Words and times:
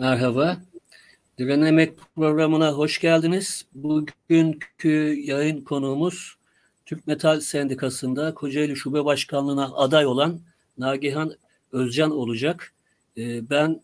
Merhaba. 0.00 0.56
Diren 1.38 1.62
Emek 1.62 1.92
programına 2.16 2.72
hoş 2.72 3.00
geldiniz. 3.00 3.66
Bugünkü 3.74 5.20
yayın 5.24 5.60
konuğumuz 5.60 6.36
Türk 6.86 7.06
Metal 7.06 7.40
Sendikası'nda 7.40 8.34
Kocaeli 8.34 8.76
Şube 8.76 9.04
Başkanlığı'na 9.04 9.74
aday 9.74 10.06
olan 10.06 10.40
Nagihan 10.78 11.34
Özcan 11.72 12.10
olacak. 12.10 12.72
Ee, 13.16 13.50
ben 13.50 13.80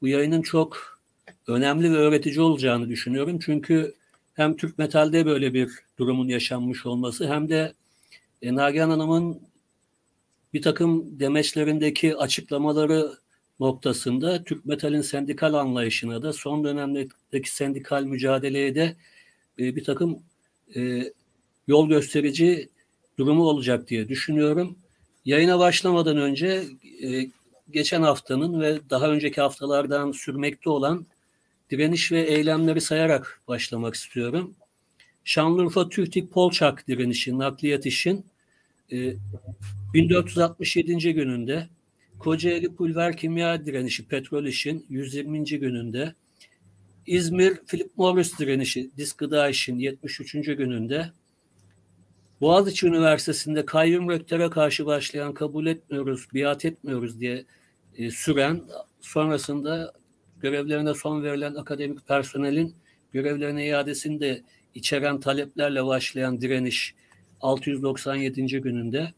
bu 0.00 0.08
yayının 0.08 0.42
çok 0.42 1.00
önemli 1.46 1.92
ve 1.92 1.96
öğretici 1.96 2.40
olacağını 2.40 2.88
düşünüyorum. 2.88 3.38
Çünkü 3.38 3.94
hem 4.34 4.56
Türk 4.56 4.78
Metal'de 4.78 5.26
böyle 5.26 5.54
bir 5.54 5.70
durumun 5.98 6.28
yaşanmış 6.28 6.86
olması 6.86 7.28
hem 7.28 7.48
de 7.48 7.72
e, 8.42 8.54
Nagihan 8.54 8.90
Hanım'ın 8.90 9.40
bir 10.52 10.62
takım 10.62 11.20
demeçlerindeki 11.20 12.16
açıklamaları 12.16 13.20
noktasında 13.60 14.44
Türk 14.44 14.66
Metal'in 14.66 15.00
sendikal 15.00 15.54
anlayışına 15.54 16.22
da 16.22 16.32
son 16.32 16.64
dönemdeki 16.64 17.54
sendikal 17.54 18.04
mücadeleye 18.04 18.74
de 18.74 18.96
e, 19.58 19.76
bir 19.76 19.84
takım 19.84 20.18
e, 20.76 21.12
yol 21.68 21.88
gösterici 21.88 22.68
durumu 23.18 23.44
olacak 23.44 23.88
diye 23.88 24.08
düşünüyorum. 24.08 24.78
Yayına 25.24 25.58
başlamadan 25.58 26.16
önce 26.16 26.64
e, 27.02 27.30
geçen 27.70 28.02
haftanın 28.02 28.60
ve 28.60 28.80
daha 28.90 29.08
önceki 29.08 29.40
haftalardan 29.40 30.12
sürmekte 30.12 30.70
olan 30.70 31.06
direniş 31.70 32.12
ve 32.12 32.20
eylemleri 32.20 32.80
sayarak 32.80 33.42
başlamak 33.48 33.94
istiyorum. 33.94 34.54
Şanlıurfa 35.24 35.88
Türtik 35.88 36.32
Polçak 36.32 36.88
direnişi, 36.88 37.38
nakliyat 37.38 37.86
işin 37.86 38.26
e, 38.92 39.14
1467. 39.94 41.14
gününde 41.14 41.68
Kocaeli 42.20 42.74
Pulver 42.74 43.16
Kimya 43.16 43.66
direnişi 43.66 44.08
petrol 44.08 44.44
işin 44.44 44.86
120. 44.88 45.44
gününde 45.44 46.14
İzmir 47.06 47.56
Philip 47.66 47.96
Morris 47.96 48.38
direnişi 48.38 48.90
disk 48.96 49.18
gıda 49.18 49.48
işin 49.48 49.78
73. 49.78 50.32
gününde 50.32 51.10
Boğaziçi 52.40 52.86
Üniversitesi'nde 52.86 53.66
kayyum 53.66 54.10
rektöre 54.10 54.50
karşı 54.50 54.86
başlayan 54.86 55.34
kabul 55.34 55.66
etmiyoruz, 55.66 56.26
biat 56.34 56.64
etmiyoruz 56.64 57.20
diye 57.20 57.44
e, 57.96 58.10
süren 58.10 58.62
sonrasında 59.00 59.92
görevlerine 60.40 60.94
son 60.94 61.22
verilen 61.22 61.54
akademik 61.54 62.08
personelin 62.08 62.74
görevlerine 63.12 63.66
iadesini 63.66 64.20
de 64.20 64.42
içeren 64.74 65.20
taleplerle 65.20 65.86
başlayan 65.86 66.40
direniş 66.40 66.94
697. 67.40 68.46
gününde 68.46 69.12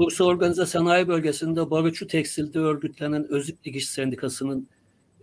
Bursa 0.00 0.24
Organize 0.24 0.66
Sanayi 0.66 1.08
Bölgesi'nde 1.08 1.70
Barutçu 1.70 2.06
Tekstil'de 2.06 2.58
örgütlenen 2.58 3.28
Özip 3.28 3.64
Dikiş 3.64 3.88
Sendikası'nın 3.88 4.68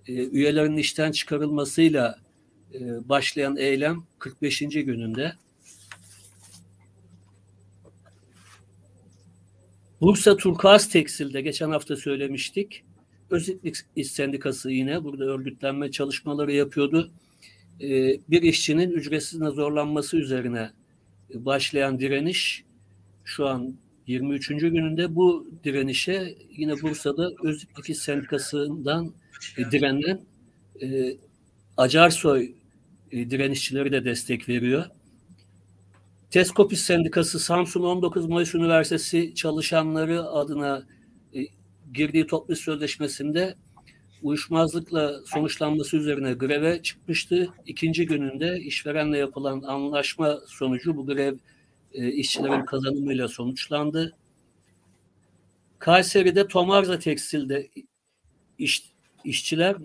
e, 0.08 0.14
üyelerinin 0.14 0.78
işten 0.78 1.12
çıkarılmasıyla 1.12 2.20
e, 2.74 3.10
başlayan 3.10 3.58
eylem 3.58 4.04
45. 4.20 4.60
gününde. 4.60 5.34
Bursa 10.02 10.38
Turkuaz 10.38 10.90
Tekstil'de 10.90 11.42
geçen 11.42 11.70
hafta 11.70 11.96
söylemiştik. 11.96 12.84
Özitlik 13.30 13.76
İş 13.96 14.12
Sendikası 14.12 14.72
yine 14.72 15.04
burada 15.04 15.24
örgütlenme 15.24 15.92
çalışmaları 15.92 16.52
yapıyordu. 16.52 17.12
E, 17.82 17.88
bir 18.30 18.42
işçinin 18.42 18.92
ücretsiz 18.92 19.40
zorlanması 19.40 20.18
üzerine 20.18 20.72
başlayan 21.34 22.00
direniş 22.00 22.64
şu 23.24 23.48
an 23.48 23.78
23. 24.08 24.48
gününde 24.48 25.16
bu 25.16 25.48
direnişe 25.64 26.36
yine 26.52 26.82
Bursa'da 26.82 27.32
Öztürk 27.44 27.98
Sendikası'ndan 27.98 29.14
e, 29.58 29.72
direnen 29.72 30.20
e, 30.82 31.18
Acarsoy 31.78 32.52
e, 33.12 33.30
direnişçileri 33.32 33.92
de 33.92 34.06
destek 34.06 34.50
veriyor. 34.50 34.86
Teskopis 36.32 36.82
Sendikası 36.82 37.40
Samsun 37.40 37.84
19 37.84 38.26
Mayıs 38.26 38.56
Üniversitesi 38.56 39.36
çalışanları 39.36 40.24
adına 40.24 40.84
e, 41.34 41.40
girdiği 41.94 42.28
toplu 42.28 42.56
sözleşmesinde 42.56 43.56
uyuşmazlıkla 44.24 45.22
sonuçlanması 45.26 45.98
üzerine 45.98 46.34
greve 46.34 46.82
çıkmıştı. 46.82 47.54
İkinci 47.66 48.06
gününde 48.06 48.60
işverenle 48.60 49.18
yapılan 49.18 49.62
anlaşma 49.62 50.40
sonucu 50.48 50.98
bu 50.98 51.06
grev 51.06 51.36
e, 51.94 52.12
işçilerin 52.12 52.66
kazanımıyla 52.66 53.28
sonuçlandı. 53.28 54.14
Kayseri'de 55.80 56.48
Tomarza 56.48 57.00
Tekstil'de 57.00 57.70
iş, 58.58 58.92
işçiler 59.24 59.76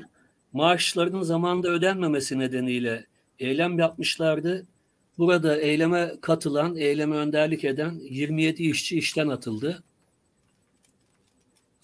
maaşlarının 0.53 1.23
zamanında 1.23 1.69
ödenmemesi 1.69 2.39
nedeniyle 2.39 3.07
eylem 3.39 3.79
yapmışlardı. 3.79 4.67
Burada 5.19 5.61
eyleme 5.61 6.13
katılan, 6.21 6.77
eyleme 6.77 7.17
önderlik 7.17 7.65
eden 7.65 8.01
27 8.11 8.63
işçi 8.63 8.99
işten 8.99 9.29
atıldı. 9.29 9.83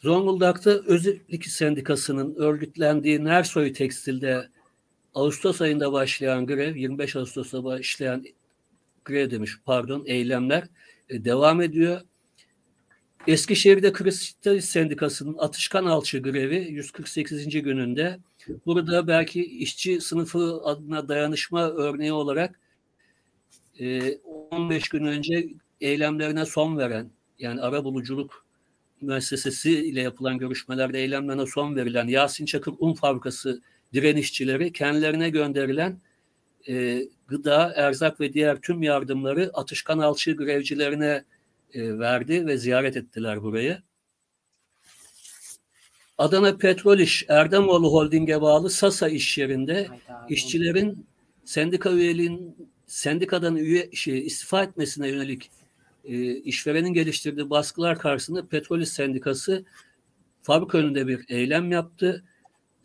Zonguldak'ta 0.03 0.71
Özürlük 0.71 1.47
Sendikası'nın 1.47 2.35
örgütlendiği 2.35 3.25
Nersoy 3.25 3.73
Tekstil'de 3.73 4.49
Ağustos 5.15 5.61
ayında 5.61 5.93
başlayan 5.93 6.47
grev, 6.47 6.77
25 6.77 7.17
Ağustos'ta 7.17 7.65
başlayan 7.65 8.25
grev 9.09 9.31
demiş 9.31 9.53
pardon 9.65 10.03
eylemler 10.07 10.65
e, 11.09 11.25
devam 11.25 11.61
ediyor. 11.61 12.01
Eskişehir'de 13.27 13.93
Kristal 13.93 14.61
Sendikası'nın 14.61 15.39
Atışkan 15.39 15.85
Alçı 15.85 16.19
grevi 16.19 16.57
148. 16.57 17.63
gününde. 17.63 18.19
Burada 18.67 19.07
belki 19.07 19.45
işçi 19.45 20.01
sınıfı 20.01 20.61
adına 20.65 21.09
dayanışma 21.09 21.71
örneği 21.71 22.13
olarak 22.13 22.61
15 24.51 24.85
e, 24.85 24.89
gün 24.91 25.05
önce 25.05 25.49
eylemlerine 25.81 26.45
son 26.47 26.79
veren 26.79 27.11
yani 27.39 27.61
ara 27.61 27.85
buluculuk 27.85 28.47
müessesesi 29.01 29.87
ile 29.87 30.01
yapılan 30.01 30.39
görüşmelerde 30.39 30.99
eylemlerine 30.99 31.47
son 31.47 31.77
verilen 31.77 32.09
Yasin 32.09 32.47
Çakır 32.47 32.75
Un 32.79 32.95
Fabrikası 32.95 33.63
direnişçileri 33.93 34.73
kendilerine 34.73 35.31
gönderilen 35.31 36.01
e, 36.69 37.03
gıda, 37.27 37.73
erzak 37.77 38.21
ve 38.21 38.33
diğer 38.33 38.61
tüm 38.61 38.83
yardımları 38.83 39.51
Atışkan 39.55 39.99
Alçı 39.99 40.33
grevcilerine 40.33 41.25
e, 41.75 41.99
verdi 41.99 42.47
ve 42.47 42.59
ziyaret 42.59 42.97
ettiler 42.97 43.43
burayı. 43.43 43.83
Adana 46.19 46.57
Petrol 46.57 46.99
İş, 46.99 47.25
Erdemoğlu 47.29 47.93
Holding'e 47.93 48.41
bağlı 48.41 48.71
Sasa 48.71 49.09
iş 49.09 49.39
yerinde 49.39 49.89
işçilerin 50.29 51.07
sendika 51.45 51.91
üyeliğin 51.91 52.57
sendikadan 52.87 53.57
üye 53.57 53.91
şey, 53.93 54.27
istifa 54.27 54.63
etmesine 54.63 55.09
yönelik 55.09 55.51
e, 56.05 56.35
işverenin 56.35 56.93
geliştirdiği 56.93 57.51
baskılar 57.51 57.99
karşısında 57.99 58.47
Petrol 58.47 58.81
İş 58.81 58.89
Sendikası 58.89 59.65
fabrika 60.43 60.79
önünde 60.79 61.07
bir 61.07 61.25
eylem 61.29 61.73
yaptı. 61.73 62.25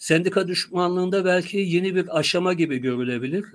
Sendika 0.04 0.48
düşmanlığında 0.48 1.26
belki 1.26 1.58
yeni 1.58 1.96
bir 1.96 2.20
aşama 2.20 2.54
gibi 2.54 2.78
görülebilir. 2.78 3.46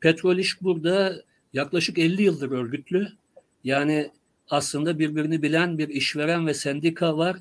Petrol 0.00 0.38
İş 0.38 0.62
burada 0.62 1.22
yaklaşık 1.52 1.98
50 1.98 2.22
yıldır 2.22 2.50
örgütlü. 2.50 3.08
Yani 3.64 4.10
aslında 4.50 4.98
birbirini 4.98 5.42
bilen 5.42 5.78
bir 5.78 5.88
işveren 5.88 6.46
ve 6.46 6.54
sendika 6.54 7.18
var. 7.18 7.36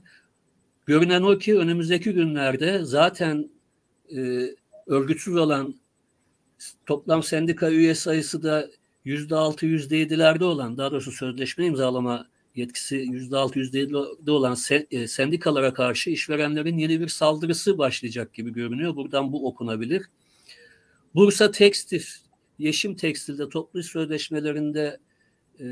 Görünen 0.85 1.21
o 1.21 1.37
ki 1.37 1.57
önümüzdeki 1.57 2.13
günlerde 2.13 2.85
zaten 2.85 3.49
e, 4.15 4.41
örgütsüz 4.87 5.35
olan 5.35 5.75
toplam 6.85 7.23
sendika 7.23 7.71
üye 7.71 7.95
sayısı 7.95 8.43
da 8.43 8.69
yüzde 9.05 9.35
altı, 9.35 9.65
yüzde 9.65 9.97
yedilerde 9.97 10.45
olan, 10.45 10.77
daha 10.77 10.91
doğrusu 10.91 11.11
sözleşme 11.11 11.65
imzalama 11.65 12.27
yetkisi 12.57 12.95
yüzde 12.95 13.37
altı, 13.37 13.59
yüzde 13.59 13.79
yedide 13.79 14.31
olan 14.31 14.55
e, 14.91 15.07
sendikalara 15.07 15.73
karşı 15.73 16.09
işverenlerin 16.09 16.77
yeni 16.77 16.99
bir 16.99 17.07
saldırısı 17.07 17.77
başlayacak 17.77 18.33
gibi 18.33 18.53
görünüyor. 18.53 18.95
Buradan 18.95 19.33
bu 19.33 19.47
okunabilir. 19.47 20.05
Bursa 21.15 21.51
Tekstil 21.51 22.03
Yeşim 22.59 22.95
Tekstil'de 22.95 23.49
toplu 23.49 23.83
sözleşmelerinde 23.83 24.99
e, 25.59 25.65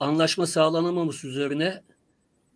anlaşma 0.00 0.46
sağlanamaması 0.46 1.28
üzerine 1.28 1.82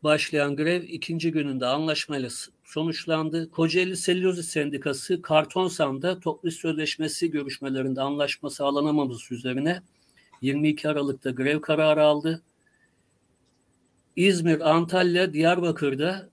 başlayan 0.02 0.56
grev 0.56 0.82
ikinci 0.82 1.32
gününde 1.32 1.66
anlaşmayla 1.66 2.28
sonuçlandı. 2.64 3.50
Kocaeli 3.50 3.96
Selüloz 3.96 4.46
Sendikası 4.46 5.22
Kartonsam'da 5.22 6.20
toplu 6.20 6.50
sözleşmesi 6.50 7.30
görüşmelerinde 7.30 8.00
anlaşma 8.00 8.50
sağlanamaması 8.50 9.34
üzerine 9.34 9.82
22 10.42 10.88
Aralık'ta 10.88 11.30
grev 11.30 11.60
kararı 11.60 12.02
aldı. 12.02 12.42
İzmir, 14.16 14.70
Antalya, 14.70 15.32
Diyarbakır'da 15.32 16.30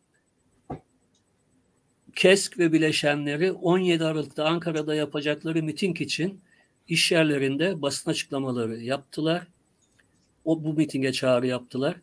KESK 2.15 2.59
ve 2.59 2.73
bileşenleri 2.73 3.51
17 3.51 4.05
Aralık'ta 4.05 4.45
Ankara'da 4.45 4.95
yapacakları 4.95 5.63
miting 5.63 6.01
için 6.01 6.41
iş 6.87 7.11
yerlerinde 7.11 7.81
basın 7.81 8.11
açıklamaları 8.11 8.77
yaptılar. 8.77 9.47
O 10.45 10.63
bu 10.63 10.73
mitinge 10.73 11.11
çağrı 11.11 11.47
yaptılar. 11.47 11.95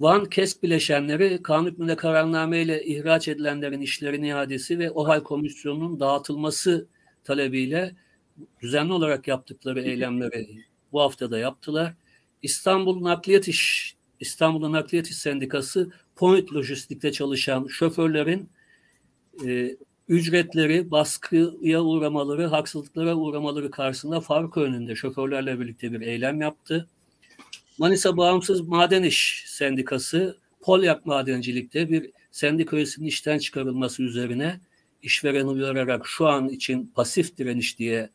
Van 0.00 0.24
KESK 0.24 0.62
bileşenleri 0.62 1.42
kanun 1.42 1.66
hükmünde 1.70 1.96
kararname 1.96 2.62
ile 2.62 2.84
ihraç 2.84 3.28
edilenlerin 3.28 3.80
işlerin 3.80 4.22
iadesi 4.22 4.78
ve 4.78 4.90
OHAL 4.90 5.22
komisyonunun 5.22 6.00
dağıtılması 6.00 6.88
talebiyle 7.24 7.94
düzenli 8.62 8.92
olarak 8.92 9.28
yaptıkları 9.28 9.82
eylemleri 9.82 10.64
bu 10.92 11.00
hafta 11.00 11.30
da 11.30 11.38
yaptılar. 11.38 11.94
İstanbul 12.42 13.02
Nakliyat 13.02 13.48
İş 13.48 13.96
İstanbul 14.20 14.72
Nakliyat 14.72 15.06
İş 15.06 15.16
Sendikası 15.16 15.90
Point 16.16 16.52
Lojistik'te 16.52 17.12
çalışan 17.12 17.66
şoförlerin 17.66 18.48
e, 19.46 19.76
ücretleri, 20.08 20.90
baskıya 20.90 21.82
uğramaları, 21.82 22.46
haksızlıklara 22.46 23.14
uğramaları 23.14 23.70
karşısında 23.70 24.20
fark 24.20 24.56
önünde 24.56 24.94
şoförlerle 24.94 25.60
birlikte 25.60 25.92
bir 25.92 26.00
eylem 26.00 26.40
yaptı. 26.40 26.88
Manisa 27.78 28.16
Bağımsız 28.16 28.60
Maden 28.60 29.02
İş 29.02 29.44
Sendikası 29.46 30.38
Polyak 30.60 31.06
Madencilik'te 31.06 31.90
bir 31.90 32.10
sendika 32.30 32.76
üyesinin 32.76 33.06
işten 33.06 33.38
çıkarılması 33.38 34.02
üzerine 34.02 34.60
işveren 35.02 35.46
uyararak 35.46 36.06
şu 36.06 36.26
an 36.26 36.48
için 36.48 36.92
pasif 36.94 37.38
direniş 37.38 37.78
diye 37.78 38.10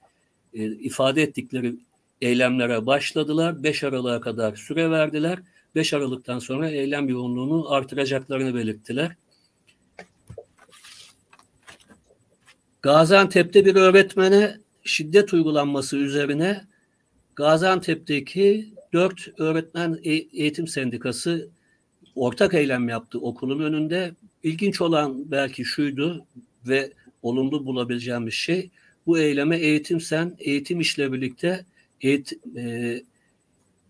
e, 0.54 0.66
ifade 0.66 1.24
ettikleri 1.24 1.76
eylemlere 2.22 2.86
başladılar. 2.86 3.64
5 3.64 3.84
Aralık'a 3.84 4.22
kadar 4.22 4.56
süre 4.56 4.92
verdiler. 4.92 5.40
5 5.76 5.94
Aralık'tan 5.94 6.40
sonra 6.40 6.70
eylem 6.70 7.10
yoğunluğunu 7.10 7.72
artıracaklarını 7.72 8.56
belirttiler. 8.56 9.16
Gaziantep'te 12.82 13.66
bir 13.66 13.76
öğretmene 13.76 14.58
şiddet 14.84 15.34
uygulanması 15.34 15.98
üzerine 15.98 16.62
Gaziantep'teki 17.36 18.74
dört 18.94 19.40
öğretmen 19.40 20.00
e, 20.04 20.12
eğitim 20.14 20.68
sendikası 20.68 21.50
ortak 22.16 22.54
eylem 22.54 22.90
yaptı 22.90 23.20
okulun 23.20 23.60
önünde. 23.60 24.12
İlginç 24.44 24.82
olan 24.82 25.32
belki 25.32 25.66
şuydu 25.66 26.26
ve 26.68 26.94
olumlu 27.22 27.66
bulabileceğimiz 27.66 28.34
şey 28.34 28.70
bu 29.08 29.20
eyleme 29.20 29.58
eğitim 29.58 30.02
sen, 30.02 30.36
eğitim 30.40 30.80
işle 30.80 31.14
birlikte 31.14 31.66
eğitim, 32.02 32.40
e, 32.58 33.02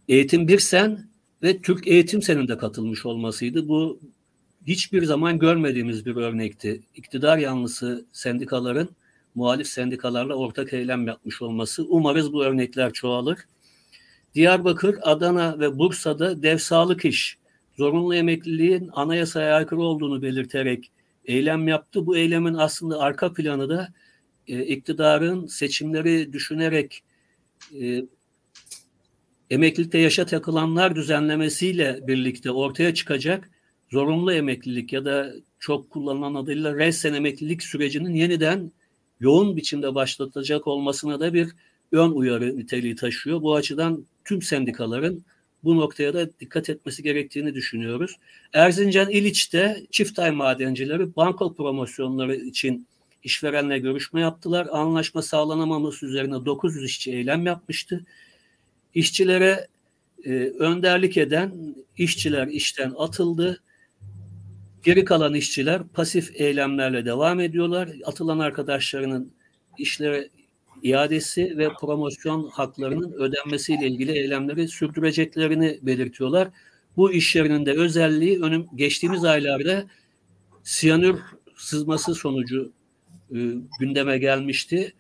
eğitim 0.07 0.47
bir 0.47 0.59
sen 0.59 1.14
ve 1.45 1.61
Türk 1.61 1.87
eğitim 1.87 2.21
senin 2.21 2.47
de 2.47 2.57
katılmış 2.57 3.05
olmasıydı. 3.05 3.67
Bu 3.67 3.99
hiçbir 4.67 5.03
zaman 5.03 5.39
görmediğimiz 5.39 6.05
bir 6.05 6.15
örnekti. 6.15 6.81
İktidar 6.95 7.37
yanlısı 7.37 8.05
sendikaların 8.11 8.89
muhalif 9.35 9.67
sendikalarla 9.67 10.35
ortak 10.35 10.73
eylem 10.73 11.07
yapmış 11.07 11.41
olması. 11.41 11.85
Umarız 11.87 12.33
bu 12.33 12.43
örnekler 12.43 12.93
çoğalır. 12.93 13.39
Diyarbakır, 14.35 14.95
Adana 15.01 15.59
ve 15.59 15.79
Bursa'da 15.79 16.43
dev 16.43 16.57
sağlık 16.57 17.05
iş, 17.05 17.37
zorunlu 17.77 18.15
emekliliğin 18.15 18.89
anayasaya 18.93 19.55
aykırı 19.55 19.81
olduğunu 19.81 20.21
belirterek 20.21 20.91
eylem 21.25 21.67
yaptı. 21.67 22.05
Bu 22.05 22.17
eylemin 22.17 22.53
aslında 22.53 22.99
arka 22.99 23.33
planı 23.33 23.69
da 23.69 23.93
e, 24.47 24.63
iktidarın 24.63 25.47
seçimleri 25.47 26.33
düşünerek 26.33 27.03
e, 27.81 28.05
emeklilikte 29.49 29.97
yaşa 29.97 30.25
takılanlar 30.25 30.95
düzenlemesiyle 30.95 31.99
birlikte 32.07 32.51
ortaya 32.51 32.93
çıkacak 32.93 33.49
zorunlu 33.91 34.33
emeklilik 34.33 34.93
ya 34.93 35.05
da 35.05 35.33
çok 35.59 35.89
kullanılan 35.89 36.35
adıyla 36.35 36.75
resen 36.75 37.13
emeklilik 37.13 37.63
sürecinin 37.63 38.13
yeniden 38.13 38.71
yoğun 39.19 39.57
biçimde 39.57 39.95
başlatacak 39.95 40.67
olmasına 40.67 41.19
da 41.19 41.33
bir 41.33 41.49
ön 41.91 42.11
uyarı 42.11 42.57
niteliği 42.57 42.95
taşıyor. 42.95 43.41
Bu 43.41 43.55
açıdan 43.55 44.05
tüm 44.25 44.41
sendikaların 44.41 45.25
bu 45.63 45.77
noktaya 45.77 46.13
da 46.13 46.39
dikkat 46.39 46.69
etmesi 46.69 47.03
gerektiğini 47.03 47.53
düşünüyoruz. 47.53 48.15
Erzincan 48.53 49.09
İliç'te 49.09 49.83
çift 49.91 50.19
ay 50.19 50.31
madencileri 50.31 51.15
banko 51.15 51.53
promosyonları 51.53 52.35
için 52.35 52.87
işverenle 53.23 53.79
görüşme 53.79 54.21
yaptılar. 54.21 54.67
Anlaşma 54.71 55.21
sağlanamaması 55.21 56.05
üzerine 56.05 56.45
900 56.45 56.85
işçi 56.85 57.11
eylem 57.11 57.45
yapmıştı. 57.45 58.05
İşçilere 58.95 59.67
e, 60.25 60.31
önderlik 60.59 61.17
eden 61.17 61.75
işçiler 61.97 62.47
işten 62.47 62.93
atıldı. 62.97 63.61
Geri 64.83 65.05
kalan 65.05 65.33
işçiler 65.33 65.83
pasif 65.83 66.31
eylemlerle 66.41 67.05
devam 67.05 67.39
ediyorlar. 67.39 67.89
Atılan 68.05 68.39
arkadaşlarının 68.39 69.31
işlere 69.77 70.29
iadesi 70.83 71.57
ve 71.57 71.69
promosyon 71.81 72.49
haklarının 72.49 73.11
ödenmesiyle 73.11 73.87
ilgili 73.87 74.11
eylemleri 74.11 74.67
sürdüreceklerini 74.67 75.79
belirtiyorlar. 75.81 76.47
Bu 76.97 77.11
iş 77.11 77.35
yerinin 77.35 77.65
de 77.65 77.71
özelliği 77.71 78.41
önüm 78.41 78.65
geçtiğimiz 78.75 79.23
aylarda 79.23 79.85
siyanür 80.63 81.19
sızması 81.55 82.15
sonucu 82.15 82.71
e, 83.31 83.37
gündeme 83.79 84.17
gelmişti. 84.17 84.93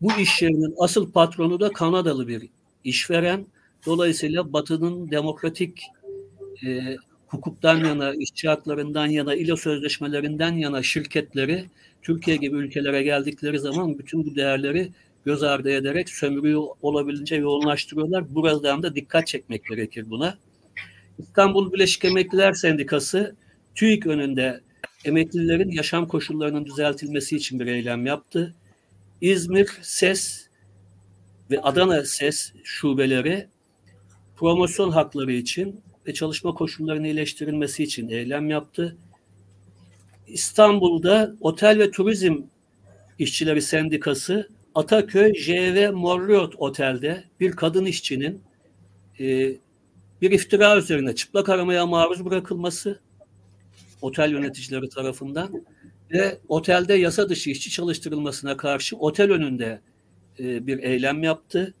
Bu 0.00 0.12
iş 0.12 0.42
yerinin 0.42 0.74
asıl 0.78 1.12
patronu 1.12 1.60
da 1.60 1.72
Kanadalı 1.72 2.28
bir 2.28 2.48
işveren. 2.84 3.46
Dolayısıyla 3.86 4.52
Batı'nın 4.52 5.10
demokratik 5.10 5.82
e, 6.66 6.96
hukuktan 7.26 7.84
yana, 7.84 8.14
işçi 8.14 8.48
haklarından 8.48 9.06
yana, 9.06 9.34
ILO 9.34 9.56
sözleşmelerinden 9.56 10.52
yana 10.52 10.82
şirketleri 10.82 11.64
Türkiye 12.02 12.36
gibi 12.36 12.56
ülkelere 12.56 13.02
geldikleri 13.02 13.58
zaman 13.58 13.98
bütün 13.98 14.26
bu 14.26 14.36
değerleri 14.36 14.90
göz 15.24 15.42
ardı 15.42 15.70
ederek 15.70 16.08
sömürüyü 16.08 16.56
olabildiğince 16.56 17.36
yoğunlaştırıyorlar. 17.36 18.34
Buradan 18.34 18.82
da 18.82 18.94
dikkat 18.94 19.26
çekmek 19.26 19.64
gerekir 19.64 20.10
buna. 20.10 20.38
İstanbul 21.18 21.72
Birleşik 21.72 22.04
Emekliler 22.04 22.52
Sendikası 22.52 23.36
TÜİK 23.74 24.06
önünde 24.06 24.60
emeklilerin 25.04 25.70
yaşam 25.70 26.08
koşullarının 26.08 26.64
düzeltilmesi 26.64 27.36
için 27.36 27.60
bir 27.60 27.66
eylem 27.66 28.06
yaptı. 28.06 28.54
İzmir 29.20 29.70
SES 29.82 30.46
ve 31.50 31.62
Adana 31.62 32.04
SES 32.04 32.52
şubeleri 32.64 33.48
promosyon 34.36 34.90
hakları 34.90 35.32
için 35.32 35.80
ve 36.06 36.14
çalışma 36.14 36.54
koşullarının 36.54 37.04
iyileştirilmesi 37.04 37.82
için 37.82 38.08
eylem 38.08 38.50
yaptı. 38.50 38.96
İstanbul'da 40.26 41.34
Otel 41.40 41.78
ve 41.78 41.90
Turizm 41.90 42.36
İşçileri 43.18 43.62
Sendikası 43.62 44.48
Ataköy 44.74 45.34
JV 45.34 45.92
Morriot 45.92 46.54
Otel'de 46.58 47.24
bir 47.40 47.52
kadın 47.52 47.84
işçinin 47.84 48.42
e, 49.20 49.52
bir 50.22 50.30
iftira 50.30 50.76
üzerine 50.76 51.14
çıplak 51.14 51.48
aramaya 51.48 51.86
maruz 51.86 52.24
bırakılması 52.24 53.00
otel 54.02 54.30
yöneticileri 54.32 54.88
tarafından 54.88 55.64
ve 56.12 56.38
otelde 56.48 56.94
yasa 56.94 57.28
dışı 57.28 57.50
işçi 57.50 57.70
çalıştırılmasına 57.70 58.56
karşı 58.56 58.96
otel 58.96 59.30
önünde 59.30 59.80
e, 60.40 60.66
bir 60.66 60.78
eylem 60.78 61.22
yaptı. 61.22 61.74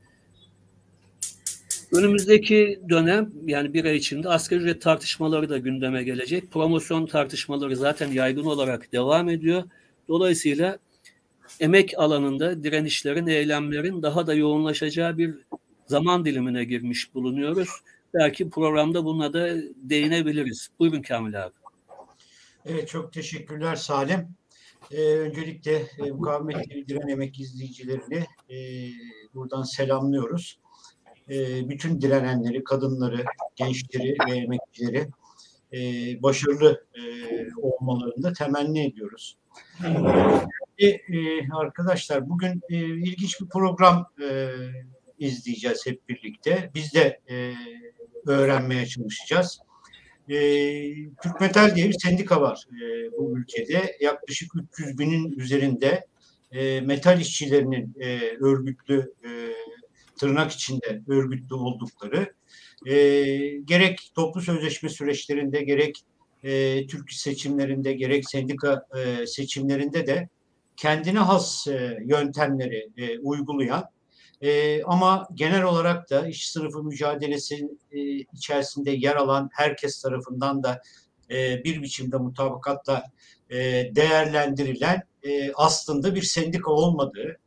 Önümüzdeki 1.92 2.80
dönem 2.88 3.32
yani 3.44 3.74
bir 3.74 3.84
ay 3.84 3.96
içinde 3.96 4.28
asgari 4.28 4.60
ücret 4.60 4.82
tartışmaları 4.82 5.48
da 5.48 5.58
gündeme 5.58 6.02
gelecek. 6.02 6.50
Promosyon 6.50 7.06
tartışmaları 7.06 7.76
zaten 7.76 8.12
yaygın 8.12 8.44
olarak 8.44 8.92
devam 8.92 9.28
ediyor. 9.28 9.62
Dolayısıyla 10.08 10.78
emek 11.60 11.94
alanında 11.96 12.64
direnişlerin, 12.64 13.26
eylemlerin 13.26 14.02
daha 14.02 14.26
da 14.26 14.34
yoğunlaşacağı 14.34 15.18
bir 15.18 15.34
zaman 15.86 16.24
dilimine 16.24 16.64
girmiş 16.64 17.14
bulunuyoruz. 17.14 17.68
Belki 18.14 18.50
programda 18.50 19.04
buna 19.04 19.32
da 19.32 19.56
değinebiliriz. 19.76 20.68
Buyurun 20.78 21.02
Kamil 21.02 21.44
abi. 21.44 21.54
Evet 22.66 22.88
çok 22.88 23.12
teşekkürler 23.12 23.76
Salim. 23.76 24.39
Ee, 24.90 25.02
öncelikle 25.02 25.72
e, 25.98 26.10
mukavemet 26.10 26.88
diren 26.88 27.08
emek 27.08 27.40
izleyicilerini 27.40 28.26
e, 28.50 28.56
buradan 29.34 29.62
selamlıyoruz. 29.62 30.60
E, 31.30 31.68
bütün 31.68 32.00
direnenleri, 32.00 32.64
kadınları, 32.64 33.24
gençleri 33.56 34.16
ve 34.28 34.36
emekçileri 34.36 35.08
e, 35.72 35.78
başarılı 36.22 36.84
e, 36.94 37.02
olmalarını 37.56 38.22
da 38.22 38.32
temenni 38.32 38.86
ediyoruz. 38.86 39.36
E, 40.78 40.98
arkadaşlar 41.52 42.28
bugün 42.28 42.62
e, 42.70 42.76
ilginç 42.76 43.40
bir 43.40 43.48
program 43.48 44.06
e, 44.22 44.50
izleyeceğiz 45.18 45.86
hep 45.86 46.08
birlikte. 46.08 46.70
Biz 46.74 46.94
de 46.94 47.20
e, 47.30 47.54
öğrenmeye 48.26 48.86
çalışacağız. 48.86 49.60
E, 50.30 50.36
Türk 51.22 51.40
Metal 51.40 51.76
diye 51.76 51.88
bir 51.88 51.98
sendika 52.02 52.40
var 52.40 52.64
e, 52.72 53.12
bu 53.12 53.38
ülkede. 53.38 53.96
Yaklaşık 54.00 54.52
300 54.72 54.98
binin 54.98 55.32
üzerinde 55.32 56.06
e, 56.52 56.80
metal 56.80 57.20
işçilerinin 57.20 57.94
e, 58.00 58.20
örgütlü 58.40 59.12
e, 59.24 59.30
tırnak 60.16 60.52
içinde 60.52 61.02
örgütlü 61.08 61.54
oldukları 61.54 62.34
e, 62.86 62.94
gerek 63.64 64.10
toplu 64.14 64.40
sözleşme 64.40 64.88
süreçlerinde 64.88 65.62
gerek 65.62 66.04
e, 66.44 66.86
Türk 66.86 67.12
seçimlerinde 67.12 67.92
gerek 67.92 68.30
sendika 68.30 68.86
e, 68.98 69.26
seçimlerinde 69.26 70.06
de 70.06 70.28
kendine 70.76 71.18
has 71.18 71.66
e, 71.66 71.98
yöntemleri 72.04 72.88
e, 72.96 73.18
uygulayan 73.18 73.84
E, 74.40 74.82
ama 74.82 75.28
genel 75.34 75.62
olarak 75.62 76.10
da 76.10 76.28
iş 76.28 76.50
sınıfı 76.50 76.82
mücadelesi 76.82 77.68
e, 77.92 78.00
içerisinde 78.10 78.90
yer 78.90 79.16
alan 79.16 79.50
herkes 79.52 80.02
tarafından 80.02 80.62
da 80.62 80.82
e, 81.30 81.64
bir 81.64 81.82
biçimde 81.82 82.16
mutabakatla 82.16 83.04
e, 83.50 83.56
değerlendirilen 83.94 85.02
e, 85.22 85.52
aslında 85.52 86.14
bir 86.14 86.22
sendika 86.22 86.72
olmadığı, 86.72 87.38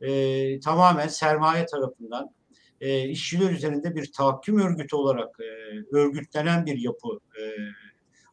e, 0.00 0.60
tamamen 0.60 1.08
sermaye 1.08 1.66
tarafından 1.66 2.30
e, 2.80 3.08
işçiler 3.08 3.50
üzerinde 3.50 3.96
bir 3.96 4.12
tahakküm 4.12 4.58
örgütü 4.58 4.96
olarak 4.96 5.40
e, 5.40 5.46
örgütlenen 5.96 6.66
bir 6.66 6.78
yapı 6.78 7.08
e, 7.40 7.42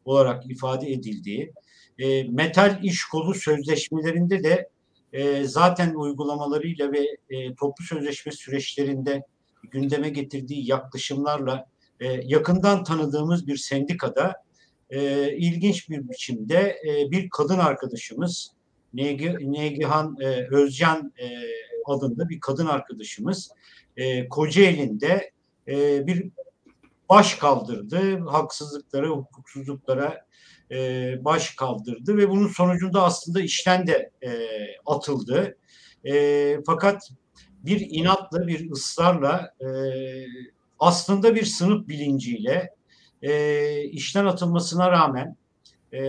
olarak 0.04 0.50
ifade 0.50 0.92
edildiği, 0.92 1.52
e, 1.98 2.24
metal 2.24 2.78
iş 2.82 3.04
kolu 3.04 3.34
sözleşmelerinde 3.34 4.44
de 4.44 4.68
e, 5.14 5.44
zaten 5.44 5.94
uygulamalarıyla 5.94 6.92
ve 6.92 7.06
e, 7.30 7.54
toplu 7.54 7.84
sözleşme 7.84 8.32
süreçlerinde 8.32 9.22
gündeme 9.70 10.08
getirdiği 10.08 10.68
yaklaşımlarla 10.70 11.66
e, 12.00 12.06
yakından 12.08 12.84
tanıdığımız 12.84 13.46
bir 13.46 13.56
sendikada 13.56 14.34
e, 14.90 15.32
ilginç 15.36 15.90
bir 15.90 16.08
biçimde 16.08 16.78
e, 16.88 17.10
bir 17.10 17.30
kadın 17.30 17.58
arkadaşımız 17.58 18.50
Negi, 18.94 19.52
Negihan 19.52 20.16
e, 20.20 20.48
Özcan 20.50 21.12
e, 21.18 21.28
adında 21.86 22.28
bir 22.28 22.40
kadın 22.40 22.66
arkadaşımız 22.66 23.50
e, 23.96 24.28
Kocaeli'nde 24.28 25.30
e, 25.68 26.06
bir 26.06 26.30
baş 27.08 27.34
kaldırdı. 27.34 28.18
Haksızlıklara, 28.18 29.08
hukuksuzluklara 29.08 30.23
e, 30.74 31.14
baş 31.24 31.54
kaldırdı 31.54 32.16
ve 32.16 32.30
bunun 32.30 32.48
sonucunda 32.48 33.04
aslında 33.04 33.40
işten 33.40 33.86
de 33.86 34.10
e, 34.22 34.30
atıldı. 34.86 35.58
E, 36.04 36.56
fakat 36.66 37.10
bir 37.62 37.86
inatla, 37.90 38.46
bir 38.46 38.70
ısrarla 38.70 39.54
e, 39.60 39.68
aslında 40.78 41.34
bir 41.34 41.44
sınıf 41.44 41.88
bilinciyle 41.88 42.70
e, 43.22 43.82
işten 43.82 44.26
atılmasına 44.26 44.90
rağmen 44.90 45.36
e, 45.92 46.02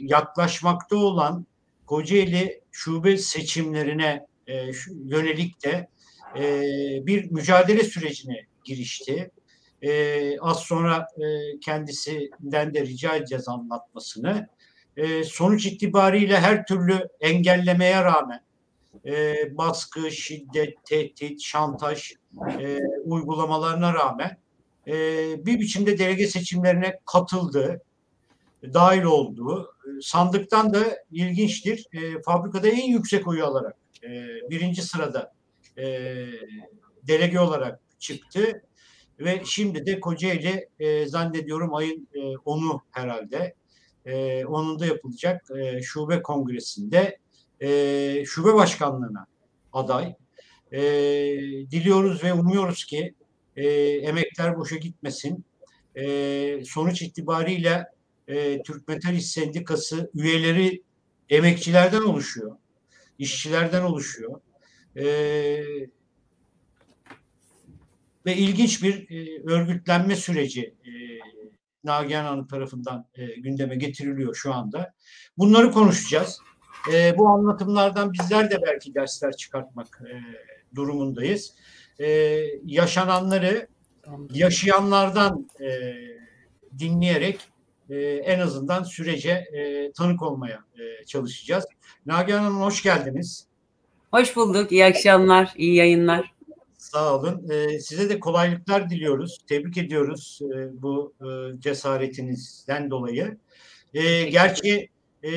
yaklaşmakta 0.00 0.96
olan 0.96 1.46
Kocaeli 1.86 2.60
şube 2.70 3.16
seçimlerine 3.16 4.26
e, 4.46 4.70
yönelik 5.04 5.64
de 5.64 5.88
e, 6.38 6.62
bir 7.06 7.30
mücadele 7.30 7.84
sürecine 7.84 8.46
girişti. 8.64 9.30
E, 9.82 10.40
az 10.40 10.58
sonra 10.58 11.08
e, 11.18 11.58
kendisinden 11.60 12.74
de 12.74 12.80
rica 12.86 13.14
edeceğiz 13.14 13.48
anlatmasını. 13.48 14.48
E, 14.96 15.24
sonuç 15.24 15.66
itibariyle 15.66 16.40
her 16.40 16.66
türlü 16.66 17.08
engellemeye 17.20 18.04
rağmen 18.04 18.40
e, 19.06 19.34
baskı, 19.58 20.10
şiddet, 20.10 20.84
tehdit, 20.84 21.42
şantaj 21.42 22.12
e, 22.60 22.78
uygulamalarına 23.04 23.94
rağmen 23.94 24.36
e, 24.86 24.92
bir 25.46 25.60
biçimde 25.60 25.98
delege 25.98 26.26
seçimlerine 26.26 27.00
katıldı, 27.04 27.82
dahil 28.62 29.02
oldu. 29.02 29.74
Sandıktan 30.02 30.74
da 30.74 30.84
ilginçtir. 31.10 31.86
E, 31.92 32.22
fabrikada 32.22 32.68
en 32.68 32.86
yüksek 32.86 33.28
oyu 33.28 33.46
alarak 33.46 33.76
e, 34.04 34.10
birinci 34.50 34.82
sırada 34.82 35.32
e, 35.78 35.84
delege 37.02 37.40
olarak 37.40 37.80
çıktı 37.98 38.62
ve 39.20 39.42
şimdi 39.44 39.86
de 39.86 40.00
Kocaeli 40.00 40.68
e, 40.78 41.06
zannediyorum 41.06 41.74
ayın 41.74 42.08
e, 42.14 42.18
10'u 42.18 42.82
herhalde 42.90 43.54
e, 44.06 44.44
onun 44.44 44.78
da 44.78 44.86
yapılacak 44.86 45.50
e, 45.58 45.82
şube 45.82 46.22
kongresinde 46.22 47.18
e, 47.60 48.24
şube 48.26 48.54
başkanlığına 48.54 49.26
aday. 49.72 50.14
E, 50.72 50.80
diliyoruz 51.70 52.24
ve 52.24 52.32
umuyoruz 52.32 52.84
ki 52.84 53.14
e, 53.56 53.68
emekler 53.80 54.56
boşa 54.56 54.76
gitmesin. 54.76 55.44
E, 55.96 56.64
sonuç 56.64 57.02
itibariyle 57.02 57.86
e, 58.28 58.62
Türk 58.62 58.88
Metal 58.88 59.14
İş 59.14 59.26
Sendikası 59.26 60.10
üyeleri 60.14 60.82
emekçilerden 61.30 62.02
oluşuyor, 62.02 62.56
işçilerden 63.18 63.82
oluşuyor. 63.82 64.40
E, 64.96 65.04
ve 68.26 68.36
ilginç 68.36 68.82
bir 68.82 69.10
e, 69.10 69.42
örgütlenme 69.52 70.16
süreci 70.16 70.62
e, 70.62 70.90
Nagihan 71.84 72.24
Hanım 72.24 72.46
tarafından 72.46 73.06
e, 73.14 73.26
gündeme 73.26 73.76
getiriliyor 73.76 74.34
şu 74.34 74.54
anda. 74.54 74.94
Bunları 75.38 75.70
konuşacağız. 75.70 76.40
E, 76.92 77.18
bu 77.18 77.28
anlatımlardan 77.28 78.12
bizler 78.12 78.50
de 78.50 78.58
belki 78.66 78.94
dersler 78.94 79.32
çıkartmak 79.32 80.02
e, 80.06 80.12
durumundayız. 80.74 81.54
E, 82.00 82.06
yaşananları 82.64 83.68
yaşayanlardan 84.32 85.48
e, 85.60 85.94
dinleyerek 86.78 87.40
e, 87.90 87.96
en 88.04 88.40
azından 88.40 88.82
sürece 88.82 89.30
e, 89.30 89.92
tanık 89.92 90.22
olmaya 90.22 90.64
e, 90.74 91.04
çalışacağız. 91.04 91.64
Nagihan 92.06 92.42
Hanım 92.42 92.60
hoş 92.60 92.82
geldiniz. 92.82 93.46
Hoş 94.10 94.36
bulduk. 94.36 94.72
İyi 94.72 94.84
akşamlar, 94.84 95.52
iyi 95.56 95.74
yayınlar. 95.74 96.32
Sağ 96.92 97.16
olun. 97.16 97.50
E, 97.50 97.80
size 97.80 98.08
de 98.08 98.20
kolaylıklar 98.20 98.90
diliyoruz. 98.90 99.38
Tebrik 99.48 99.76
ediyoruz 99.78 100.40
e, 100.54 100.82
bu 100.82 101.14
e, 101.20 101.60
cesaretinizden 101.60 102.90
dolayı. 102.90 103.38
E, 103.94 104.22
gerçi 104.22 104.88
e, 105.22 105.30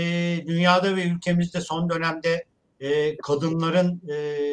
dünyada 0.48 0.96
ve 0.96 1.04
ülkemizde 1.04 1.62
son 1.62 1.90
dönemde 1.90 2.46
e, 2.80 3.18
kadınların 3.18 4.02
e, 4.10 4.48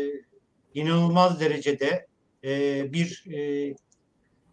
inanılmaz 0.74 1.40
derecede 1.40 2.06
e, 2.44 2.92
bir 2.92 3.24
e, 3.32 3.74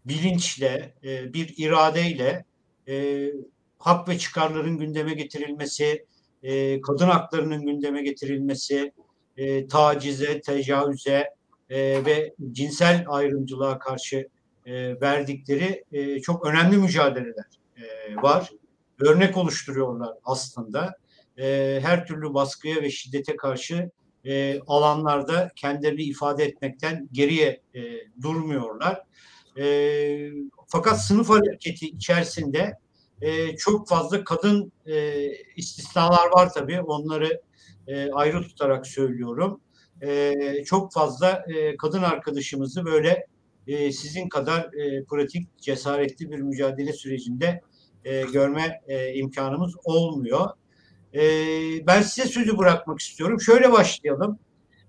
bilinçle, 0.05 0.93
e, 1.03 1.33
bir 1.33 1.53
iradeyle 1.57 2.45
e, 2.87 3.27
hak 3.77 4.09
ve 4.09 4.17
çıkarların 4.17 4.77
gündeme 4.77 5.13
getirilmesi, 5.13 6.05
e, 6.43 6.81
kadın 6.81 7.07
haklarının 7.07 7.65
gündeme 7.65 8.03
getirilmesi, 8.03 8.91
e, 9.37 9.67
tacize, 9.67 10.41
tecavüze 10.41 11.36
e, 11.69 12.05
ve 12.05 12.33
cinsel 12.51 13.05
ayrımcılığa 13.07 13.79
karşı 13.79 14.27
e, 14.65 15.01
verdikleri 15.01 15.83
e, 15.91 16.19
çok 16.19 16.45
önemli 16.45 16.77
mücadeleler 16.77 17.45
e, 17.77 18.15
var. 18.15 18.49
Örnek 18.99 19.37
oluşturuyorlar 19.37 20.13
aslında. 20.23 20.97
E, 21.39 21.79
her 21.83 22.05
türlü 22.05 22.33
baskıya 22.33 22.81
ve 22.81 22.91
şiddete 22.91 23.35
karşı 23.35 23.89
e, 24.25 24.59
alanlarda 24.67 25.51
kendilerini 25.55 26.03
ifade 26.03 26.43
etmekten 26.43 27.09
geriye 27.11 27.61
e, 27.75 27.81
durmuyorlar. 28.21 29.03
E, 29.59 30.31
fakat 30.67 31.05
sınıf 31.05 31.29
hareketi 31.29 31.87
içerisinde 31.87 32.73
e, 33.21 33.55
çok 33.55 33.87
fazla 33.87 34.23
kadın 34.23 34.71
e, 34.85 35.27
istisnalar 35.55 36.27
var 36.33 36.53
tabii. 36.53 36.81
Onları 36.81 37.41
e, 37.87 38.11
ayrı 38.11 38.41
tutarak 38.41 38.87
söylüyorum. 38.87 39.61
E, 40.01 40.63
çok 40.65 40.93
fazla 40.93 41.45
e, 41.55 41.77
kadın 41.77 42.03
arkadaşımızı 42.03 42.85
böyle 42.85 43.27
e, 43.67 43.91
sizin 43.91 44.29
kadar 44.29 44.73
e, 44.73 45.03
pratik, 45.03 45.57
cesaretli 45.61 46.31
bir 46.31 46.39
mücadele 46.39 46.93
sürecinde 46.93 47.61
e, 48.05 48.21
görme 48.21 48.81
e, 48.87 49.13
imkanımız 49.13 49.73
olmuyor. 49.83 50.49
E, 51.13 51.21
ben 51.87 52.01
size 52.01 52.27
sözü 52.27 52.57
bırakmak 52.57 52.99
istiyorum. 52.99 53.41
Şöyle 53.41 53.71
başlayalım. 53.71 54.39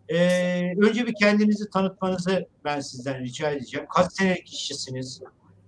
Ee, 0.08 0.74
önce 0.78 1.06
bir 1.06 1.14
kendinizi 1.14 1.70
tanıtmanızı 1.70 2.48
ben 2.64 2.80
sizden 2.80 3.20
rica 3.20 3.50
edeceğim. 3.50 3.86
Kaç 3.94 4.12
senelik 4.12 4.52
işçisiniz? 4.52 5.22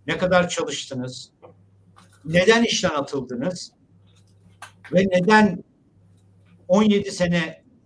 Ne 0.06 0.18
kadar 0.18 0.48
çalıştınız? 0.48 1.30
Neden 2.24 2.64
işten 2.64 2.90
atıldınız? 2.90 3.72
Ve 4.92 5.06
neden 5.12 5.64
17 6.68 7.12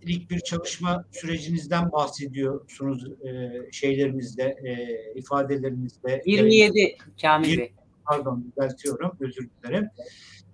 senelik 0.05 0.31
bir 0.31 0.39
çalışma 0.39 1.05
sürecinizden 1.11 1.91
bahsediyorsunuz 1.91 3.05
e, 3.05 3.51
şeylerinizde, 3.71 4.43
e, 4.43 5.19
ifadelerinizde? 5.19 6.21
27 6.25 6.97
Kamil 7.21 7.57
Bey. 7.57 7.73
Pardon 8.05 8.45
düzeltiyorum, 8.51 9.11
özür 9.19 9.49
dilerim. 9.63 9.89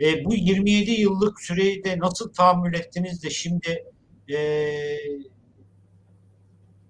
E, 0.02 0.26
bu 0.26 0.36
27 0.36 0.92
yıllık 0.92 1.42
süreyi 1.42 1.84
de 1.84 2.00
nasıl 2.00 2.34
tahammül 2.34 2.74
ettiniz 2.74 3.24
de 3.24 3.30
şimdi 3.30 3.86
e, 4.30 4.38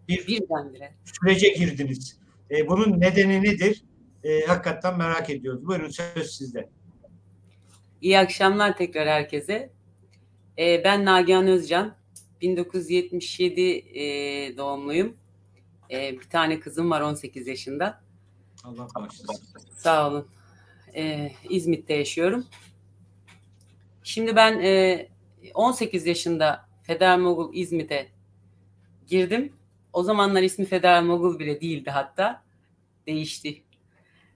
bir 0.07 0.27
Birdenbire. 0.27 0.93
sürece 1.03 1.49
girdiniz. 1.49 2.17
E, 2.51 2.67
bunun 2.67 2.99
nedeni 3.01 3.43
nedir? 3.43 3.83
E, 4.23 4.45
hakikaten 4.45 4.97
merak 4.97 5.29
ediyoruz. 5.29 5.67
Buyurun 5.67 5.89
söz 5.89 6.31
sizde. 6.31 6.69
İyi 8.01 8.19
akşamlar 8.19 8.77
tekrar 8.77 9.07
herkese. 9.07 9.69
E, 10.57 10.83
ben 10.83 11.05
Nagihan 11.05 11.47
Özcan. 11.47 12.00
1977 12.41 13.61
e, 13.61 14.57
doğumluyum. 14.57 15.17
E, 15.91 16.19
bir 16.19 16.29
tane 16.29 16.59
kızım 16.59 16.91
var 16.91 17.01
18 17.01 17.47
yaşında. 17.47 18.01
Allah 18.63 18.87
bağışlasın. 18.95 19.59
Sağ 19.75 20.09
olun. 20.09 20.27
E, 20.95 21.31
İzmit'te 21.49 21.93
yaşıyorum. 21.93 22.45
Şimdi 24.03 24.35
ben 24.35 24.59
e, 24.59 25.07
18 25.53 26.05
yaşında 26.05 26.65
Federal 26.83 27.19
Mogul 27.19 27.53
İzmit'e 27.53 28.07
girdim. 29.07 29.53
o 29.93 30.03
zamanlar 30.03 30.41
ismi 30.41 30.65
Federal 30.65 31.03
Mogul 31.03 31.39
bile 31.39 31.61
değildi 31.61 31.89
hatta. 31.89 32.43
Değişti. 33.07 33.61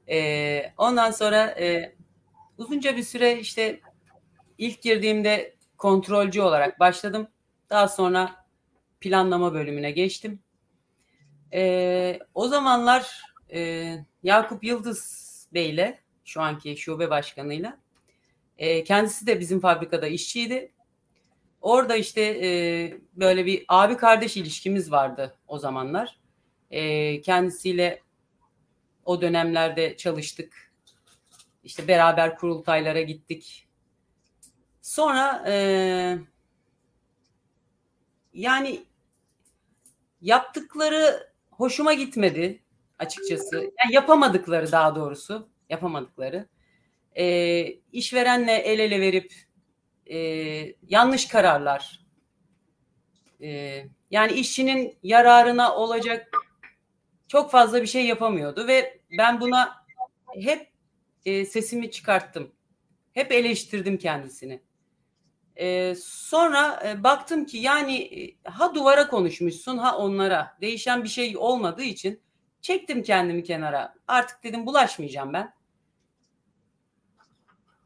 E, 0.09 0.73
ondan 0.77 1.11
sonra 1.11 1.45
e, 1.45 1.95
uzunca 2.57 2.97
bir 2.97 3.03
süre 3.03 3.39
işte 3.39 3.79
ilk 4.57 4.81
girdiğimde 4.81 5.55
kontrolcü 5.77 6.41
olarak 6.41 6.79
başladım. 6.79 7.27
Daha 7.75 7.87
sonra 7.87 8.45
planlama 8.99 9.53
bölümüne 9.53 9.91
geçtim. 9.91 10.39
E, 11.53 12.19
o 12.33 12.47
zamanlar 12.47 13.21
e, 13.53 13.91
Yakup 14.23 14.63
Yıldız 14.63 15.47
Bey'le 15.53 15.99
şu 16.25 16.41
anki 16.41 16.77
şube 16.77 17.09
başkanıyla 17.09 17.77
e, 18.57 18.83
kendisi 18.83 19.27
de 19.27 19.39
bizim 19.39 19.59
fabrikada 19.59 20.07
işçiydi. 20.07 20.71
Orada 21.61 21.95
işte 21.95 22.21
e, 22.21 22.49
böyle 23.13 23.45
bir 23.45 23.65
abi 23.67 23.97
kardeş 23.97 24.37
ilişkimiz 24.37 24.91
vardı 24.91 25.35
o 25.47 25.59
zamanlar. 25.59 26.19
E, 26.71 27.21
kendisiyle 27.21 28.01
o 29.05 29.21
dönemlerde 29.21 29.97
çalıştık. 29.97 30.71
İşte 31.63 31.87
beraber 31.87 32.37
kurultaylara 32.37 33.01
gittik. 33.01 33.67
Sonra 34.81 35.43
e, 35.47 36.17
yani 38.35 38.85
yaptıkları 40.21 41.29
hoşuma 41.51 41.93
gitmedi 41.93 42.63
açıkçası. 42.99 43.55
Yani 43.55 43.93
yapamadıkları 43.95 44.71
daha 44.71 44.95
doğrusu 44.95 45.49
yapamadıkları. 45.69 46.47
E, 47.17 47.65
işverenle 47.91 48.51
el 48.51 48.79
ele 48.79 49.01
verip 49.01 49.33
e, 50.05 50.17
yanlış 50.87 51.27
kararlar. 51.27 52.05
E, 53.41 53.81
yani 54.11 54.31
işçinin 54.31 54.97
yararına 55.03 55.75
olacak 55.75 56.31
çok 57.27 57.51
fazla 57.51 57.81
bir 57.81 57.87
şey 57.87 58.05
yapamıyordu 58.05 58.67
ve 58.67 58.99
ben 59.17 59.41
buna 59.41 59.85
hep 60.33 60.71
e, 61.25 61.45
sesimi 61.45 61.91
çıkarttım. 61.91 62.51
Hep 63.13 63.31
eleştirdim 63.31 63.97
kendisini. 63.97 64.61
E, 65.55 65.95
sonra 66.03 66.83
e, 66.85 67.03
baktım 67.03 67.45
ki 67.45 67.57
yani 67.57 68.09
ha 68.43 68.75
duvara 68.75 69.07
konuşmuşsun 69.07 69.77
ha 69.77 69.97
onlara 69.97 70.57
değişen 70.61 71.03
bir 71.03 71.09
şey 71.09 71.37
olmadığı 71.37 71.83
için 71.83 72.21
çektim 72.61 73.03
kendimi 73.03 73.43
kenara. 73.43 73.95
Artık 74.07 74.43
dedim 74.43 74.65
bulaşmayacağım 74.65 75.33
ben. 75.33 75.53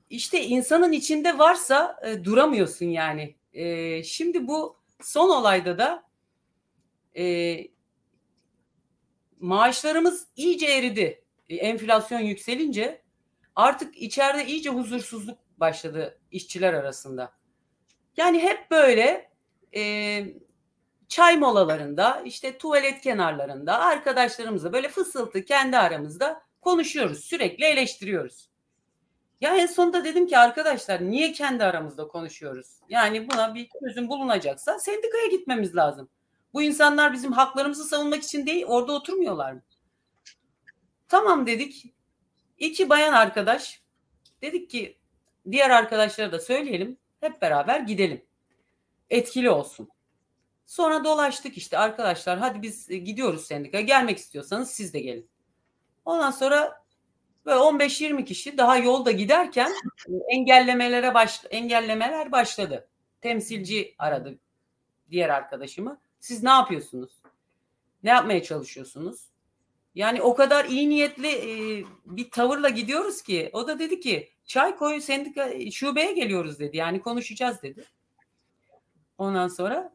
İşte 0.09 0.45
insanın 0.45 0.91
içinde 0.91 1.37
varsa 1.37 1.99
e, 2.05 2.23
duramıyorsun 2.23 2.85
yani. 2.85 3.35
E, 3.53 4.03
şimdi 4.03 4.47
bu 4.47 4.79
son 5.01 5.29
olayda 5.29 5.77
da 5.77 6.03
e, 7.17 7.57
maaşlarımız 9.39 10.27
iyice 10.35 10.65
eridi. 10.65 11.23
E, 11.49 11.55
enflasyon 11.55 12.19
yükselince 12.19 13.01
artık 13.55 13.97
içeride 13.97 14.45
iyice 14.45 14.69
huzursuzluk 14.69 15.39
başladı 15.57 16.19
işçiler 16.31 16.73
arasında. 16.73 17.38
Yani 18.17 18.39
hep 18.39 18.71
böyle 18.71 19.29
e, 19.75 20.23
çay 21.07 21.37
molalarında, 21.37 22.21
işte 22.25 22.57
tuvalet 22.57 23.01
kenarlarında 23.01 23.79
arkadaşlarımızla 23.79 24.73
böyle 24.73 24.89
fısıltı 24.89 25.45
kendi 25.45 25.77
aramızda 25.77 26.41
konuşuyoruz. 26.61 27.19
Sürekli 27.25 27.65
eleştiriyoruz. 27.65 28.49
Ya 29.41 29.55
en 29.55 29.65
sonunda 29.65 30.03
dedim 30.03 30.27
ki 30.27 30.37
arkadaşlar 30.37 31.01
niye 31.01 31.31
kendi 31.31 31.63
aramızda 31.63 32.07
konuşuyoruz? 32.07 32.67
Yani 32.89 33.29
buna 33.29 33.55
bir 33.55 33.69
çözüm 33.79 34.09
bulunacaksa 34.09 34.79
sendikaya 34.79 35.27
gitmemiz 35.27 35.75
lazım. 35.75 36.09
Bu 36.53 36.61
insanlar 36.61 37.13
bizim 37.13 37.31
haklarımızı 37.31 37.83
savunmak 37.83 38.23
için 38.23 38.45
değil 38.45 38.65
orada 38.67 38.93
oturmuyorlar 38.93 39.51
mı? 39.53 39.61
Tamam 41.07 41.47
dedik. 41.47 41.93
İki 42.57 42.89
bayan 42.89 43.13
arkadaş 43.13 43.81
dedik 44.41 44.69
ki 44.69 44.97
diğer 45.51 45.69
arkadaşlara 45.69 46.31
da 46.31 46.39
söyleyelim. 46.39 46.97
Hep 47.19 47.41
beraber 47.41 47.79
gidelim. 47.79 48.25
Etkili 49.09 49.49
olsun. 49.49 49.89
Sonra 50.65 51.03
dolaştık 51.03 51.57
işte 51.57 51.77
arkadaşlar 51.77 52.39
hadi 52.39 52.61
biz 52.61 52.87
gidiyoruz 52.87 53.45
sendika. 53.45 53.81
Gelmek 53.81 54.17
istiyorsanız 54.17 54.71
siz 54.71 54.93
de 54.93 54.99
gelin. 54.99 55.29
Ondan 56.05 56.31
sonra 56.31 56.83
böyle 57.45 57.59
15-20 57.59 58.25
kişi 58.25 58.57
daha 58.57 58.77
yolda 58.77 59.11
giderken 59.11 59.71
engellemelere 60.29 61.13
baş, 61.13 61.41
engellemeler 61.49 62.31
başladı. 62.31 62.89
Temsilci 63.21 63.95
aradı 63.97 64.39
diğer 65.11 65.29
arkadaşımı. 65.29 66.01
Siz 66.19 66.43
ne 66.43 66.49
yapıyorsunuz? 66.49 67.21
Ne 68.03 68.09
yapmaya 68.09 68.43
çalışıyorsunuz? 68.43 69.28
Yani 69.99 70.21
o 70.21 70.35
kadar 70.35 70.65
iyi 70.65 70.89
niyetli 70.89 71.27
e, 71.27 71.83
bir 72.05 72.31
tavırla 72.31 72.69
gidiyoruz 72.69 73.21
ki 73.21 73.49
o 73.53 73.67
da 73.67 73.79
dedi 73.79 73.99
ki 73.99 74.29
çay 74.45 74.75
koy 74.75 75.01
sendika 75.01 75.71
şubeye 75.71 76.13
geliyoruz 76.13 76.59
dedi. 76.59 76.77
Yani 76.77 77.01
konuşacağız 77.01 77.61
dedi. 77.61 77.85
Ondan 79.17 79.47
sonra 79.47 79.93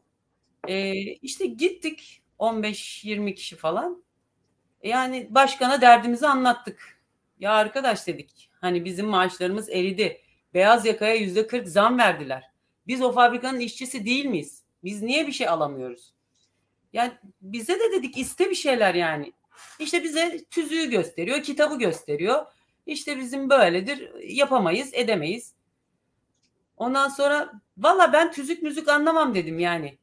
e, 0.67 0.93
işte 1.01 1.45
gittik 1.45 2.21
15-20 2.39 3.35
kişi 3.35 3.55
falan. 3.55 4.03
Yani 4.83 5.27
başkana 5.29 5.81
derdimizi 5.81 6.27
anlattık. 6.27 6.99
Ya 7.39 7.53
arkadaş 7.53 8.07
dedik 8.07 8.51
hani 8.61 8.85
bizim 8.85 9.05
maaşlarımız 9.05 9.69
eridi. 9.69 10.21
Beyaz 10.53 10.85
yakaya 10.85 11.15
yüzde 11.15 11.47
40 11.47 11.67
zam 11.67 11.97
verdiler. 11.97 12.51
Biz 12.87 13.01
o 13.01 13.11
fabrikanın 13.11 13.59
işçisi 13.59 14.05
değil 14.05 14.25
miyiz? 14.25 14.63
Biz 14.83 15.01
niye 15.01 15.27
bir 15.27 15.31
şey 15.31 15.47
alamıyoruz? 15.47 16.13
Yani 16.93 17.11
bize 17.41 17.79
de 17.79 17.91
dedik 17.91 18.17
iste 18.17 18.49
bir 18.49 18.55
şeyler 18.55 18.95
yani. 18.95 19.33
İşte 19.79 20.03
bize 20.03 20.43
tüzüğü 20.51 20.89
gösteriyor, 20.89 21.43
kitabı 21.43 21.77
gösteriyor. 21.77 22.45
İşte 22.85 23.17
bizim 23.17 23.49
böyledir, 23.49 24.23
yapamayız, 24.23 24.89
edemeyiz. 24.93 25.53
Ondan 26.77 27.09
sonra 27.09 27.51
valla 27.77 28.13
ben 28.13 28.31
tüzük 28.31 28.63
müzik 28.63 28.87
anlamam 28.87 29.35
dedim 29.35 29.59
yani. 29.59 29.97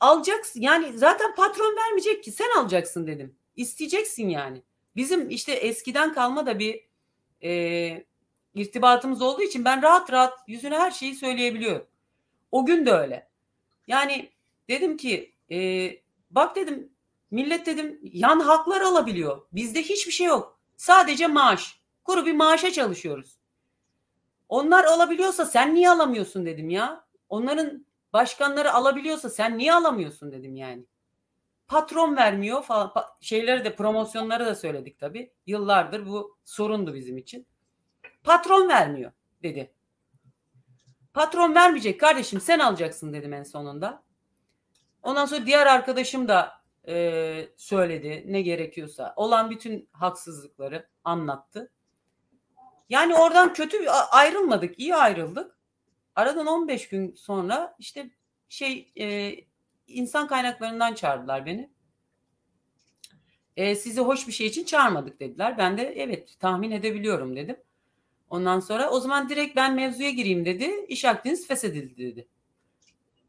Alacaksın 0.00 0.60
yani 0.60 0.98
zaten 0.98 1.34
patron 1.34 1.76
vermeyecek 1.76 2.24
ki 2.24 2.32
sen 2.32 2.48
alacaksın 2.58 3.06
dedim. 3.06 3.34
İsteyeceksin 3.56 4.28
yani. 4.28 4.62
Bizim 4.96 5.30
işte 5.30 5.52
eskiden 5.52 6.14
kalma 6.14 6.46
da 6.46 6.58
bir 6.58 6.84
e, 7.42 8.04
irtibatımız 8.54 9.22
olduğu 9.22 9.42
için 9.42 9.64
ben 9.64 9.82
rahat 9.82 10.12
rahat 10.12 10.38
yüzüne 10.46 10.78
her 10.78 10.90
şeyi 10.90 11.14
söyleyebiliyorum. 11.14 11.86
O 12.52 12.66
gün 12.66 12.86
de 12.86 12.92
öyle. 12.92 13.28
Yani 13.86 14.30
dedim 14.68 14.96
ki 14.96 15.34
e, 15.50 15.90
bak 16.30 16.56
dedim 16.56 16.92
millet 17.30 17.66
dedim 17.66 18.00
yan 18.02 18.40
haklar 18.40 18.80
alabiliyor. 18.80 19.42
Bizde 19.52 19.82
hiçbir 19.82 20.12
şey 20.12 20.26
yok. 20.26 20.60
Sadece 20.76 21.26
maaş. 21.26 21.80
Kuru 22.04 22.26
bir 22.26 22.34
maaşa 22.34 22.70
çalışıyoruz. 22.70 23.38
Onlar 24.48 24.84
alabiliyorsa 24.84 25.46
sen 25.46 25.74
niye 25.74 25.90
alamıyorsun 25.90 26.46
dedim 26.46 26.70
ya. 26.70 27.04
Onların 27.28 27.86
başkanları 28.12 28.72
alabiliyorsa 28.72 29.30
sen 29.30 29.58
niye 29.58 29.74
alamıyorsun 29.74 30.32
dedim 30.32 30.56
yani. 30.56 30.84
Patron 31.68 32.16
vermiyor 32.16 32.62
falan 32.62 32.92
şeyleri 33.20 33.64
de 33.64 33.76
promosyonları 33.76 34.46
da 34.46 34.54
söyledik 34.54 34.98
tabii. 34.98 35.32
Yıllardır 35.46 36.06
bu 36.06 36.38
sorundu 36.44 36.94
bizim 36.94 37.18
için. 37.18 37.46
Patron 38.24 38.68
vermiyor 38.68 39.12
dedi. 39.42 39.74
Patron 41.14 41.54
vermeyecek 41.54 42.00
kardeşim 42.00 42.40
sen 42.40 42.58
alacaksın 42.58 43.12
dedim 43.12 43.32
en 43.32 43.42
sonunda. 43.42 44.02
Ondan 45.02 45.26
sonra 45.26 45.46
diğer 45.46 45.66
arkadaşım 45.66 46.28
da 46.28 46.59
e, 46.88 47.48
söyledi 47.56 48.24
ne 48.26 48.42
gerekiyorsa. 48.42 49.12
Olan 49.16 49.50
bütün 49.50 49.88
haksızlıkları 49.92 50.88
anlattı. 51.04 51.70
Yani 52.88 53.14
oradan 53.14 53.52
kötü 53.52 53.88
ayrılmadık, 53.88 54.78
iyi 54.78 54.94
ayrıldık. 54.94 55.58
Aradan 56.16 56.46
15 56.46 56.88
gün 56.88 57.14
sonra 57.14 57.76
işte 57.78 58.10
şey 58.48 58.92
e, 58.98 59.34
insan 59.86 60.26
kaynaklarından 60.26 60.94
çağırdılar 60.94 61.46
beni. 61.46 61.70
E, 63.56 63.74
sizi 63.74 64.00
hoş 64.00 64.28
bir 64.28 64.32
şey 64.32 64.46
için 64.46 64.64
çağırmadık 64.64 65.20
dediler. 65.20 65.58
Ben 65.58 65.78
de 65.78 65.82
evet 65.96 66.36
tahmin 66.40 66.70
edebiliyorum 66.70 67.36
dedim. 67.36 67.56
Ondan 68.30 68.60
sonra 68.60 68.90
o 68.90 69.00
zaman 69.00 69.28
direkt 69.28 69.56
ben 69.56 69.74
mevzuya 69.74 70.10
gireyim 70.10 70.44
dedi. 70.44 70.86
İş 70.88 71.04
akdiniz 71.04 71.46
feshedildi 71.46 71.96
dedi. 71.98 72.28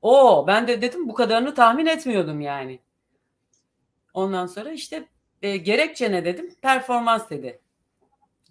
O 0.02 0.44
ben 0.48 0.68
de 0.68 0.82
dedim 0.82 1.10
bu 1.10 1.14
kadarını 1.14 1.54
tahmin 1.56 1.86
etmiyordum 1.86 2.42
yani. 2.42 2.80
Ondan 4.13 4.47
sonra 4.47 4.71
işte 4.71 5.08
e, 5.41 5.58
gerekçe 5.58 6.12
ne 6.12 6.26
dedim? 6.26 6.56
Performans 6.62 7.30
dedi. 7.30 7.62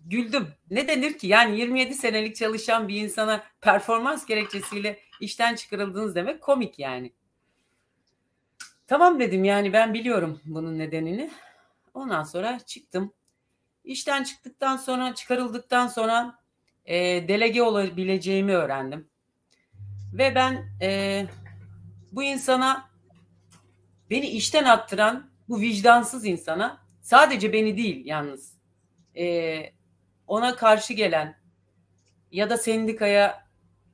Güldüm. 0.06 0.48
Ne 0.70 0.88
denir 0.88 1.18
ki? 1.18 1.26
Yani 1.26 1.58
27 1.58 1.94
senelik 1.94 2.36
çalışan 2.36 2.88
bir 2.88 3.02
insana 3.02 3.44
performans 3.60 4.26
gerekçesiyle 4.26 4.98
işten 5.20 5.54
çıkarıldınız 5.54 6.14
demek 6.14 6.40
komik 6.40 6.78
yani. 6.78 7.12
Tamam 8.86 9.20
dedim 9.20 9.44
yani 9.44 9.72
ben 9.72 9.94
biliyorum 9.94 10.40
bunun 10.44 10.78
nedenini. 10.78 11.30
Ondan 11.94 12.22
sonra 12.22 12.58
çıktım. 12.58 13.12
İşten 13.84 14.24
çıktıktan 14.24 14.76
sonra 14.76 15.14
çıkarıldıktan 15.14 15.86
sonra 15.86 16.38
e, 16.84 17.28
delege 17.28 17.62
olabileceğimi 17.62 18.52
öğrendim. 18.52 19.08
Ve 20.12 20.34
ben 20.34 20.68
e, 20.82 21.26
bu 22.12 22.22
insana 22.22 22.90
beni 24.10 24.26
işten 24.26 24.64
attıran 24.64 25.29
bu 25.50 25.60
vicdansız 25.60 26.26
insana 26.26 26.86
sadece 27.02 27.52
beni 27.52 27.76
değil 27.76 28.06
yalnız 28.06 28.58
e, 29.16 29.62
ona 30.26 30.56
karşı 30.56 30.92
gelen 30.92 31.40
ya 32.32 32.50
da 32.50 32.56
sendikaya 32.56 33.46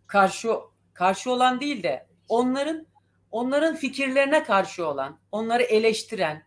karşı 0.06 0.50
karşı 0.94 1.30
olan 1.30 1.60
değil 1.60 1.82
de 1.82 2.06
onların 2.28 2.86
onların 3.30 3.76
fikirlerine 3.76 4.42
karşı 4.44 4.86
olan, 4.86 5.20
onları 5.32 5.62
eleştiren 5.62 6.42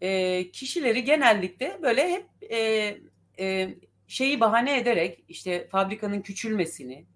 e, 0.00 0.50
kişileri 0.50 1.04
genellikle 1.04 1.78
böyle 1.82 2.10
hep 2.10 2.52
e, 2.52 2.96
e, 3.38 3.74
şeyi 4.06 4.40
bahane 4.40 4.78
ederek 4.78 5.24
işte 5.28 5.68
fabrikanın 5.68 6.20
küçülmesini, 6.20 7.06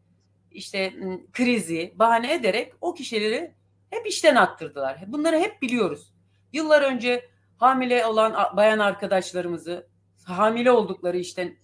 işte 0.50 0.92
krizi 1.32 1.92
bahane 1.96 2.34
ederek 2.34 2.72
o 2.80 2.94
kişileri 2.94 3.54
hep 3.90 4.06
işten 4.06 4.36
attırdılar. 4.36 5.04
Bunları 5.06 5.38
hep 5.38 5.62
biliyoruz. 5.62 6.13
Yıllar 6.54 6.82
önce 6.82 7.28
hamile 7.56 8.06
olan 8.06 8.56
bayan 8.56 8.78
arkadaşlarımızı 8.78 9.88
hamile 10.24 10.70
oldukları 10.70 11.18
işten 11.18 11.56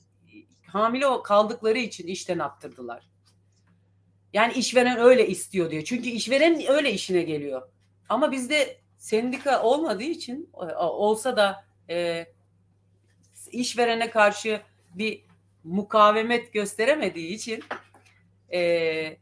hamile 0.67 1.07
kaldıkları 1.25 1.79
için 1.79 2.07
işten 2.07 2.39
attırdılar. 2.39 3.11
Yani 4.33 4.53
işveren 4.53 4.99
öyle 4.99 5.29
istiyor 5.29 5.71
diyor. 5.71 5.83
Çünkü 5.83 6.09
işveren 6.09 6.63
öyle 6.69 6.93
işine 6.93 7.23
geliyor. 7.23 7.69
Ama 8.09 8.33
bizde 8.33 8.81
sendika 8.99 9.63
olmadığı 9.63 10.03
için 10.03 10.51
olsa 10.79 11.37
da 11.37 11.65
e, 11.91 12.27
işverene 13.51 14.11
karşı 14.11 14.61
bir 14.95 15.25
mukavemet 15.65 16.53
gösteremediği 16.53 17.35
için 17.35 17.65
e, 18.53 19.17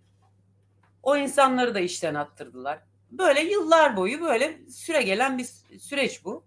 o 1.02 1.16
insanları 1.16 1.74
da 1.74 1.80
işten 1.80 2.14
attırdılar. 2.14 2.87
Böyle 3.10 3.40
yıllar 3.40 3.96
boyu 3.96 4.20
böyle 4.20 4.58
süre 4.70 5.02
gelen 5.02 5.38
bir 5.38 5.44
süreç 5.78 6.24
bu. 6.24 6.44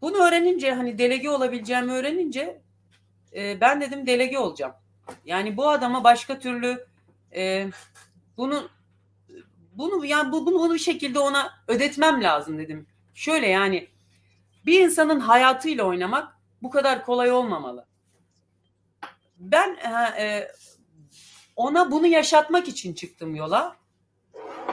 Bunu 0.00 0.16
öğrenince 0.16 0.72
hani 0.72 0.98
delege 0.98 1.30
olabileceğimi 1.30 1.92
öğrenince 1.92 2.62
e, 3.34 3.60
ben 3.60 3.80
dedim 3.80 4.06
delege 4.06 4.38
olacağım. 4.38 4.74
Yani 5.24 5.56
bu 5.56 5.70
adama 5.70 6.04
başka 6.04 6.38
türlü 6.38 6.86
e, 7.34 7.70
bunu 8.36 8.68
bunu 9.72 10.06
yani 10.06 10.32
bu, 10.32 10.46
bunu, 10.46 10.58
bunu 10.58 10.74
bir 10.74 10.78
şekilde 10.78 11.18
ona 11.18 11.52
ödetmem 11.68 12.22
lazım 12.22 12.58
dedim. 12.58 12.86
Şöyle 13.14 13.46
yani 13.46 13.88
bir 14.66 14.80
insanın 14.80 15.20
hayatıyla 15.20 15.84
oynamak 15.84 16.36
bu 16.62 16.70
kadar 16.70 17.04
kolay 17.04 17.30
olmamalı. 17.30 17.86
Ben 19.38 19.76
e, 19.76 20.22
e, 20.22 20.52
ona 21.56 21.90
bunu 21.90 22.06
yaşatmak 22.06 22.68
için 22.68 22.94
çıktım 22.94 23.34
yola. 23.34 23.76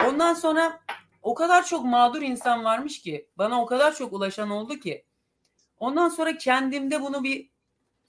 Ondan 0.06 0.34
sonra 0.34 0.80
o 1.22 1.34
kadar 1.34 1.66
çok 1.66 1.86
mağdur 1.86 2.22
insan 2.22 2.64
varmış 2.64 3.02
ki 3.02 3.30
bana 3.38 3.62
o 3.62 3.66
kadar 3.66 3.96
çok 3.96 4.14
ulaşan 4.14 4.50
oldu 4.50 4.80
ki 4.80 5.06
ondan 5.80 6.10
sonra 6.10 6.38
kendimde 6.38 7.02
bunu 7.02 7.24
bir 7.24 7.50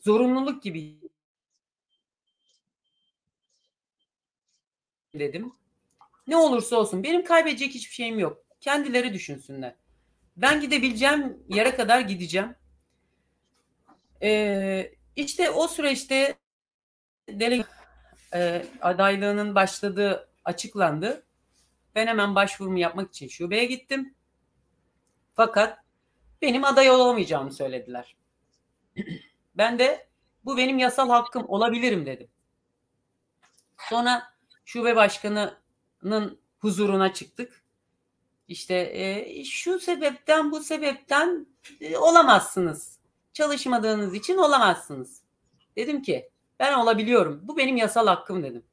zorunluluk 0.00 0.62
gibi 0.62 0.98
dedim. 5.14 5.52
Ne 6.26 6.36
olursa 6.36 6.76
olsun 6.76 7.02
benim 7.02 7.24
kaybedecek 7.24 7.74
hiçbir 7.74 7.94
şeyim 7.94 8.18
yok. 8.18 8.44
Kendileri 8.60 9.14
düşünsünler. 9.14 9.74
Ben 10.36 10.60
gidebileceğim 10.60 11.42
yere 11.48 11.76
kadar 11.76 12.00
gideceğim. 12.00 12.54
Ee, 14.22 14.92
işte 15.16 15.50
o 15.50 15.68
süreçte 15.68 16.34
dele 17.28 17.64
e, 18.34 18.66
adaylığının 18.80 19.54
başladığı 19.54 20.28
açıklandı. 20.44 21.27
Ben 21.94 22.06
hemen 22.06 22.34
başvurumu 22.34 22.78
yapmak 22.78 23.08
için 23.10 23.28
şubeye 23.28 23.64
gittim. 23.64 24.14
Fakat 25.34 25.78
benim 26.42 26.64
aday 26.64 26.90
olamayacağımı 26.90 27.52
söylediler. 27.52 28.16
ben 29.54 29.78
de 29.78 30.08
bu 30.44 30.56
benim 30.56 30.78
yasal 30.78 31.10
hakkım 31.10 31.44
olabilirim 31.48 32.06
dedim. 32.06 32.28
Sonra 33.88 34.22
şube 34.64 34.96
başkanının 34.96 36.40
huzuruna 36.58 37.12
çıktık. 37.12 37.64
İşte 38.48 38.90
e, 38.92 39.44
şu 39.44 39.78
sebepten 39.78 40.50
bu 40.50 40.60
sebepten 40.60 41.46
e, 41.80 41.96
olamazsınız. 41.96 42.98
Çalışmadığınız 43.32 44.14
için 44.14 44.36
olamazsınız. 44.36 45.22
Dedim 45.76 46.02
ki 46.02 46.30
ben 46.58 46.78
olabiliyorum. 46.78 47.40
Bu 47.42 47.56
benim 47.56 47.76
yasal 47.76 48.06
hakkım 48.06 48.42
dedim. 48.42 48.64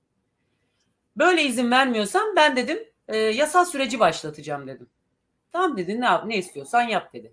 Böyle 1.17 1.43
izin 1.43 1.71
vermiyorsam 1.71 2.36
ben 2.36 2.56
dedim 2.56 2.80
e, 3.07 3.17
yasal 3.17 3.65
süreci 3.65 3.99
başlatacağım 3.99 4.67
dedim. 4.67 4.89
Tamam 5.51 5.77
dedi 5.77 6.01
ne 6.01 6.05
yap 6.05 6.25
ne 6.25 6.37
istiyorsan 6.37 6.81
yap 6.81 7.13
dedi. 7.13 7.31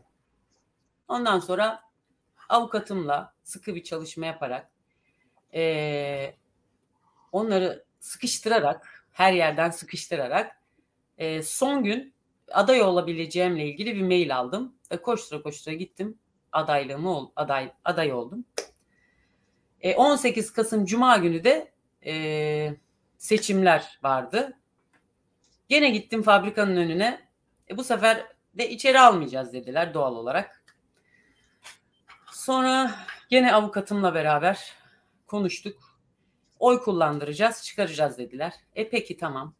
Ondan 1.08 1.38
sonra 1.38 1.82
avukatımla 2.48 3.34
sıkı 3.42 3.74
bir 3.74 3.82
çalışma 3.82 4.26
yaparak 4.26 4.70
e, 5.54 6.34
onları 7.32 7.84
sıkıştırarak 8.00 9.04
her 9.12 9.32
yerden 9.32 9.70
sıkıştırarak 9.70 10.56
e, 11.18 11.42
son 11.42 11.84
gün 11.84 12.14
aday 12.50 12.82
olabileceğimle 12.82 13.66
ilgili 13.66 13.94
bir 13.94 14.02
mail 14.02 14.36
aldım 14.36 14.74
ve 14.92 15.02
koştura 15.02 15.42
koştura 15.42 15.74
gittim 15.74 16.18
adaylığımı 16.52 17.32
aday 17.36 17.72
aday 17.84 18.12
oldum. 18.12 18.44
E, 19.80 19.94
18 19.94 20.52
Kasım 20.52 20.84
Cuma 20.84 21.16
günü 21.16 21.44
de 21.44 21.72
e, 22.06 22.74
seçimler 23.18 23.98
vardı. 24.02 24.58
Gene 25.68 25.90
gittim 25.90 26.22
fabrikanın 26.22 26.76
önüne. 26.76 27.28
E, 27.70 27.76
bu 27.76 27.84
sefer 27.84 28.26
de 28.54 28.70
içeri 28.70 29.00
almayacağız 29.00 29.52
dediler 29.52 29.94
doğal 29.94 30.16
olarak. 30.16 30.64
Sonra 32.32 32.94
gene 33.28 33.54
avukatımla 33.54 34.14
beraber 34.14 34.72
konuştuk 35.26 35.92
oy 36.62 36.80
kullandıracağız, 36.82 37.62
çıkaracağız 37.62 38.18
dediler. 38.18 38.52
E 38.74 38.88
peki 38.88 39.16
tamam. 39.16 39.54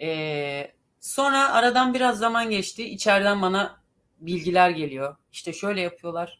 E, 0.00 0.72
sonra 1.00 1.52
aradan 1.52 1.94
biraz 1.94 2.18
zaman 2.18 2.50
geçti. 2.50 2.84
İçeriden 2.84 3.42
bana 3.42 3.80
bilgiler 4.20 4.70
geliyor. 4.70 5.16
İşte 5.32 5.52
şöyle 5.52 5.80
yapıyorlar. 5.80 6.38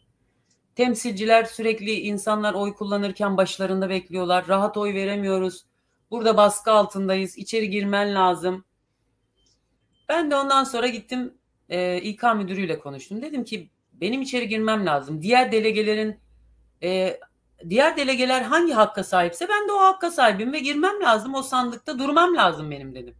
Temsilciler 0.75 1.43
sürekli 1.43 1.91
insanlar 1.91 2.53
oy 2.53 2.73
kullanırken 2.73 3.37
başlarında 3.37 3.89
bekliyorlar. 3.89 4.47
Rahat 4.47 4.77
oy 4.77 4.93
veremiyoruz. 4.93 5.65
Burada 6.11 6.37
baskı 6.37 6.71
altındayız. 6.71 7.37
İçeri 7.37 7.69
girmen 7.69 8.15
lazım. 8.15 8.65
Ben 10.09 10.31
de 10.31 10.35
ondan 10.35 10.63
sonra 10.63 10.87
gittim 10.87 11.33
e, 11.69 12.01
İK 12.01 12.23
müdürüyle 12.35 12.79
konuştum. 12.79 13.21
Dedim 13.21 13.43
ki 13.43 13.69
benim 13.93 14.21
içeri 14.21 14.47
girmem 14.47 14.85
lazım. 14.85 15.21
Diğer 15.21 15.51
delegelerin 15.51 16.19
e, 16.83 17.19
diğer 17.69 17.97
delegeler 17.97 18.41
hangi 18.41 18.73
hakka 18.73 19.03
sahipse 19.03 19.49
ben 19.49 19.67
de 19.67 19.71
o 19.71 19.79
hakka 19.79 20.11
sahibim 20.11 20.53
ve 20.53 20.59
girmem 20.59 21.01
lazım 21.01 21.35
o 21.35 21.41
sandıkta 21.41 21.99
durmam 21.99 22.35
lazım 22.35 22.71
benim 22.71 22.95
dedim. 22.95 23.15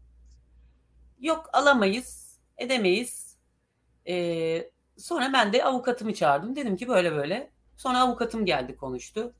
Yok 1.19 1.49
alamayız 1.53 2.39
edemeyiz. 2.57 3.37
Ee, 4.07 4.71
sonra 4.97 5.33
ben 5.33 5.53
de 5.53 5.63
avukatımı 5.63 6.13
çağırdım 6.13 6.55
dedim 6.55 6.75
ki 6.77 6.87
böyle 6.87 7.11
böyle. 7.11 7.51
Sonra 7.77 7.99
avukatım 7.99 8.45
geldi 8.45 8.75
konuştu. 8.75 9.33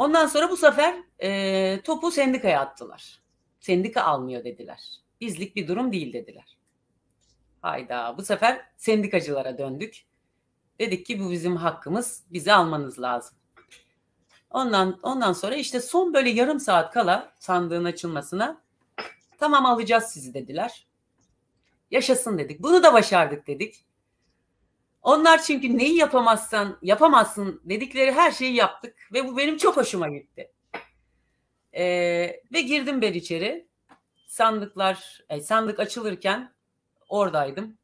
Ondan 0.00 0.26
sonra 0.26 0.50
bu 0.50 0.56
sefer 0.56 0.96
e, 1.18 1.80
topu 1.82 2.10
sendikaya 2.10 2.60
attılar. 2.60 3.22
Sendika 3.60 4.02
almıyor 4.02 4.44
dediler. 4.44 4.80
Bizlik 5.20 5.56
bir 5.56 5.68
durum 5.68 5.92
değil 5.92 6.12
dediler. 6.12 6.58
Hayda 7.62 8.14
bu 8.18 8.22
sefer 8.22 8.66
sendikacılara 8.76 9.58
döndük. 9.58 10.04
Dedik 10.78 11.06
ki 11.06 11.20
bu 11.20 11.30
bizim 11.30 11.56
hakkımız. 11.56 12.24
Bizi 12.30 12.52
almanız 12.52 13.00
lazım. 13.00 13.36
Ondan 14.50 14.98
ondan 15.02 15.32
sonra 15.32 15.54
işte 15.54 15.80
son 15.80 16.14
böyle 16.14 16.30
yarım 16.30 16.60
saat 16.60 16.94
kala 16.94 17.32
sandığın 17.38 17.84
açılmasına 17.84 18.62
tamam 19.38 19.66
alacağız 19.66 20.04
sizi 20.04 20.34
dediler. 20.34 20.86
Yaşasın 21.90 22.38
dedik. 22.38 22.62
Bunu 22.62 22.82
da 22.82 22.92
başardık 22.92 23.46
dedik. 23.46 23.84
Onlar 25.02 25.42
çünkü 25.42 25.78
neyi 25.78 25.96
yapamazsan 25.96 26.78
yapamazsın 26.82 27.60
dedikleri 27.64 28.12
her 28.12 28.32
şeyi 28.32 28.54
yaptık 28.54 28.96
ve 29.12 29.28
bu 29.28 29.36
benim 29.36 29.56
çok 29.56 29.76
hoşuma 29.76 30.08
gitti. 30.08 30.52
Ee, 31.72 32.42
ve 32.52 32.60
girdim 32.60 33.02
ben 33.02 33.12
içeri. 33.12 33.68
Sandıklar, 34.26 35.24
e, 35.28 35.40
sandık 35.40 35.80
açılırken 35.80 36.54
oradaydım. 37.08 37.78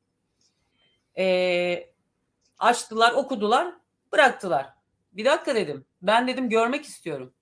Ee, 1.19 1.97
Açtılar, 2.59 3.13
okudular, 3.13 3.75
bıraktılar. 4.13 4.73
Bir 5.13 5.25
dakika 5.25 5.55
dedim. 5.55 5.87
Ben 6.03 6.29
dedim 6.29 6.49
görmek 6.49 6.85
istiyorum. 6.85 7.35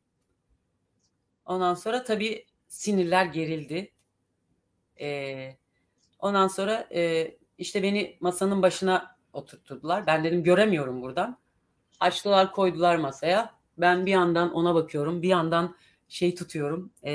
Ondan 1.44 1.74
sonra 1.74 2.04
tabii 2.04 2.46
sinirler 2.68 3.24
gerildi. 3.26 3.92
Ee, 5.00 5.56
ondan 6.18 6.48
sonra 6.48 6.88
e, 6.94 7.34
işte 7.58 7.82
beni 7.82 8.16
masanın 8.20 8.62
başına 8.62 9.13
oturttular. 9.34 10.06
Ben 10.06 10.24
dedim 10.24 10.42
göremiyorum 10.42 11.02
buradan. 11.02 11.38
Açtılar 12.00 12.52
koydular 12.52 12.96
masaya. 12.96 13.54
Ben 13.78 14.06
bir 14.06 14.10
yandan 14.10 14.52
ona 14.52 14.74
bakıyorum. 14.74 15.22
Bir 15.22 15.28
yandan 15.28 15.76
şey 16.08 16.34
tutuyorum. 16.34 16.90
E, 17.04 17.12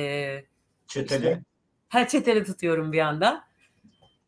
çetele. 0.88 1.30
Işte, 1.30 1.44
her 1.90 2.10
çeteli 2.10 2.44
tutuyorum 2.44 2.92
bir 2.92 3.00
anda. 3.00 3.44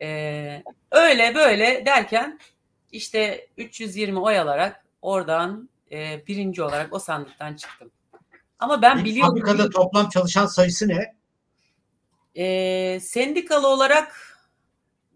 Ee, 0.02 0.64
öyle 0.92 1.36
böyle 1.36 1.86
derken 1.86 2.40
işte 2.92 3.50
320 3.58 4.20
oy 4.20 4.40
alarak 4.40 4.86
oradan 5.02 5.70
e, 5.92 6.28
birinci 6.28 6.64
olarak 6.64 6.94
o 6.94 7.00
sandıktan 7.00 7.56
çıktım. 7.56 7.92
Ama 8.60 8.82
ben 8.82 8.98
İlk 8.98 9.06
biliyorum. 9.06 9.40
Fabrikada 9.40 9.70
toplam 9.70 10.10
çalışan 10.10 10.46
sayısı 10.46 10.88
ne? 10.88 11.16
E, 12.36 13.00
sendikalı 13.00 13.68
olarak 13.68 14.38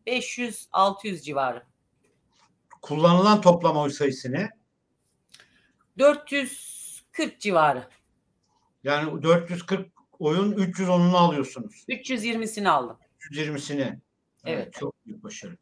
500-600 0.08 1.22
civarı. 1.22 1.64
Kullanılan 2.86 3.42
toplam 3.42 3.78
oy 3.78 3.90
sayısı 3.90 4.32
ne? 4.32 4.50
440 5.98 7.40
civarı. 7.40 7.88
Yani 8.84 9.24
440 9.24 9.92
oyun 10.20 10.52
310'unu 10.52 11.16
alıyorsunuz. 11.16 11.86
320'sini 11.90 12.70
aldım. 12.70 12.98
320'sini. 13.20 13.82
Evet. 13.82 14.00
Evet. 14.46 14.74
Çok 14.74 15.06
büyük 15.06 15.24
başarı. 15.24 15.58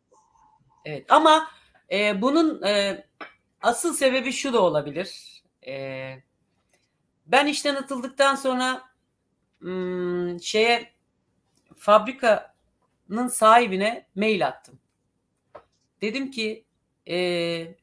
Evet 0.85 1.11
ama 1.11 1.47
e, 1.91 2.21
bunun 2.21 2.61
e, 2.63 3.05
asıl 3.61 3.93
sebebi 3.93 4.31
şu 4.31 4.53
da 4.53 4.61
olabilir. 4.61 5.41
E, 5.67 6.15
ben 7.25 7.47
işten 7.47 7.75
atıldıktan 7.75 8.35
sonra 8.35 8.83
hmm, 9.59 10.39
şeye 10.41 10.93
fabrikanın 11.77 13.27
sahibine 13.31 14.07
mail 14.15 14.47
attım. 14.47 14.79
Dedim 16.01 16.31
ki 16.31 16.65
e, 17.09 17.75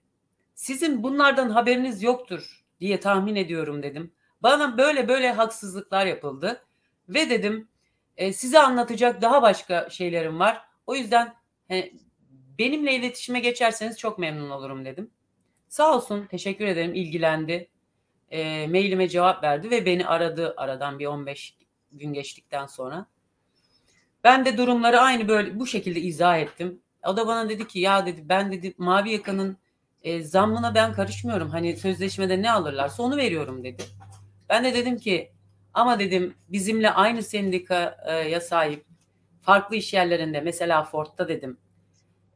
sizin 0.55 1.03
bunlardan 1.03 1.51
haberiniz 1.51 2.03
yoktur 2.03 2.65
diye 2.81 3.01
tahmin 3.01 3.37
ediyorum 3.37 3.83
dedim. 3.83 4.13
Bana 4.43 4.79
böyle 4.79 5.09
böyle 5.09 5.33
haksızlıklar 5.33 6.07
yapıldı 6.07 6.63
ve 7.09 7.31
dedim 7.31 7.69
e, 8.17 8.33
size 8.33 8.59
anlatacak 8.59 9.23
daha 9.23 9.43
başka 9.43 9.91
şeylerim 9.91 10.39
var. 10.39 10.63
O 10.87 10.95
yüzden 10.95 11.35
e, 11.71 11.93
benimle 12.59 12.95
iletişime 12.95 13.41
geçerseniz 13.41 13.99
çok 13.99 14.19
memnun 14.19 14.51
olurum 14.51 14.85
dedim. 14.85 15.11
Sağ 15.69 15.97
olsun 15.97 16.27
teşekkür 16.27 16.67
ederim 16.67 16.95
ilgilendi. 16.95 17.69
E, 18.31 18.67
mailime 18.67 19.09
cevap 19.09 19.45
verdi 19.45 19.71
ve 19.71 19.87
beni 19.87 20.07
aradı 20.07 20.55
aradan 20.57 20.99
bir 20.99 21.07
15 21.07 21.57
gün 21.93 22.13
geçtikten 22.13 22.67
sonra. 22.67 23.07
Ben 24.25 24.45
de 24.45 24.57
durumları 24.57 25.01
aynı 25.01 25.29
böyle 25.29 25.61
bu 25.61 25.67
şekilde 25.67 26.01
izah 26.01 26.39
ettim. 26.39 26.83
O 27.07 27.17
da 27.17 27.27
bana 27.27 27.49
dedi 27.49 27.67
ki 27.67 27.81
ya 27.81 28.07
dedi 28.07 28.29
ben 28.29 28.53
dedi 28.53 28.75
mavi 28.79 29.11
yakanın 29.11 29.57
e, 30.03 30.23
zammına 30.23 30.75
ben 30.75 30.93
karışmıyorum. 30.93 31.51
Hani 31.51 31.77
sözleşmede 31.77 32.43
ne 32.43 32.53
alırlarsa 32.53 33.03
onu 33.03 33.17
veriyorum 33.17 33.65
dedi. 33.65 33.83
Ben 34.49 34.65
de 34.65 34.75
dedim 34.75 34.99
ki 34.99 35.33
ama 35.75 35.99
dedim 35.99 36.35
bizimle 36.49 36.91
aynı 36.91 37.23
sendikaya 37.23 38.41
sahip 38.41 38.85
farklı 39.41 39.77
iş 39.77 39.95
yerlerinde 39.95 40.41
mesela 40.41 40.85
Ford'da 40.85 41.29
dedim 41.29 41.59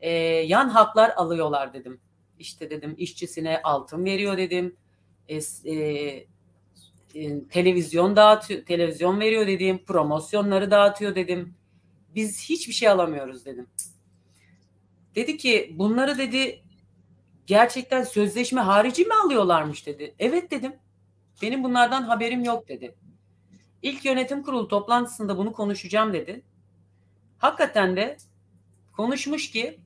e, 0.04 0.10
yan 0.46 0.68
haklar 0.68 1.10
alıyorlar 1.16 1.72
dedim. 1.72 2.00
İşte 2.38 2.70
dedim 2.70 2.94
işçisine 2.98 3.60
altın 3.62 4.04
veriyor 4.04 4.36
dedim. 4.36 4.76
E, 5.28 5.38
e, 5.64 5.74
e, 7.14 7.48
televizyon 7.50 8.16
dağıtıyor, 8.16 8.64
televizyon 8.64 9.20
veriyor 9.20 9.46
dedim. 9.46 9.84
Promosyonları 9.84 10.70
dağıtıyor 10.70 11.14
dedim. 11.14 11.54
Biz 12.14 12.48
hiçbir 12.48 12.72
şey 12.72 12.88
alamıyoruz 12.88 13.44
dedim. 13.44 13.66
Dedi 15.14 15.36
ki 15.36 15.74
bunları 15.78 16.18
dedi 16.18 16.62
gerçekten 17.46 18.02
sözleşme 18.02 18.60
harici 18.60 19.04
mi 19.04 19.14
alıyorlarmış 19.24 19.86
dedi. 19.86 20.14
Evet 20.18 20.50
dedim. 20.50 20.76
Benim 21.42 21.64
bunlardan 21.64 22.02
haberim 22.02 22.44
yok 22.44 22.68
dedi. 22.68 22.94
İlk 23.82 24.04
yönetim 24.04 24.42
kurulu 24.42 24.68
toplantısında 24.68 25.38
bunu 25.38 25.52
konuşacağım 25.52 26.12
dedi. 26.12 26.42
Hakikaten 27.38 27.96
de 27.96 28.16
konuşmuş 28.96 29.50
ki 29.50 29.80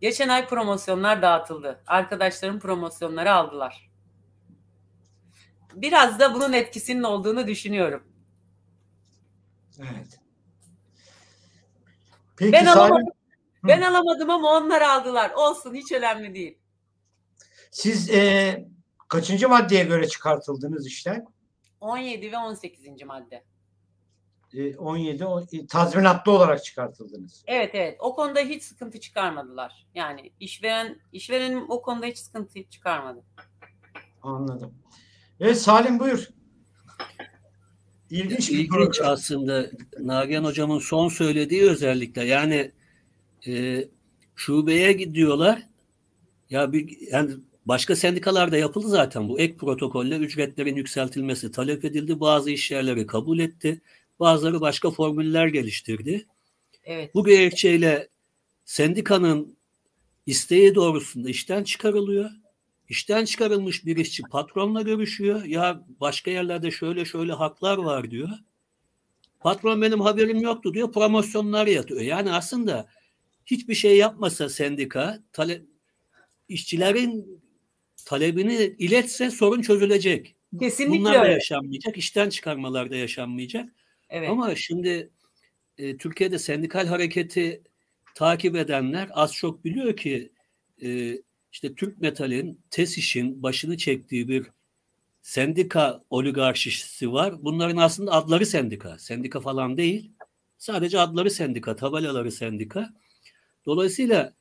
geçen 0.00 0.28
ay 0.28 0.48
promosyonlar 0.48 1.22
dağıtıldı. 1.22 1.82
Arkadaşlarım 1.86 2.60
promosyonları 2.60 3.32
aldılar. 3.32 3.90
Biraz 5.74 6.18
da 6.18 6.34
bunun 6.34 6.52
etkisinin 6.52 7.02
olduğunu 7.02 7.46
düşünüyorum. 7.46 8.02
Evet. 9.78 10.20
Peki 12.36 12.52
Ben 12.52 12.66
alamadım. 12.66 13.15
Ben 13.68 13.82
alamadım 13.82 14.30
ama 14.30 14.52
onlar 14.56 14.80
aldılar. 14.82 15.30
Olsun 15.36 15.74
hiç 15.74 15.92
önemli 15.92 16.34
değil. 16.34 16.58
siz 17.70 18.10
e, 18.10 18.64
kaçıncı 19.08 19.48
maddeye 19.48 19.84
göre 19.84 20.08
çıkartıldınız 20.08 20.86
işten? 20.86 21.26
17 21.80 22.32
ve 22.32 22.38
18. 22.38 22.86
madde. 23.06 23.44
E, 24.54 24.76
17 24.76 25.24
o, 25.24 25.40
e, 25.40 25.66
tazminatlı 25.66 26.32
olarak 26.32 26.64
çıkartıldınız. 26.64 27.44
Evet 27.46 27.70
evet. 27.74 27.96
O 28.00 28.14
konuda 28.14 28.40
hiç 28.40 28.62
sıkıntı 28.62 29.00
çıkarmadılar. 29.00 29.86
Yani 29.94 30.32
işveren 30.40 31.00
işverenim 31.12 31.70
o 31.70 31.82
konuda 31.82 32.06
hiç 32.06 32.18
sıkıntı 32.18 32.64
çıkarmadı. 32.70 33.24
Anladım. 34.22 34.74
Evet 35.40 35.58
Salim 35.58 35.98
buyur. 36.00 36.28
İlginç 38.10 38.50
bir 38.50 38.54
İlginç 38.54 38.70
program. 38.70 39.12
aslında 39.12 39.66
Nagihan 39.98 40.44
hocamın 40.44 40.78
son 40.78 41.08
söylediği 41.08 41.62
özellikle 41.70 42.24
yani 42.24 42.72
e, 43.46 43.84
şubeye 44.36 44.92
gidiyorlar 44.92 45.62
ya 46.50 46.72
bir 46.72 46.98
yani 47.10 47.30
başka 47.66 47.96
sendikalarda 47.96 48.56
yapıldı 48.56 48.88
zaten 48.88 49.28
bu 49.28 49.40
ek 49.40 49.56
protokolle 49.56 50.16
ücretlerin 50.16 50.76
yükseltilmesi 50.76 51.50
talep 51.52 51.84
edildi. 51.84 52.20
Bazı 52.20 52.50
iş 52.50 52.70
yerleri 52.70 53.06
kabul 53.06 53.38
etti. 53.38 53.80
Bazıları 54.20 54.60
başka 54.60 54.90
formüller 54.90 55.46
geliştirdi. 55.46 56.26
Evet. 56.84 57.14
Bu 57.14 57.24
gerekçeyle 57.24 58.08
sendikanın 58.64 59.56
isteği 60.26 60.74
doğrusunda 60.74 61.30
işten 61.30 61.64
çıkarılıyor. 61.64 62.30
İşten 62.88 63.24
çıkarılmış 63.24 63.86
bir 63.86 63.96
işçi 63.96 64.22
patronla 64.22 64.82
görüşüyor. 64.82 65.44
Ya 65.44 65.84
başka 66.00 66.30
yerlerde 66.30 66.70
şöyle 66.70 67.04
şöyle 67.04 67.32
haklar 67.32 67.78
var 67.78 68.10
diyor. 68.10 68.28
Patron 69.40 69.82
benim 69.82 70.00
haberim 70.00 70.40
yoktu 70.40 70.74
diyor. 70.74 70.92
Promosyonlar 70.92 71.66
yatıyor. 71.66 72.00
Yani 72.00 72.32
aslında 72.32 72.88
hiçbir 73.46 73.74
şey 73.74 73.96
yapmasa 73.96 74.48
sendika 74.48 75.22
tale, 75.32 75.62
işçilerin 76.48 77.42
talebini 78.04 78.74
iletse 78.78 79.30
sorun 79.30 79.62
çözülecek. 79.62 80.36
Kesinlikle 80.60 80.98
Bunlar 80.98 81.24
da 81.24 81.28
yaşanmayacak. 81.28 81.96
işten 81.96 82.28
çıkarmalar 82.28 82.90
da 82.90 82.96
yaşanmayacak. 82.96 83.72
Evet. 84.10 84.30
Ama 84.30 84.54
şimdi 84.54 85.10
e, 85.78 85.96
Türkiye'de 85.96 86.38
sendikal 86.38 86.86
hareketi 86.86 87.62
takip 88.14 88.56
edenler 88.56 89.08
az 89.12 89.34
çok 89.34 89.64
biliyor 89.64 89.96
ki 89.96 90.32
e, 90.82 91.18
işte 91.52 91.74
Türk 91.74 92.00
Metal'in 92.00 92.60
TESİŞ'in 92.70 93.42
başını 93.42 93.76
çektiği 93.76 94.28
bir 94.28 94.46
sendika 95.22 96.02
oligarşisi 96.10 97.12
var. 97.12 97.44
Bunların 97.44 97.76
aslında 97.76 98.12
adları 98.12 98.46
sendika. 98.46 98.98
Sendika 98.98 99.40
falan 99.40 99.76
değil. 99.76 100.12
Sadece 100.58 100.98
adları 100.98 101.30
sendika, 101.30 101.76
tabelaları 101.76 102.32
sendika. 102.32 102.94
Dolayısıyla 103.66 104.34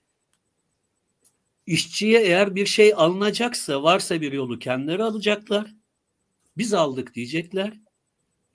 işçiye 1.66 2.22
eğer 2.22 2.56
bir 2.56 2.66
şey 2.66 2.94
alınacaksa 2.96 3.84
varsa 3.84 4.22
bir 4.22 4.32
yolu 4.32 4.60
kendileri 4.60 5.04
alacaklar. 5.04 5.76
Biz 6.58 6.74
aldık 6.74 7.14
diyecekler. 7.14 7.74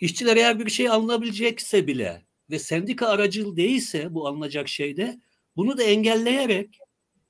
İşçiler 0.00 0.36
eğer 0.36 0.58
bir 0.58 0.70
şey 0.70 0.88
alınabilecekse 0.88 1.86
bile 1.86 2.22
ve 2.50 2.58
sendika 2.58 3.06
aracıl 3.06 3.56
değilse 3.56 4.14
bu 4.14 4.26
alınacak 4.28 4.68
şeyde 4.68 5.20
bunu 5.56 5.78
da 5.78 5.82
engelleyerek 5.82 6.78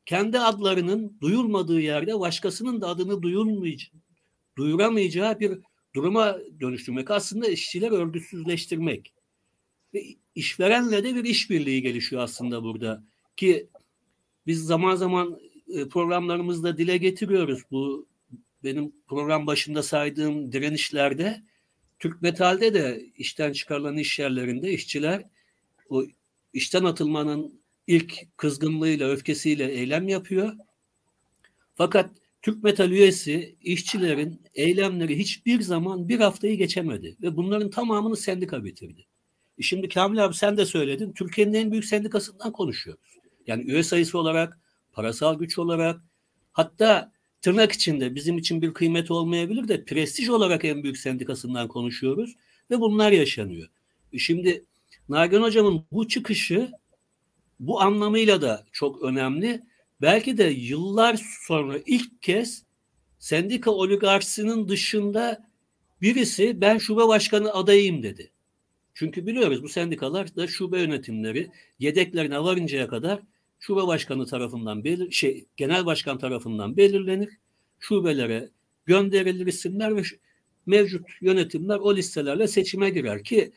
kendi 0.07 0.39
adlarının 0.39 1.19
duyulmadığı 1.21 1.81
yerde 1.81 2.21
başkasının 2.21 2.81
da 2.81 2.89
adını 2.89 3.23
duyuramayacağı 4.57 5.41
bir 5.41 5.59
duruma 5.95 6.39
dönüştürmek. 6.61 7.11
Aslında 7.11 7.49
işçiler 7.49 7.91
örgütsüzleştirmek. 7.91 9.15
Ve 9.95 10.05
işverenle 10.35 11.05
de 11.05 11.15
bir 11.15 11.25
işbirliği 11.25 11.83
gelişiyor 11.83 12.23
aslında 12.23 12.63
burada. 12.63 13.05
Ki 13.41 13.69
biz 14.47 14.65
zaman 14.65 14.97
zaman 14.97 15.41
e, 15.69 15.89
programlarımızda 15.89 16.79
dile 16.79 16.97
getiriyoruz. 16.97 17.63
Bu 17.71 18.07
benim 18.65 18.93
program 19.09 19.47
başında 19.47 19.83
saydığım 19.83 20.53
direnişlerde 20.53 21.43
Türk 21.99 22.23
Metal'de 22.23 22.75
de 22.75 23.05
işten 23.17 23.53
çıkarılan 23.53 23.97
iş 23.97 24.19
yerlerinde 24.19 24.73
işçiler 24.73 25.23
o 25.91 26.05
işten 26.53 26.85
atılmanın 26.85 27.61
ilk 27.87 28.37
kızgınlığıyla, 28.37 29.09
öfkesiyle 29.09 29.73
eylem 29.73 30.09
yapıyor. 30.09 30.57
Fakat 31.75 32.11
Türk 32.43 32.63
Metal 32.63 32.91
üyesi 32.91 33.57
işçilerin 33.63 34.43
eylemleri 34.55 35.19
hiçbir 35.19 35.61
zaman 35.61 36.09
bir 36.09 36.21
haftayı 36.21 36.59
geçemedi 36.59 37.17
ve 37.23 37.37
bunların 37.37 37.71
tamamını 37.71 38.17
sendika 38.17 38.65
bitirdi. 38.65 39.07
E 39.59 39.63
şimdi 39.63 39.89
Kamil 39.89 40.25
abi 40.25 40.35
sen 40.35 40.57
de 40.57 40.67
söyledin. 40.67 41.13
Türkiye'nin 41.13 41.55
en 41.55 41.71
büyük 41.71 41.85
sendikasından 41.85 42.53
konuşuyoruz. 42.53 43.20
Yani 43.47 43.63
üye 43.63 43.83
sayısı 43.83 44.19
olarak, 44.19 44.59
parasal 44.93 45.39
güç 45.39 45.59
olarak 45.59 46.01
hatta 46.53 47.13
tırnak 47.43 47.73
içinde 47.73 48.15
bizim 48.15 48.39
için 48.39 48.63
bir 48.63 48.75
kıymet 48.75 49.11
olmayabilir 49.11 49.69
de 49.69 49.85
prestij 49.85 50.29
olarak 50.29 50.65
en 50.65 50.83
büyük 50.83 50.99
sendikasından 50.99 51.69
konuşuyoruz 51.69 52.37
ve 52.71 52.81
bunlar 52.81 53.13
yaşanıyor. 53.13 53.69
E 54.13 54.19
Şimdi 54.19 54.65
Nagihan 55.09 55.43
hocamın 55.43 55.87
bu 55.93 56.09
çıkışı 56.09 56.71
bu 57.61 57.81
anlamıyla 57.81 58.43
da 58.43 58.67
çok 58.73 59.03
önemli. 59.03 59.63
Belki 60.01 60.39
de 60.39 60.45
yıllar 60.45 61.21
sonra 61.47 61.79
ilk 61.87 62.23
kez 62.23 62.65
sendika 63.19 63.71
oligarşisinin 63.71 64.69
dışında 64.69 65.51
birisi 66.03 66.61
ben 66.61 66.79
şube 66.79 67.09
başkanı 67.09 67.53
adayıyım 67.53 68.03
dedi. 68.03 68.31
Çünkü 68.95 69.27
biliyoruz 69.27 69.63
bu 69.63 69.69
sendikalar 69.69 70.37
da 70.37 70.47
şube 70.47 70.81
yönetimleri 70.81 71.51
yedeklerine 71.79 72.41
varıncaya 72.41 72.89
kadar 72.89 73.21
şube 73.61 73.87
başkanı 73.87 74.27
tarafından 74.27 74.85
belir 74.85 75.11
şey 75.11 75.47
genel 75.57 75.87
başkan 75.87 76.19
tarafından 76.19 76.77
belirlenir. 76.77 77.29
Şubelere 77.79 78.51
gönderilir 78.87 79.47
isimler 79.47 79.97
ve 79.97 80.03
mevcut 80.67 81.07
yönetimler 81.21 81.77
o 81.77 81.97
listelerle 81.97 82.49
seçime 82.49 82.91
girer 82.91 83.25
ki 83.25 83.53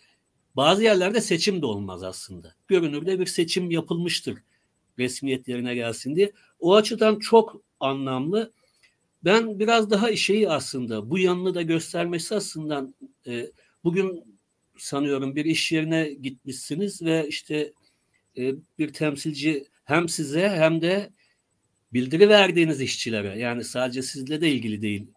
bazı 0.56 0.84
yerlerde 0.84 1.22
seçim 1.22 1.62
de 1.62 1.66
olmaz 1.66 2.04
aslında. 2.04 2.56
Görünürde 2.68 3.20
bir 3.20 3.26
seçim 3.26 3.72
yapılmıştır 3.72 4.38
resmiyet 5.00 5.48
yerine 5.48 5.76
gelsin 5.76 6.16
diye. 6.16 6.32
O 6.60 6.76
açıdan 6.76 7.20
çok 7.20 7.62
anlamlı. 7.80 8.54
Ben 9.24 9.60
biraz 9.60 9.90
daha 9.90 10.16
şeyi 10.16 10.50
aslında 10.50 11.10
bu 11.10 11.20
yanını 11.20 11.56
da 11.56 11.62
göstermesi 11.62 12.36
aslında 12.36 12.94
e, 13.28 13.52
bugün 13.84 14.33
sanıyorum 14.84 15.36
bir 15.36 15.46
iş 15.46 15.72
yerine 15.72 16.10
gitmişsiniz 16.10 17.02
ve 17.02 17.28
işte 17.28 17.74
e, 18.38 18.54
bir 18.80 18.94
temsilci 18.94 19.66
hem 19.84 20.10
size 20.10 20.50
hem 20.50 20.82
de 20.82 21.10
bildiri 21.94 22.30
verdiğiniz 22.30 22.82
işçilere 22.82 23.40
yani 23.40 23.64
sadece 23.64 24.02
sizle 24.02 24.42
de 24.42 24.52
ilgili 24.52 24.82
değil 24.82 25.08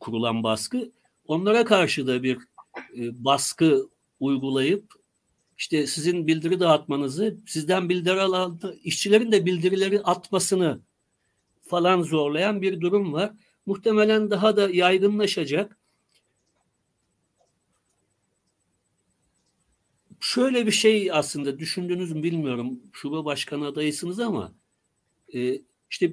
kurulan 0.00 0.42
baskı 0.42 0.92
onlara 1.26 1.64
karşı 1.64 2.06
da 2.06 2.22
bir 2.22 2.36
e, 2.96 3.24
baskı 3.24 3.88
uygulayıp 4.20 4.84
işte 5.58 5.86
sizin 5.86 6.26
bildiri 6.26 6.60
dağıtmanızı 6.60 7.36
sizden 7.46 7.88
bildiri 7.88 8.20
alan 8.20 8.60
işçilerin 8.84 9.32
de 9.32 9.46
bildirileri 9.46 10.00
atmasını 10.00 10.80
falan 11.62 12.02
zorlayan 12.02 12.62
bir 12.62 12.80
durum 12.80 13.12
var. 13.12 13.32
Muhtemelen 13.66 14.30
daha 14.30 14.56
da 14.56 14.70
yaygınlaşacak. 14.70 15.79
Şöyle 20.20 20.66
bir 20.66 20.72
şey 20.72 21.12
aslında 21.12 21.58
düşündünüz 21.58 22.12
mü 22.12 22.22
bilmiyorum. 22.22 22.80
Şube 22.92 23.24
başkanı 23.24 23.66
adayısınız 23.66 24.20
ama 24.20 24.52
e, 25.34 25.60
işte 25.90 26.12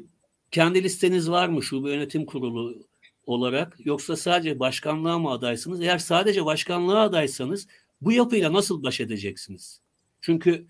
kendi 0.51 0.83
listeniz 0.83 1.29
var 1.29 1.47
mı 1.47 1.63
şube 1.63 1.91
yönetim 1.91 2.25
kurulu 2.25 2.87
olarak 3.25 3.77
yoksa 3.85 4.15
sadece 4.15 4.59
başkanlığa 4.59 5.19
mı 5.19 5.31
adaysınız? 5.31 5.81
Eğer 5.81 5.97
sadece 5.97 6.45
başkanlığa 6.45 7.01
adaysanız 7.01 7.67
bu 8.01 8.11
yapıyla 8.11 8.53
nasıl 8.53 8.83
baş 8.83 8.99
edeceksiniz? 8.99 9.81
Çünkü 10.21 10.67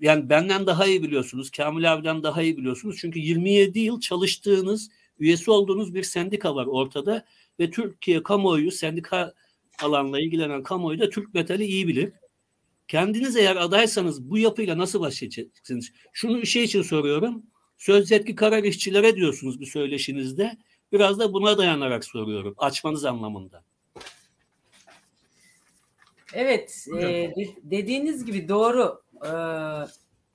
yani 0.00 0.30
benden 0.30 0.66
daha 0.66 0.86
iyi 0.86 1.02
biliyorsunuz, 1.02 1.50
Kamil 1.50 1.92
abiden 1.92 2.22
daha 2.22 2.42
iyi 2.42 2.56
biliyorsunuz. 2.56 2.96
Çünkü 3.00 3.18
27 3.18 3.78
yıl 3.80 4.00
çalıştığınız, 4.00 4.90
üyesi 5.18 5.50
olduğunuz 5.50 5.94
bir 5.94 6.02
sendika 6.02 6.54
var 6.54 6.66
ortada 6.66 7.24
ve 7.60 7.70
Türkiye 7.70 8.22
kamuoyu, 8.22 8.70
sendika 8.70 9.34
alanla 9.82 10.20
ilgilenen 10.20 10.62
kamuoyu 10.62 11.00
da 11.00 11.10
Türk 11.10 11.34
metali 11.34 11.64
iyi 11.64 11.88
bilir. 11.88 12.12
Kendiniz 12.90 13.36
eğer 13.36 13.56
adaysanız 13.56 14.30
bu 14.30 14.38
yapıyla 14.38 14.78
nasıl 14.78 15.00
baş 15.00 15.22
edeceksiniz? 15.22 15.92
Şunu 16.12 16.46
şey 16.46 16.64
için 16.64 16.82
soruyorum. 16.82 17.42
Söz 17.78 18.10
yetki 18.10 18.34
karar 18.34 18.62
işçilere 18.62 19.16
diyorsunuz 19.16 19.60
bir 19.60 19.66
söyleşinizde. 19.66 20.56
Biraz 20.92 21.18
da 21.18 21.32
buna 21.32 21.58
dayanarak 21.58 22.04
soruyorum. 22.04 22.54
Açmanız 22.58 23.04
anlamında. 23.04 23.64
Evet, 26.32 26.86
e, 27.00 27.32
dediğiniz 27.62 28.24
gibi 28.24 28.48
doğru. 28.48 29.02
E, 29.26 29.30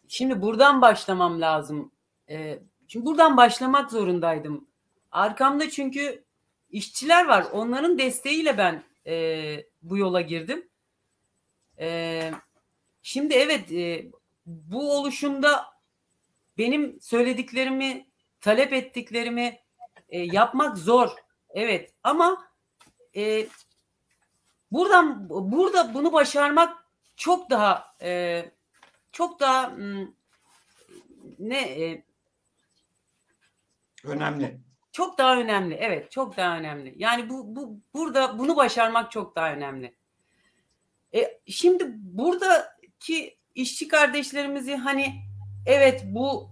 şimdi 0.08 0.42
buradan 0.42 0.82
başlamam 0.82 1.42
lazım. 1.42 1.92
E, 2.30 2.60
çünkü 2.88 3.06
buradan 3.06 3.38
başlamak 3.38 3.92
zorundaydım. 3.92 4.68
Arkamda 5.12 5.70
çünkü 5.70 6.24
işçiler 6.70 7.26
var. 7.26 7.46
Onların 7.52 7.98
desteğiyle 7.98 8.58
ben 8.58 8.84
e, 9.08 9.66
bu 9.82 9.98
yola 9.98 10.22
girdim. 10.22 10.68
E, 11.80 12.32
şimdi 13.06 13.34
evet, 13.34 13.72
e, 13.72 14.12
bu 14.46 14.98
oluşumda 14.98 15.66
benim 16.58 17.02
söylediklerimi, 17.02 18.08
talep 18.42 18.74
ettiklerimi 18.74 19.60
e, 20.10 20.20
yapmak 20.20 20.78
zor. 20.78 21.10
Evet, 21.50 21.94
ama 22.04 22.48
e, 23.16 23.48
Buradan 24.72 25.30
burada 25.30 25.94
bunu 25.94 26.14
başarmak 26.14 26.86
çok 27.16 27.50
daha 27.50 27.96
e, 28.02 28.46
çok 29.12 29.40
daha 29.40 29.70
m, 29.70 30.08
ne 31.40 31.62
e, 31.62 32.04
önemli. 34.04 34.60
Çok 34.92 35.18
daha 35.18 35.38
önemli. 35.38 35.76
Evet, 35.76 36.12
çok 36.12 36.38
daha 36.38 36.58
önemli. 36.58 36.94
Yani 36.98 37.30
bu 37.30 37.56
bu 37.56 37.80
burada 37.94 38.40
bunu 38.40 38.56
başarmak 38.56 39.12
çok 39.12 39.36
daha 39.36 39.54
önemli. 39.54 39.96
E, 41.14 41.42
şimdi 41.48 41.94
buradaki 42.96 43.38
işçi 43.56 43.88
kardeşlerimizi 43.88 44.76
hani 44.76 45.22
evet 45.66 46.04
bu 46.06 46.50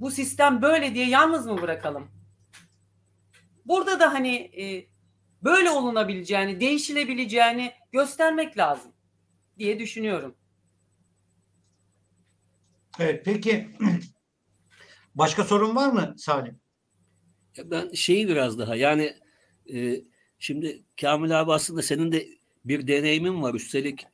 bu 0.00 0.10
sistem 0.10 0.62
böyle 0.62 0.94
diye 0.94 1.08
yalnız 1.08 1.46
mı 1.46 1.62
bırakalım? 1.62 2.10
Burada 3.64 4.00
da 4.00 4.12
hani 4.12 4.36
e, 4.36 4.86
böyle 5.42 5.70
olunabileceğini, 5.70 6.60
değişilebileceğini 6.60 7.72
göstermek 7.92 8.58
lazım 8.58 8.92
diye 9.58 9.78
düşünüyorum. 9.78 10.34
Evet, 12.98 13.22
peki 13.24 13.68
başka 15.14 15.44
sorun 15.44 15.76
var 15.76 15.92
mı 15.92 16.14
Salim? 16.18 16.60
Ben 17.64 17.92
şeyi 17.92 18.28
biraz 18.28 18.58
daha 18.58 18.76
yani 18.76 19.16
e, 19.74 20.00
şimdi 20.38 20.84
Kamil 21.00 21.40
abi 21.40 21.52
aslında 21.52 21.82
senin 21.82 22.12
de 22.12 22.28
bir 22.64 22.86
deneyimin 22.86 23.42
var 23.42 23.54
üstelik 23.54 24.06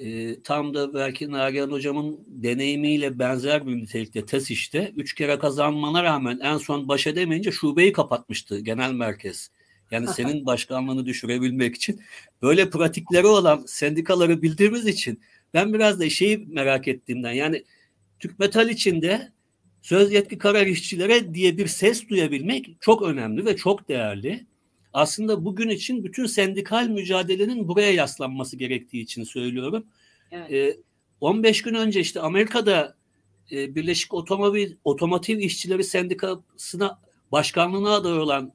e, 0.00 0.42
tam 0.42 0.74
da 0.74 0.94
belki 0.94 1.30
Nagihan 1.30 1.70
hocamın 1.70 2.20
deneyimiyle 2.26 3.18
benzer 3.18 3.66
bir 3.66 3.76
nitelikte 3.76 4.26
test 4.26 4.50
işte 4.50 4.92
üç 4.96 5.14
kere 5.14 5.38
kazanmana 5.38 6.02
rağmen 6.02 6.38
en 6.42 6.56
son 6.56 6.88
baş 6.88 7.06
edemeyince 7.06 7.52
şubeyi 7.52 7.92
kapatmıştı 7.92 8.58
genel 8.60 8.92
merkez. 8.92 9.50
Yani 9.90 10.08
senin 10.08 10.46
başkanlığını 10.46 11.06
düşürebilmek 11.06 11.76
için 11.76 12.00
böyle 12.42 12.70
pratikleri 12.70 13.26
olan 13.26 13.64
sendikaları 13.66 14.42
bildiğimiz 14.42 14.86
için 14.86 15.20
ben 15.54 15.74
biraz 15.74 16.00
da 16.00 16.10
şeyi 16.10 16.46
merak 16.48 16.88
ettiğimden 16.88 17.32
yani 17.32 17.64
Türk 18.20 18.38
Metal 18.38 18.70
içinde 18.70 19.32
söz 19.82 20.12
yetki 20.12 20.38
karar 20.38 20.66
işçilere 20.66 21.34
diye 21.34 21.58
bir 21.58 21.66
ses 21.66 22.08
duyabilmek 22.08 22.76
çok 22.80 23.02
önemli 23.02 23.46
ve 23.46 23.56
çok 23.56 23.88
değerli. 23.88 24.46
Aslında 24.92 25.44
bugün 25.44 25.68
için 25.68 26.04
bütün 26.04 26.26
sendikal 26.26 26.88
mücadelenin 26.88 27.68
buraya 27.68 27.92
yaslanması 27.92 28.56
gerektiği 28.56 29.02
için 29.02 29.24
söylüyorum. 29.24 29.86
Evet. 30.30 30.52
Ee, 30.52 30.76
15 31.20 31.62
gün 31.62 31.74
önce 31.74 32.00
işte 32.00 32.20
Amerika'da 32.20 32.96
e, 33.52 33.74
Birleşik 33.74 34.14
Otomobil 34.14 34.74
Otomotiv 34.84 35.38
İşçileri 35.38 35.84
Sendikası'na 35.84 37.00
başkanlığına 37.32 37.94
aday 37.94 38.18
olan 38.18 38.52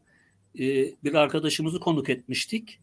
e, 0.60 0.93
bir 1.04 1.13
arkadaşımızı 1.13 1.80
konuk 1.80 2.10
etmiştik. 2.10 2.80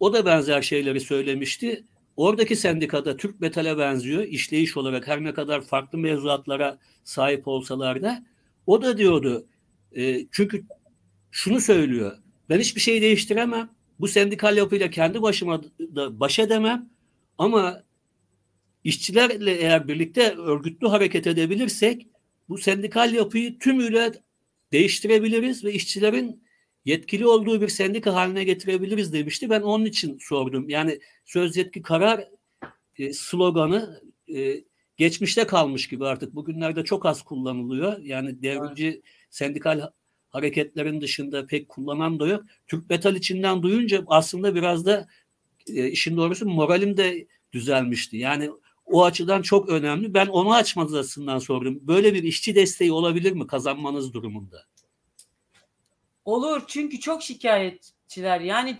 O 0.00 0.12
da 0.12 0.26
benzer 0.26 0.62
şeyleri 0.62 1.00
söylemişti. 1.00 1.84
Oradaki 2.16 2.56
sendikada 2.56 3.16
Türk 3.16 3.40
Metal'e 3.40 3.78
benziyor 3.78 4.22
işleyiş 4.22 4.76
olarak 4.76 5.08
her 5.08 5.24
ne 5.24 5.34
kadar 5.34 5.62
farklı 5.62 5.98
mevzuatlara 5.98 6.78
sahip 7.04 7.48
olsalar 7.48 8.02
da 8.02 8.24
o 8.66 8.82
da 8.82 8.98
diyordu 8.98 9.46
e, 9.96 10.26
çünkü 10.30 10.64
şunu 11.30 11.60
söylüyor 11.60 12.18
ben 12.48 12.60
hiçbir 12.60 12.80
şey 12.80 13.02
değiştiremem 13.02 13.70
bu 14.00 14.08
sendikal 14.08 14.56
yapıyla 14.56 14.90
kendi 14.90 15.22
başıma 15.22 15.62
da 15.62 16.20
baş 16.20 16.38
edemem 16.38 16.90
ama 17.38 17.82
işçilerle 18.84 19.52
eğer 19.52 19.88
birlikte 19.88 20.34
örgütlü 20.34 20.88
hareket 20.88 21.26
edebilirsek 21.26 22.06
bu 22.48 22.58
sendikal 22.58 23.14
yapıyı 23.14 23.58
tümüyle 23.58 24.12
değiştirebiliriz 24.72 25.64
ve 25.64 25.72
işçilerin 25.72 26.44
yetkili 26.84 27.26
olduğu 27.26 27.60
bir 27.60 27.68
sendika 27.68 28.14
haline 28.14 28.44
getirebiliriz 28.44 29.12
demişti. 29.12 29.50
Ben 29.50 29.60
onun 29.60 29.84
için 29.84 30.18
sordum. 30.20 30.68
Yani 30.68 31.00
söz 31.24 31.56
yetki 31.56 31.82
karar 31.82 32.28
e, 32.98 33.12
sloganı 33.12 34.00
e, 34.34 34.64
geçmişte 34.96 35.46
kalmış 35.46 35.88
gibi 35.88 36.06
artık. 36.06 36.34
Bugünlerde 36.34 36.84
çok 36.84 37.06
az 37.06 37.22
kullanılıyor. 37.22 37.98
Yani 37.98 38.42
devrimci 38.42 39.02
sendikal 39.30 39.90
hareketlerin 40.34 41.00
dışında 41.00 41.46
pek 41.46 41.68
kullanan 41.68 42.20
da 42.20 42.26
yok. 42.26 42.44
Türk 42.66 42.90
metal 42.90 43.16
içinden 43.16 43.62
duyunca 43.62 44.04
aslında 44.06 44.54
biraz 44.54 44.86
da 44.86 45.08
e, 45.68 45.88
işin 45.88 46.16
doğrusu 46.16 46.46
moralim 46.46 46.96
de 46.96 47.26
düzelmişti. 47.52 48.16
Yani 48.16 48.50
o 48.86 49.04
açıdan 49.04 49.42
çok 49.42 49.68
önemli. 49.68 50.14
Ben 50.14 50.26
onu 50.26 50.54
açmanızdan 50.54 51.38
sordum. 51.38 51.78
Böyle 51.82 52.14
bir 52.14 52.22
işçi 52.22 52.54
desteği 52.54 52.92
olabilir 52.92 53.32
mi 53.32 53.46
kazanmanız 53.46 54.14
durumunda? 54.14 54.64
Olur 56.24 56.62
çünkü 56.66 57.00
çok 57.00 57.22
şikayetçiler. 57.22 58.40
Yani 58.40 58.78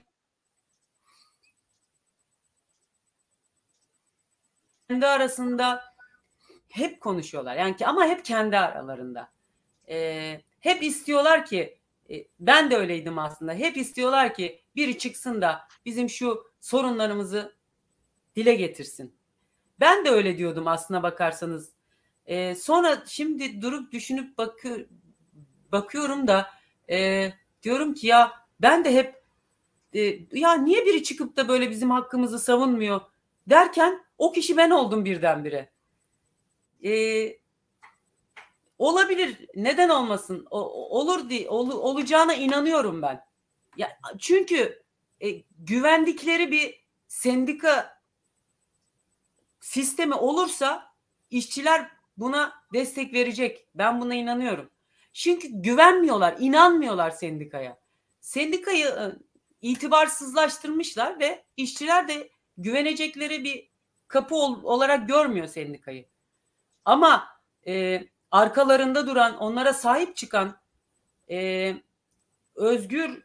kendi 4.88 5.06
arasında 5.06 5.82
hep 6.68 7.00
konuşuyorlar. 7.00 7.56
Yani 7.56 7.76
ki- 7.76 7.86
ama 7.86 8.06
hep 8.06 8.24
kendi 8.24 8.58
aralarında. 8.58 9.28
E, 9.88 10.40
hep 10.64 10.82
istiyorlar 10.82 11.46
ki 11.46 11.78
e, 12.10 12.24
ben 12.40 12.70
de 12.70 12.76
öyleydim 12.76 13.18
aslında. 13.18 13.54
Hep 13.54 13.76
istiyorlar 13.76 14.34
ki 14.34 14.62
biri 14.76 14.98
çıksın 14.98 15.42
da 15.42 15.60
bizim 15.84 16.10
şu 16.10 16.44
sorunlarımızı 16.60 17.56
dile 18.36 18.54
getirsin. 18.54 19.14
Ben 19.80 20.04
de 20.04 20.10
öyle 20.10 20.38
diyordum 20.38 20.68
aslına 20.68 21.02
bakarsanız. 21.02 21.72
E, 22.26 22.54
sonra 22.54 23.02
şimdi 23.06 23.62
durup 23.62 23.92
düşünüp 23.92 24.38
bakıyor, 24.38 24.86
bakıyorum 25.72 26.28
da 26.28 26.50
e, 26.90 27.28
diyorum 27.62 27.94
ki 27.94 28.06
ya 28.06 28.32
ben 28.60 28.84
de 28.84 28.94
hep 28.94 29.22
e, 29.92 30.18
ya 30.32 30.54
niye 30.54 30.86
biri 30.86 31.02
çıkıp 31.02 31.36
da 31.36 31.48
böyle 31.48 31.70
bizim 31.70 31.90
hakkımızı 31.90 32.38
savunmuyor 32.38 33.00
derken 33.46 34.04
o 34.18 34.32
kişi 34.32 34.56
ben 34.56 34.70
oldum 34.70 35.04
birdenbire. 35.04 35.70
E, 36.84 36.92
olabilir. 38.88 39.46
Neden 39.54 39.88
olmasın? 39.88 40.46
O, 40.50 40.58
olur 40.98 41.30
diye 41.30 41.48
ol- 41.48 41.70
olacağına 41.70 42.34
inanıyorum 42.34 43.02
ben. 43.02 43.24
Ya 43.76 43.98
çünkü 44.18 44.82
e, 45.20 45.30
güvendikleri 45.58 46.50
bir 46.52 46.84
sendika 47.08 48.02
sistemi 49.60 50.14
olursa 50.14 50.94
işçiler 51.30 51.90
buna 52.16 52.52
destek 52.72 53.14
verecek. 53.14 53.66
Ben 53.74 54.00
buna 54.00 54.14
inanıyorum. 54.14 54.70
Çünkü 55.12 55.48
güvenmiyorlar, 55.52 56.36
inanmıyorlar 56.38 57.10
sendikaya. 57.10 57.78
Sendikayı 58.20 58.86
e, 58.86 59.04
itibarsızlaştırmışlar 59.62 61.20
ve 61.20 61.44
işçiler 61.56 62.08
de 62.08 62.30
güvenecekleri 62.58 63.44
bir 63.44 63.68
kapı 64.08 64.34
ol- 64.34 64.62
olarak 64.62 65.08
görmüyor 65.08 65.46
sendikayı. 65.46 66.06
Ama 66.84 67.28
e, 67.66 68.02
arkalarında 68.34 69.06
duran, 69.06 69.36
onlara 69.36 69.74
sahip 69.74 70.16
çıkan 70.16 70.56
e, 71.30 71.74
özgür, 72.54 73.22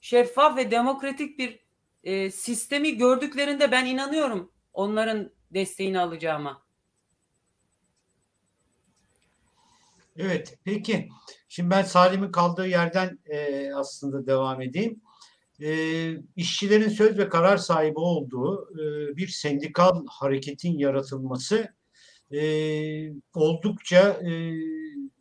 şeffaf 0.00 0.56
ve 0.56 0.70
demokratik 0.70 1.38
bir 1.38 1.60
e, 2.04 2.30
sistemi 2.30 2.96
gördüklerinde 2.96 3.72
ben 3.72 3.86
inanıyorum 3.86 4.52
onların 4.72 5.30
desteğini 5.50 6.00
alacağıma. 6.00 6.62
Evet, 10.16 10.58
peki. 10.64 11.08
Şimdi 11.48 11.70
ben 11.70 11.82
Salim'in 11.82 12.32
kaldığı 12.32 12.66
yerden 12.66 13.18
e, 13.26 13.70
aslında 13.74 14.26
devam 14.26 14.62
edeyim. 14.62 15.00
E, 15.60 16.12
işçilerin 16.36 16.88
söz 16.88 17.18
ve 17.18 17.28
karar 17.28 17.56
sahibi 17.56 17.98
olduğu 17.98 18.70
e, 18.74 19.16
bir 19.16 19.28
sendikal 19.28 20.06
hareketin 20.06 20.78
yaratılması 20.78 21.79
e, 22.32 22.42
oldukça 23.34 24.20
e, 24.26 24.30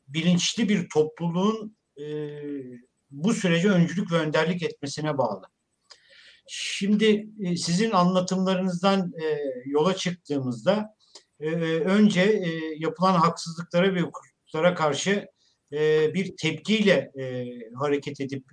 bilinçli 0.08 0.70
bir 0.70 0.90
topluluğun 0.90 1.78
e, 2.02 2.06
bu 3.12 3.34
sürece 3.34 3.70
öncülük 3.70 4.12
ve 4.12 4.16
önderlik 4.16 4.64
etmesine 4.64 5.18
bağlı. 5.18 5.46
Şimdi 6.52 7.30
e, 7.40 7.56
sizin 7.56 7.92
anlatımlarınızdan 7.92 9.14
e, 9.24 9.40
yola 9.66 9.96
çıktığımızda 9.96 10.96
e, 11.40 11.50
önce 11.76 12.42
yapılan 12.78 13.14
haksızlıklara 13.14 13.96
ve 13.96 14.02
hukuklara 14.02 14.76
karşı 14.76 15.28
bir 16.14 16.38
tepkiyle 16.38 17.12
hareket 17.76 18.22
edip 18.22 18.46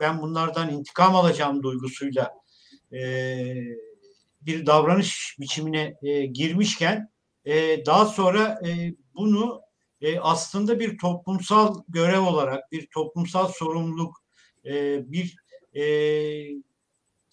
ben 0.00 0.22
bunlardan 0.22 0.72
intikam 0.72 1.16
alacağım 1.16 1.62
duygusuyla 1.62 2.32
bir 4.40 4.66
davranış 4.66 5.36
biçimine 5.40 5.94
girmişken 6.32 7.10
e, 7.46 7.86
daha 7.86 8.06
sonra 8.06 8.60
e, 8.66 8.94
bunu 9.14 9.60
e, 10.00 10.18
aslında 10.18 10.80
bir 10.80 10.98
toplumsal 10.98 11.82
görev 11.88 12.20
olarak 12.20 12.72
bir 12.72 12.86
toplumsal 12.86 13.48
sorumluluk 13.48 14.16
e, 14.64 15.02
bir 15.12 15.36
e, 15.74 15.84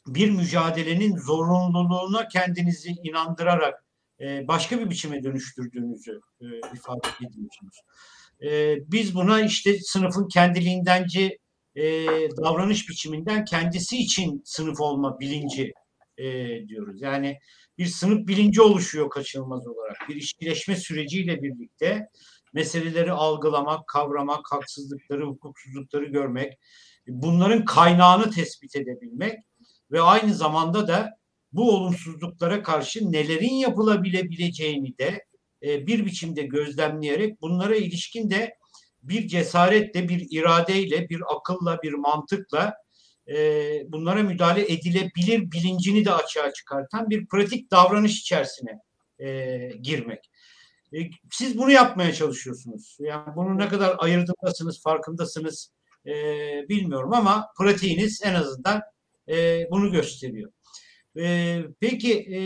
bir 0.08 0.30
mücadelenin 0.30 1.18
zorunluluğuna 1.18 2.28
kendinizi 2.28 2.90
inandırarak 3.04 3.86
e, 4.20 4.48
başka 4.48 4.80
bir 4.80 4.90
biçime 4.90 5.24
dönüştürdüğünüzü 5.24 6.22
e, 6.42 6.46
ifade 6.74 7.08
ediyorsunuz. 7.18 7.82
E, 8.42 8.78
biz 8.92 9.16
buna 9.16 9.42
işte 9.42 9.80
sınıfın 9.80 10.28
kendiliğindenci 10.28 11.40
e, 11.76 11.84
davranış 12.44 12.90
biçiminden 12.90 13.46
kendisi 13.46 13.98
için 13.98 14.42
sınıf 14.46 14.82
olma 14.82 15.20
bilinci 15.20 15.74
e, 16.18 16.28
diyoruz. 16.68 17.02
Yani 17.02 17.40
bir 17.78 17.86
sınıf 17.86 18.28
bilinci 18.28 18.62
oluşuyor 18.62 19.10
kaçınılmaz 19.10 19.68
olarak. 19.68 19.98
Bir 20.10 20.16
ilişkileşme 20.16 20.76
süreciyle 20.76 21.44
birlikte 21.44 22.08
meseleleri 22.54 23.12
algılamak, 23.12 23.88
kavramak, 23.88 24.52
haksızlıkları, 24.52 25.26
hukuksuzlukları 25.26 26.06
görmek, 26.06 26.54
bunların 27.08 27.66
kaynağını 27.66 28.32
tespit 28.32 28.76
edebilmek 28.76 29.40
ve 29.92 30.02
aynı 30.02 30.34
zamanda 30.34 30.88
da 30.88 31.10
bu 31.52 31.72
olumsuzluklara 31.72 32.64
karşı 32.64 33.12
nelerin 33.12 33.54
yapılabilebileceğini 33.54 34.98
de 34.98 35.26
e, 35.64 35.88
bir 35.88 36.06
biçimde 36.06 36.42
gözlemleyerek 36.44 37.42
bunlara 37.42 37.76
ilişkin 37.76 38.30
de 38.30 38.54
bir 39.04 39.28
cesaretle, 39.28 40.10
bir 40.10 40.28
iradeyle, 40.32 41.10
bir 41.10 41.22
akılla, 41.36 41.80
bir 41.84 41.94
mantıkla 41.94 42.74
e, 43.28 43.36
bunlara 43.92 44.24
müdahale 44.24 44.74
edilebilir 44.74 45.52
bilincini 45.52 46.06
de 46.06 46.12
açığa 46.12 46.54
çıkartan 46.54 47.10
bir 47.10 47.26
pratik 47.26 47.72
davranış 47.72 48.20
içerisine 48.20 48.80
e, 49.20 49.70
girmek. 49.82 50.30
E, 50.94 50.98
siz 51.32 51.58
bunu 51.58 51.72
yapmaya 51.72 52.14
çalışıyorsunuz. 52.14 52.98
Yani 53.00 53.36
bunu 53.36 53.58
ne 53.58 53.68
kadar 53.68 53.96
ayırdığındasınız, 54.00 54.82
farkındasınız 54.82 55.72
e, 56.06 56.14
bilmiyorum 56.70 57.14
ama 57.14 57.48
pratiğiniz 57.58 58.22
en 58.24 58.34
azından 58.34 58.82
e, 59.30 59.68
bunu 59.72 59.92
gösteriyor. 59.92 60.52
E, 61.20 61.60
peki 61.80 62.14
e, 62.14 62.40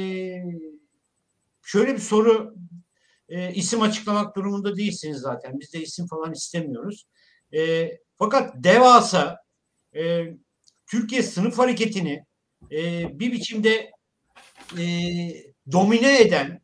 şöyle 1.63 1.93
bir 1.93 1.99
soru 1.99 2.55
e, 3.29 3.53
isim 3.53 3.81
açıklamak 3.81 4.35
durumunda 4.35 4.75
değilsiniz 4.75 5.17
zaten. 5.17 5.59
Biz 5.59 5.73
de 5.73 5.81
isim 5.81 6.07
falan 6.07 6.33
istemiyoruz. 6.33 7.07
E, 7.53 7.91
fakat 8.15 8.53
devasa 8.55 9.37
e, 9.95 10.33
Türkiye 10.87 11.23
sınıf 11.23 11.57
hareketini 11.57 12.23
e, 12.71 13.09
bir 13.19 13.31
biçimde 13.31 13.91
e, 14.77 14.83
domine 15.71 16.21
eden 16.21 16.61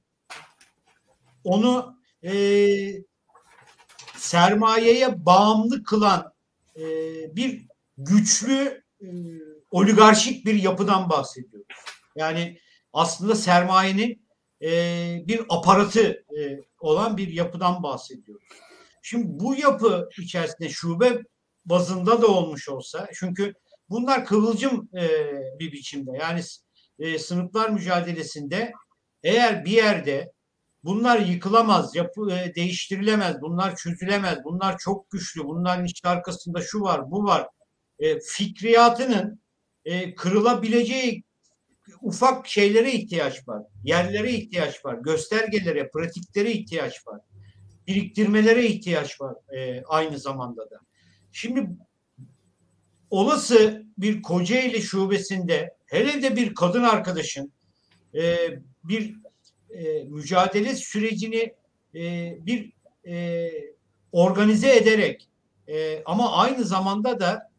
onu 1.44 1.98
e, 2.24 2.34
sermayeye 4.18 5.26
bağımlı 5.26 5.84
kılan 5.84 6.34
e, 6.76 6.84
bir 7.36 7.68
güçlü 7.98 8.84
e, 9.02 9.08
oligarşik 9.72 10.46
bir 10.46 10.64
yapıdan 10.64 11.10
bahsediyoruz. 11.10 11.78
Yani 12.16 12.60
aslında 12.94 13.36
sermayenin 13.36 14.28
e, 14.62 14.70
bir 15.28 15.42
aparatı 15.50 16.26
e, 16.38 16.60
olan 16.80 17.18
bir 17.18 17.28
yapıdan 17.28 17.84
bahsediyoruz. 17.84 18.48
Şimdi 19.02 19.26
bu 19.28 19.56
yapı 19.56 20.10
içerisinde 20.18 20.70
şube 20.70 21.24
bazında 21.66 22.22
da 22.22 22.28
olmuş 22.28 22.70
olsa 22.70 23.10
çünkü 23.14 23.54
bunlar 23.94 24.26
kıvılcım 24.26 24.90
e, 24.98 25.10
bir 25.60 25.72
biçimde 25.72 26.12
yani 26.22 26.42
e, 27.00 27.20
sınıflar 27.20 27.70
mücadelesinde 27.70 28.74
eğer 29.24 29.66
bir 29.66 29.72
yerde 29.72 30.32
bunlar 30.84 31.20
yıkılamaz, 31.20 31.96
yapı, 31.96 32.32
e, 32.32 32.56
değiştirilemez, 32.56 33.42
bunlar 33.42 33.76
çözülemez, 33.76 34.38
bunlar 34.44 34.78
çok 34.78 35.12
güçlü, 35.12 35.44
bunların 35.44 35.86
işte 35.86 36.10
arkasında 36.10 36.62
şu 36.62 36.82
var, 36.82 37.12
bu 37.12 37.24
var. 37.24 37.48
E, 38.00 38.20
fikriyatının 38.20 39.42
e, 39.86 40.16
kırılabileceği 40.16 41.24
ufak 42.02 42.48
şeylere 42.48 42.92
ihtiyaç 42.92 43.48
var. 43.48 43.64
Yerlere 43.84 44.32
ihtiyaç 44.32 44.86
var. 44.86 44.94
Göstergelere, 44.96 45.90
pratiklere 45.90 46.52
ihtiyaç 46.52 47.08
var. 47.08 47.22
Biriktirmelere 47.88 48.66
ihtiyaç 48.66 49.22
var 49.22 49.36
e, 49.58 49.84
aynı 49.84 50.20
zamanda 50.20 50.62
da. 50.70 50.80
Şimdi 51.32 51.70
olası 53.14 53.84
bir 53.98 54.22
Kocaeli 54.22 54.82
şubesinde 54.82 55.76
hele 55.86 56.22
de 56.22 56.36
bir 56.36 56.56
kadın 56.56 56.84
arkadaşın 56.84 57.54
e, 58.16 58.38
bir 58.84 59.16
e, 59.70 60.04
mücadele 60.04 60.76
sürecini 60.76 61.54
e, 61.96 62.34
bir 62.46 62.74
e, 63.08 63.50
organize 64.12 64.76
ederek 64.76 65.30
e, 65.68 66.04
ama 66.06 66.32
aynı 66.32 66.64
zamanda 66.64 67.20
da 67.20 67.52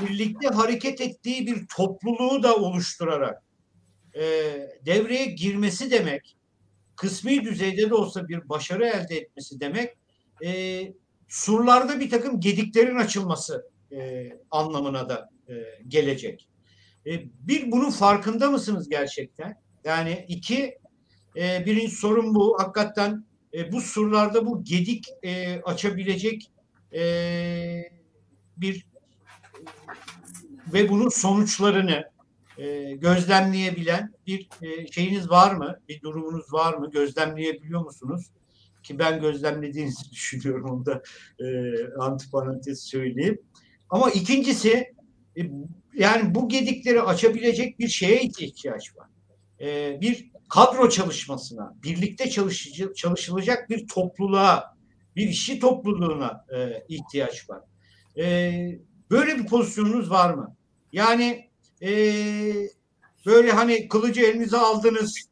birlikte 0.00 0.48
hareket 0.48 1.00
ettiği 1.00 1.46
bir 1.46 1.66
topluluğu 1.76 2.42
da 2.42 2.56
oluşturarak 2.56 3.42
e, 4.14 4.22
devreye 4.86 5.24
girmesi 5.26 5.90
demek, 5.90 6.36
kısmi 6.96 7.44
düzeyde 7.44 7.90
de 7.90 7.94
olsa 7.94 8.28
bir 8.28 8.48
başarı 8.48 8.86
elde 8.86 9.16
etmesi 9.16 9.60
demek, 9.60 9.96
e, 10.44 10.82
surlarda 11.28 12.00
bir 12.00 12.10
takım 12.10 12.40
gediklerin 12.40 12.96
açılması 12.96 13.77
e, 13.92 14.30
anlamına 14.50 15.08
da 15.08 15.30
e, 15.48 15.54
gelecek. 15.88 16.48
E, 17.06 17.10
bir 17.40 17.70
bunun 17.72 17.90
farkında 17.90 18.50
mısınız 18.50 18.88
gerçekten? 18.88 19.60
Yani 19.84 20.24
iki, 20.28 20.78
e, 21.36 21.66
birinci 21.66 21.96
sorun 21.96 22.34
bu. 22.34 22.56
Hakikaten 22.58 23.24
e, 23.54 23.72
bu 23.72 23.80
surlarda 23.80 24.46
bu 24.46 24.64
gedik 24.64 25.06
e, 25.22 25.60
açabilecek 25.60 26.50
e, 26.94 27.02
bir 28.56 28.86
ve 30.72 30.88
bunun 30.88 31.08
sonuçlarını 31.08 32.10
e, 32.58 32.92
gözlemleyebilen 32.92 34.12
bir 34.26 34.48
e, 34.62 34.86
şeyiniz 34.86 35.30
var 35.30 35.54
mı? 35.54 35.80
Bir 35.88 36.02
durumunuz 36.02 36.52
var 36.52 36.74
mı? 36.74 36.90
Gözlemleyebiliyor 36.90 37.84
musunuz? 37.84 38.26
Ki 38.82 38.98
ben 38.98 39.20
gözlemlediğinizi 39.20 40.10
düşünüyorum 40.12 40.70
onu 40.70 40.86
da 40.86 41.02
e, 41.40 41.46
antiparantez 41.98 42.80
söyleyeyim. 42.80 43.38
Ama 43.90 44.10
ikincisi 44.10 44.94
e, 45.38 45.42
yani 45.94 46.34
bu 46.34 46.48
gedikleri 46.48 47.02
açabilecek 47.02 47.78
bir 47.78 47.88
şeye 47.88 48.22
ihtiyaç 48.22 48.96
var. 48.96 49.08
E, 49.60 50.00
bir 50.00 50.30
kadro 50.48 50.88
çalışmasına, 50.88 51.74
birlikte 51.82 52.30
çalışılacak 52.94 53.70
bir 53.70 53.86
topluluğa, 53.86 54.76
bir 55.16 55.28
işçi 55.28 55.60
topluluğuna 55.60 56.44
e, 56.56 56.84
ihtiyaç 56.88 57.50
var. 57.50 57.62
Böyle 59.10 59.38
bir 59.38 59.46
pozisyonunuz 59.46 60.10
var 60.10 60.34
mı? 60.34 60.56
Yani 60.92 61.50
böyle 63.26 63.52
hani 63.52 63.88
kılıcı 63.88 64.20
elinize 64.20 64.58
aldınız, 64.58 65.28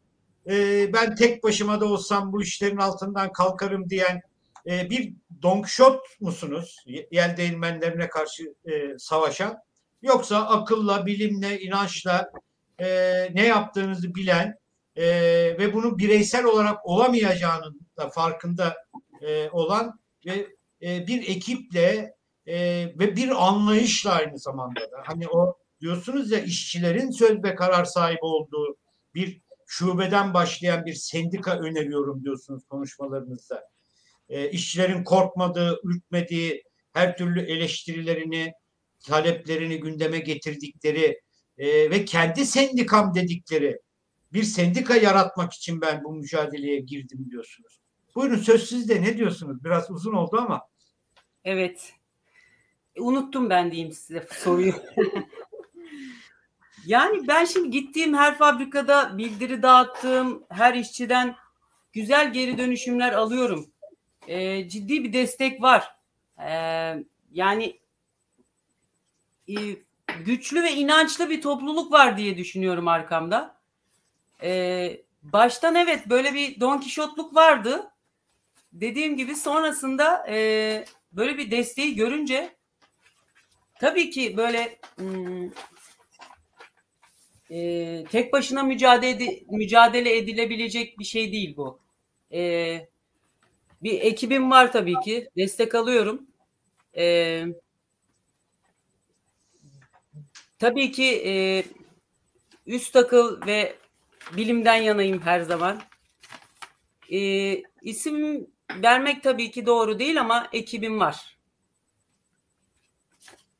ben 0.92 1.14
tek 1.14 1.44
başıma 1.44 1.80
da 1.80 1.86
olsam 1.86 2.32
bu 2.32 2.42
işlerin 2.42 2.76
altından 2.76 3.32
kalkarım 3.32 3.90
diyen 3.90 4.20
e, 4.66 4.90
bir 4.90 5.14
Don 5.42 5.62
Quixote 5.62 6.08
musunuz? 6.20 6.76
Yel 7.10 7.36
değirmenlerine 7.36 8.08
karşı 8.08 8.54
e, 8.64 8.98
savaşan. 8.98 9.58
Yoksa 10.02 10.46
akılla, 10.46 11.06
bilimle, 11.06 11.60
inançla 11.60 12.30
e, 12.78 12.86
ne 13.34 13.46
yaptığınızı 13.46 14.14
bilen 14.14 14.54
e, 14.96 15.06
ve 15.58 15.74
bunu 15.74 15.98
bireysel 15.98 16.44
olarak 16.44 16.86
olamayacağının 16.86 17.80
da 17.96 18.08
farkında 18.08 18.76
e, 19.22 19.50
olan 19.50 20.00
ve 20.26 20.46
e, 20.82 21.06
bir 21.06 21.28
ekiple 21.28 22.14
e, 22.46 22.56
ve 22.98 23.16
bir 23.16 23.46
anlayışla 23.46 24.12
aynı 24.12 24.38
zamanda 24.38 24.80
da 24.80 25.02
hani 25.04 25.28
o 25.28 25.58
diyorsunuz 25.80 26.30
ya 26.30 26.38
işçilerin 26.38 27.10
söz 27.10 27.44
ve 27.44 27.54
karar 27.54 27.84
sahibi 27.84 28.20
olduğu 28.22 28.76
bir 29.14 29.40
şubeden 29.66 30.34
başlayan 30.34 30.86
bir 30.86 30.94
sendika 30.94 31.58
öneriyorum 31.58 32.24
diyorsunuz 32.24 32.64
konuşmalarınızda. 32.68 33.62
E, 34.28 34.50
işçilerin 34.50 35.04
korkmadığı, 35.04 35.80
ürkmediği, 35.84 36.62
her 36.92 37.16
türlü 37.16 37.40
eleştirilerini, 37.40 38.52
taleplerini 39.06 39.80
gündeme 39.80 40.18
getirdikleri 40.18 41.20
e, 41.58 41.90
ve 41.90 42.04
kendi 42.04 42.46
sendikam 42.46 43.14
dedikleri 43.14 43.80
bir 44.32 44.42
sendika 44.42 44.96
yaratmak 44.96 45.52
için 45.52 45.80
ben 45.80 46.04
bu 46.04 46.12
mücadeleye 46.12 46.80
girdim 46.80 47.28
diyorsunuz. 47.30 47.80
Buyurun 48.14 48.36
söz 48.36 48.68
sizde 48.68 49.02
ne 49.02 49.16
diyorsunuz? 49.16 49.64
Biraz 49.64 49.90
uzun 49.90 50.12
oldu 50.12 50.36
ama. 50.40 50.68
Evet. 51.44 51.92
Unuttum 52.98 53.50
ben 53.50 53.72
diyeyim 53.72 53.92
size 53.92 54.26
soruyu. 54.32 54.72
yani 56.86 57.28
ben 57.28 57.44
şimdi 57.44 57.70
gittiğim 57.70 58.14
her 58.14 58.38
fabrikada 58.38 59.18
bildiri 59.18 59.62
dağıttığım 59.62 60.44
her 60.48 60.74
işçiden 60.74 61.36
güzel 61.92 62.32
geri 62.32 62.58
dönüşümler 62.58 63.12
alıyorum. 63.12 63.66
Ee, 64.26 64.68
ciddi 64.68 65.04
bir 65.04 65.12
destek 65.12 65.62
var. 65.62 65.96
Ee, 66.38 67.04
yani 67.32 67.80
e, 69.48 69.54
güçlü 70.24 70.62
ve 70.62 70.72
inançlı 70.72 71.30
bir 71.30 71.42
topluluk 71.42 71.92
var 71.92 72.16
diye 72.16 72.36
düşünüyorum 72.36 72.88
arkamda. 72.88 73.56
Ee, 74.42 75.00
baştan 75.22 75.74
evet 75.74 76.06
böyle 76.06 76.34
bir 76.34 76.60
Don 76.60 76.78
Kişotluk 76.78 77.34
vardı. 77.34 77.90
Dediğim 78.72 79.16
gibi 79.16 79.36
sonrasında 79.36 80.26
e, 80.28 80.84
böyle 81.12 81.38
bir 81.38 81.50
desteği 81.50 81.94
görünce 81.94 82.56
tabii 83.80 84.10
ki 84.10 84.36
böyle 84.36 84.78
hmm, 84.96 85.50
e, 87.50 88.04
tek 88.04 88.32
başına 88.32 88.62
mücadele 88.62 89.42
mücadele 89.50 90.16
edilebilecek 90.16 90.98
bir 90.98 91.04
şey 91.04 91.32
değil 91.32 91.56
bu. 91.56 91.80
E, 92.32 92.88
bir 93.82 94.00
ekibim 94.00 94.50
var 94.50 94.72
tabii 94.72 95.00
ki. 95.00 95.28
Destek 95.36 95.74
alıyorum. 95.74 96.26
E, 96.96 97.44
tabii 100.58 100.92
ki 100.92 101.22
e, 101.26 101.64
üst 102.66 102.96
akıl 102.96 103.46
ve 103.46 103.76
bilimden 104.36 104.76
yanayım 104.76 105.20
her 105.22 105.40
zaman. 105.40 105.82
E, 107.12 107.18
isim 107.82 108.46
vermek 108.82 109.22
tabii 109.22 109.50
ki 109.50 109.66
doğru 109.66 109.98
değil 109.98 110.20
ama 110.20 110.48
ekibim 110.52 111.00
var. 111.00 111.38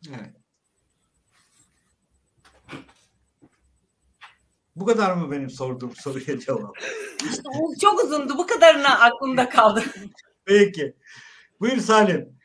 Evet. 0.09 0.36
Bu 4.77 4.87
kadar 4.87 5.17
mı 5.17 5.31
benim 5.31 5.51
sorduğum 5.51 5.97
soruya 5.97 6.41
cevap? 6.47 6.77
İşte 7.31 7.43
çok 7.81 8.05
uzundu. 8.05 8.39
Bu 8.39 8.47
kadarına 8.47 8.99
aklımda 8.99 9.49
kaldı. 9.49 9.85
Peki. 10.45 10.95
Buyur 11.61 11.77
Salim. 11.77 12.37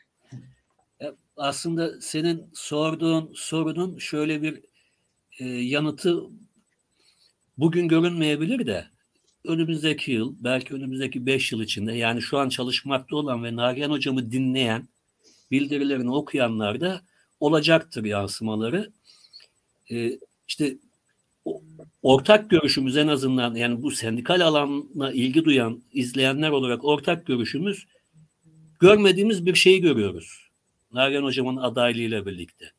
Aslında 1.38 2.02
senin 2.02 2.50
sorduğun 2.54 3.32
sorunun 3.36 3.98
şöyle 3.98 4.42
bir 4.42 4.62
e, 5.40 5.46
yanıtı 5.46 6.24
bugün 7.58 7.88
görünmeyebilir 7.88 8.66
de 8.66 8.86
önümüzdeki 9.46 10.12
yıl, 10.12 10.36
belki 10.40 10.74
önümüzdeki 10.74 11.26
beş 11.26 11.52
yıl 11.52 11.62
içinde 11.62 11.94
yani 11.94 12.22
şu 12.22 12.38
an 12.38 12.50
çalışmakta 12.50 13.16
olan 13.16 13.44
ve 13.44 13.56
Nagihan 13.56 13.92
hocamı 13.92 14.32
dinleyen, 14.32 14.88
bildirilerini 15.52 16.12
okuyanlar 16.12 16.82
da 16.82 17.02
olacaktır 17.40 18.04
yansımaları. 18.04 18.92
Ee, 19.92 20.20
işte 20.48 20.78
ortak 22.02 22.50
görüşümüz 22.50 22.98
en 22.98 23.08
azından 23.08 23.56
yani 23.56 23.84
bu 23.84 23.92
sendikal 23.92 24.42
alanla 24.42 25.12
ilgi 25.12 25.46
duyan 25.46 25.84
izleyenler 25.94 26.50
olarak 26.50 26.86
ortak 26.86 27.26
görüşümüz 27.26 27.88
görmediğimiz 28.80 29.46
bir 29.46 29.56
şeyi 29.56 29.82
görüyoruz. 29.82 30.50
Nagihan 30.94 31.24
hocamın 31.24 31.58
adaylığıyla 31.58 32.26
birlikte. 32.26 32.72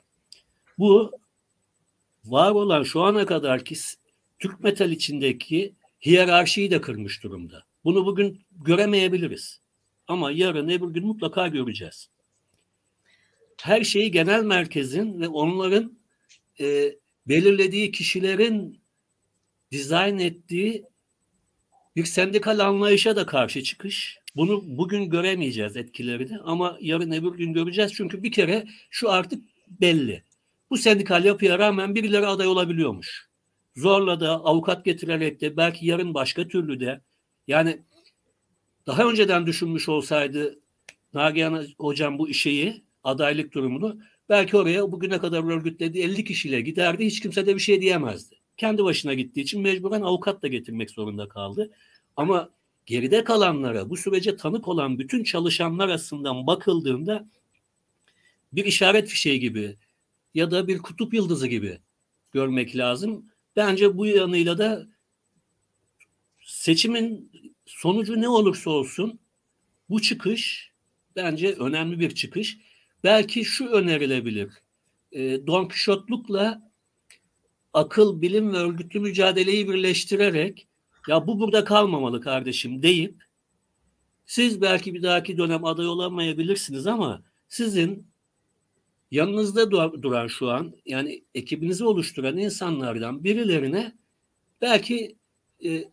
Bu 0.79 1.13
var 2.25 2.51
olan 2.51 2.83
şu 2.83 3.03
ana 3.03 3.27
kadarki 3.27 3.75
Türk 4.39 4.61
metal 4.61 4.91
içindeki 4.91 5.73
hiyerarşiyi 6.07 6.71
de 6.71 6.81
kırmış 6.81 7.23
durumda. 7.23 7.65
Bunu 7.85 8.07
bugün 8.07 8.41
göremeyebiliriz. 8.51 9.61
Ama 10.09 10.31
yarın 10.31 10.69
öbür 10.69 10.89
gün 10.89 11.07
mutlaka 11.07 11.49
göreceğiz. 11.49 12.09
Her 13.63 13.85
şeyi 13.85 14.11
genel 14.11 14.45
merkezin 14.45 15.21
ve 15.21 15.29
onların 15.29 15.99
e, 16.61 16.97
belirlediği 17.29 17.93
kişilerin 17.93 18.81
dizayn 19.71 20.19
ettiği 20.19 20.85
bir 21.97 22.05
sendikal 22.05 22.59
anlayışa 22.59 23.17
da 23.17 23.27
karşı 23.27 23.63
çıkış. 23.63 24.19
Bunu 24.37 24.63
bugün 24.65 25.11
göremeyeceğiz 25.11 25.77
etkilerini 25.77 26.39
ama 26.39 26.79
yarın 26.81 27.13
öbür 27.13 27.39
gün 27.39 27.53
göreceğiz. 27.53 27.93
Çünkü 27.95 28.23
bir 28.23 28.33
kere 28.33 28.67
şu 28.91 29.11
artık 29.11 29.45
belli. 29.81 30.25
Bu 30.71 30.77
sendikal 30.77 31.25
yapıya 31.25 31.59
rağmen 31.59 31.95
birileri 31.95 32.27
aday 32.27 32.47
olabiliyormuş 32.47 33.33
zorla 33.77 34.21
da 34.21 34.31
avukat 34.31 34.85
getirerek 34.85 35.41
de 35.41 35.57
belki 35.57 35.87
yarın 35.87 36.15
başka 36.15 36.49
türlü 36.49 36.81
de 36.81 37.01
yani 37.49 37.83
daha 38.87 39.11
önceden 39.11 39.47
düşünmüş 39.47 39.89
olsaydı 39.89 40.59
Nagihan 41.15 41.67
hocam 41.79 42.19
bu 42.19 42.29
işeyi 42.29 42.85
adaylık 43.05 43.53
durumunu 43.55 43.99
belki 44.29 44.57
oraya 44.57 44.93
bugüne 44.93 45.19
kadar 45.19 45.53
örgütlediği 45.53 46.05
50 46.05 46.25
kişiyle 46.25 46.61
giderdi 46.61 47.07
hiç 47.07 47.21
kimse 47.21 47.47
de 47.47 47.55
bir 47.55 47.61
şey 47.61 47.81
diyemezdi. 47.81 48.37
Kendi 48.57 48.85
başına 48.85 49.15
gittiği 49.15 49.41
için 49.41 49.61
mecburen 49.61 50.03
avukat 50.03 50.43
da 50.43 50.49
getirmek 50.49 50.91
zorunda 50.91 51.29
kaldı. 51.29 51.71
Ama 52.17 52.51
geride 52.87 53.25
kalanlara 53.25 53.91
bu 53.91 53.97
sürece 53.97 54.37
tanık 54.37 54.69
olan 54.69 54.99
bütün 54.99 55.25
çalışanlar 55.25 55.89
arasından 55.89 56.47
bakıldığında 56.47 57.29
bir 58.53 58.65
işaret 58.65 59.09
fişeği 59.09 59.41
gibi 59.41 59.77
ya 60.35 60.51
da 60.51 60.69
bir 60.69 60.79
kutup 60.79 61.15
yıldızı 61.15 61.47
gibi 61.47 61.79
görmek 62.33 62.77
lazım. 62.77 63.27
Bence 63.57 63.99
bu 63.99 64.07
yanıyla 64.07 64.59
da 64.59 64.87
seçimin 66.45 67.33
sonucu 67.67 68.21
ne 68.21 68.29
olursa 68.29 68.71
olsun 68.71 69.21
bu 69.89 70.03
çıkış 70.03 70.73
bence 71.17 71.53
önemli 71.53 72.01
bir 72.01 72.15
çıkış. 72.15 72.59
Belki 73.05 73.45
şu 73.45 73.67
önerilebilir. 73.69 74.53
E, 75.13 75.47
Don 75.47 75.69
Quixote'lukla 75.69 76.73
akıl, 77.73 78.23
bilim 78.23 78.53
ve 78.53 78.57
örgütlü 78.57 79.01
mücadeleyi 79.01 79.69
birleştirerek 79.69 80.67
ya 81.09 81.27
bu 81.27 81.41
burada 81.41 81.65
kalmamalı 81.65 82.21
kardeşim 82.21 82.83
deyip 82.83 83.25
siz 84.27 84.61
belki 84.61 84.95
bir 84.95 85.03
dahaki 85.03 85.39
dönem 85.39 85.65
aday 85.65 85.87
olamayabilirsiniz 85.87 86.87
ama 86.87 87.23
sizin 87.49 88.07
yanınızda 89.11 89.71
duran 90.03 90.27
şu 90.27 90.51
an 90.51 90.75
yani 90.87 91.25
ekibinizi 91.35 91.85
oluşturan 91.85 92.39
insanlardan 92.39 93.25
birilerine 93.25 93.93
belki 94.61 95.17
e, 95.65 95.85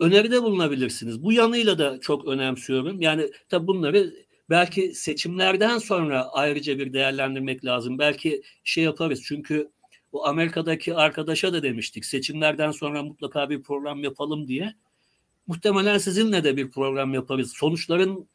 öneride 0.00 0.42
bulunabilirsiniz. 0.42 1.22
Bu 1.22 1.32
yanıyla 1.32 1.78
da 1.78 2.00
çok 2.00 2.28
önemsiyorum. 2.28 3.00
Yani 3.00 3.30
tabii 3.48 3.66
bunları 3.66 4.14
belki 4.54 4.94
seçimlerden 4.94 5.78
sonra 5.78 6.28
ayrıca 6.32 6.78
bir 6.78 6.92
değerlendirmek 6.92 7.64
lazım. 7.64 7.98
Belki 7.98 8.42
şey 8.64 8.84
yaparız 8.84 9.22
çünkü 9.24 9.70
o 10.12 10.26
Amerika'daki 10.26 10.94
arkadaşa 10.94 11.52
da 11.52 11.62
demiştik 11.62 12.04
seçimlerden 12.04 12.70
sonra 12.70 13.02
mutlaka 13.02 13.50
bir 13.50 13.62
program 13.62 14.04
yapalım 14.04 14.48
diye. 14.48 14.74
Muhtemelen 15.46 15.98
sizinle 15.98 16.44
de 16.44 16.56
bir 16.56 16.70
program 16.70 17.14
yaparız. 17.14 17.52
Sonuçların 17.52 18.28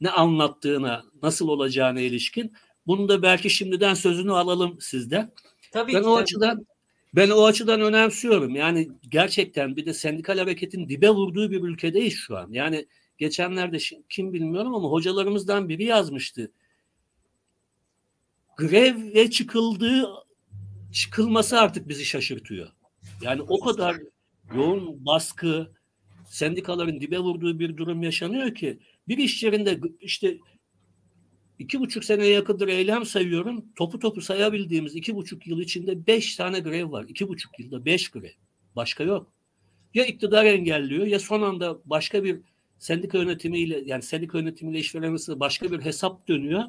ne 0.00 0.10
anlattığına, 0.10 1.04
nasıl 1.22 1.48
olacağına 1.48 2.00
ilişkin. 2.00 2.52
Bunu 2.86 3.08
da 3.08 3.22
belki 3.22 3.50
şimdiden 3.50 3.94
sözünü 3.94 4.32
alalım 4.32 4.80
sizden. 4.80 5.32
Tabii 5.72 5.94
ben 5.94 6.02
ki, 6.02 6.08
o 6.08 6.14
tabii. 6.14 6.22
açıdan 6.22 6.66
ben 7.14 7.30
o 7.30 7.44
açıdan 7.44 7.80
önemsiyorum. 7.80 8.54
Yani 8.54 8.88
gerçekten 9.08 9.76
bir 9.76 9.86
de 9.86 9.94
sendikal 9.94 10.38
hareketin 10.38 10.88
dibe 10.88 11.10
vurduğu 11.10 11.50
bir 11.50 11.62
ülkedeyiz 11.62 12.14
şu 12.14 12.36
an. 12.36 12.48
Yani 12.52 12.86
geçenlerde 13.20 13.78
kim 14.08 14.32
bilmiyorum 14.32 14.74
ama 14.74 14.88
hocalarımızdan 14.88 15.68
biri 15.68 15.84
yazmıştı. 15.84 16.52
Greve 18.56 19.30
çıkıldığı 19.30 20.06
çıkılması 20.92 21.60
artık 21.60 21.88
bizi 21.88 22.04
şaşırtıyor. 22.04 22.68
Yani 23.22 23.42
o 23.42 23.60
kadar 23.60 23.96
yoğun 24.54 25.06
baskı, 25.06 25.72
sendikaların 26.26 27.00
dibe 27.00 27.18
vurduğu 27.18 27.58
bir 27.58 27.76
durum 27.76 28.02
yaşanıyor 28.02 28.54
ki 28.54 28.78
bir 29.08 29.18
iş 29.18 29.42
yerinde 29.42 29.80
işte 30.00 30.38
iki 31.58 31.80
buçuk 31.80 32.04
seneye 32.04 32.32
yakındır 32.32 32.68
eylem 32.68 33.06
sayıyorum. 33.06 33.64
Topu 33.76 33.98
topu 33.98 34.20
sayabildiğimiz 34.20 34.94
iki 34.94 35.14
buçuk 35.14 35.46
yıl 35.46 35.60
içinde 35.60 36.06
beş 36.06 36.36
tane 36.36 36.60
grev 36.60 36.92
var. 36.92 37.04
İki 37.08 37.28
buçuk 37.28 37.60
yılda 37.60 37.84
beş 37.84 38.08
grev. 38.08 38.32
Başka 38.76 39.04
yok. 39.04 39.32
Ya 39.94 40.04
iktidar 40.04 40.44
engelliyor 40.44 41.06
ya 41.06 41.18
son 41.18 41.42
anda 41.42 41.78
başka 41.84 42.24
bir 42.24 42.40
sendika 42.80 43.18
yönetimiyle 43.18 43.82
yani 43.86 44.02
sendika 44.02 44.38
yönetimiyle 44.38 44.78
işveren 44.78 45.10
arasında 45.10 45.40
başka 45.40 45.72
bir 45.72 45.80
hesap 45.80 46.28
dönüyor 46.28 46.64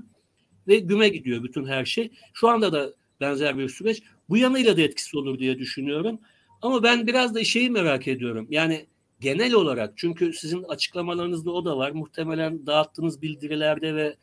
ve 0.67 0.79
güme 0.79 1.09
gidiyor 1.09 1.43
bütün 1.43 1.65
her 1.65 1.85
şey. 1.85 2.11
Şu 2.33 2.49
anda 2.49 2.73
da 2.73 2.93
benzer 3.21 3.57
bir 3.57 3.69
süreç. 3.69 4.03
Bu 4.29 4.37
yanıyla 4.37 4.77
da 4.77 4.81
etkisi 4.81 5.17
olur 5.17 5.39
diye 5.39 5.59
düşünüyorum. 5.59 6.19
Ama 6.61 6.83
ben 6.83 7.07
biraz 7.07 7.35
da 7.35 7.43
şeyi 7.43 7.69
merak 7.69 8.07
ediyorum. 8.07 8.47
Yani 8.49 8.85
genel 9.19 9.53
olarak 9.53 9.93
çünkü 9.95 10.33
sizin 10.33 10.63
açıklamalarınızda 10.63 11.51
o 11.51 11.65
da 11.65 11.77
var. 11.77 11.91
Muhtemelen 11.91 12.65
dağıttığınız 12.65 13.21
bildirilerde 13.21 13.95
ve 13.95 14.15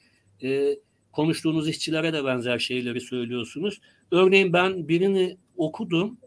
e, 0.43 0.79
konuştuğunuz 1.13 1.69
işçilere 1.69 2.13
de 2.13 2.25
benzer 2.25 2.59
şeyleri 2.59 3.01
söylüyorsunuz. 3.01 3.81
Örneğin 4.11 4.53
ben 4.53 4.89
birini 4.89 5.37
okudum. 5.57 6.19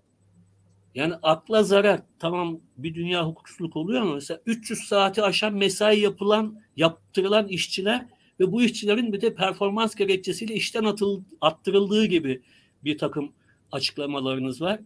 Yani 0.96 1.14
akla 1.24 1.64
zarar. 1.64 2.02
Tamam 2.20 2.60
bir 2.78 2.96
dünya 2.96 3.28
hukuksuzluk 3.28 3.76
oluyor 3.76 4.02
ama 4.02 4.16
mesela 4.16 4.42
300 4.46 4.80
saati 4.80 5.24
aşan 5.24 5.54
mesai 5.54 6.00
yapılan, 6.00 6.62
yaptırılan 6.78 7.48
işçiler 7.48 8.06
ve 8.39 8.52
bu 8.52 8.64
işçilerin 8.64 9.14
bir 9.14 9.22
de 9.22 9.34
performans 9.34 9.96
gerekçesiyle 9.96 10.54
işten 10.54 10.84
atıl, 10.84 11.24
attırıldığı 11.42 12.06
gibi 12.06 12.42
bir 12.84 12.98
takım 12.98 13.32
açıklamalarınız 13.72 14.62
var. 14.62 14.80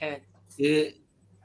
Evet. 0.00 0.22
E, 0.60 0.94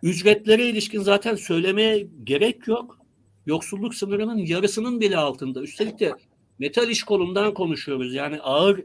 ücretlere 0.03 0.69
ilişkin 0.69 1.01
zaten 1.01 1.35
söylemeye 1.35 2.07
gerek 2.23 2.67
yok. 2.67 2.97
Yoksulluk 3.45 3.95
sınırının 3.95 4.37
yarısının 4.37 4.99
bile 5.01 5.17
altında. 5.17 5.61
Üstelik 5.61 5.99
de 5.99 6.13
metal 6.59 6.89
iş 6.89 7.03
kolundan 7.03 7.53
konuşuyoruz. 7.53 8.13
Yani 8.13 8.41
ağır 8.41 8.83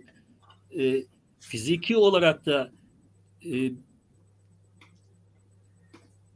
e, 0.79 1.03
fiziki 1.41 1.97
olarak 1.97 2.47
da 2.47 2.73
e, 3.45 3.73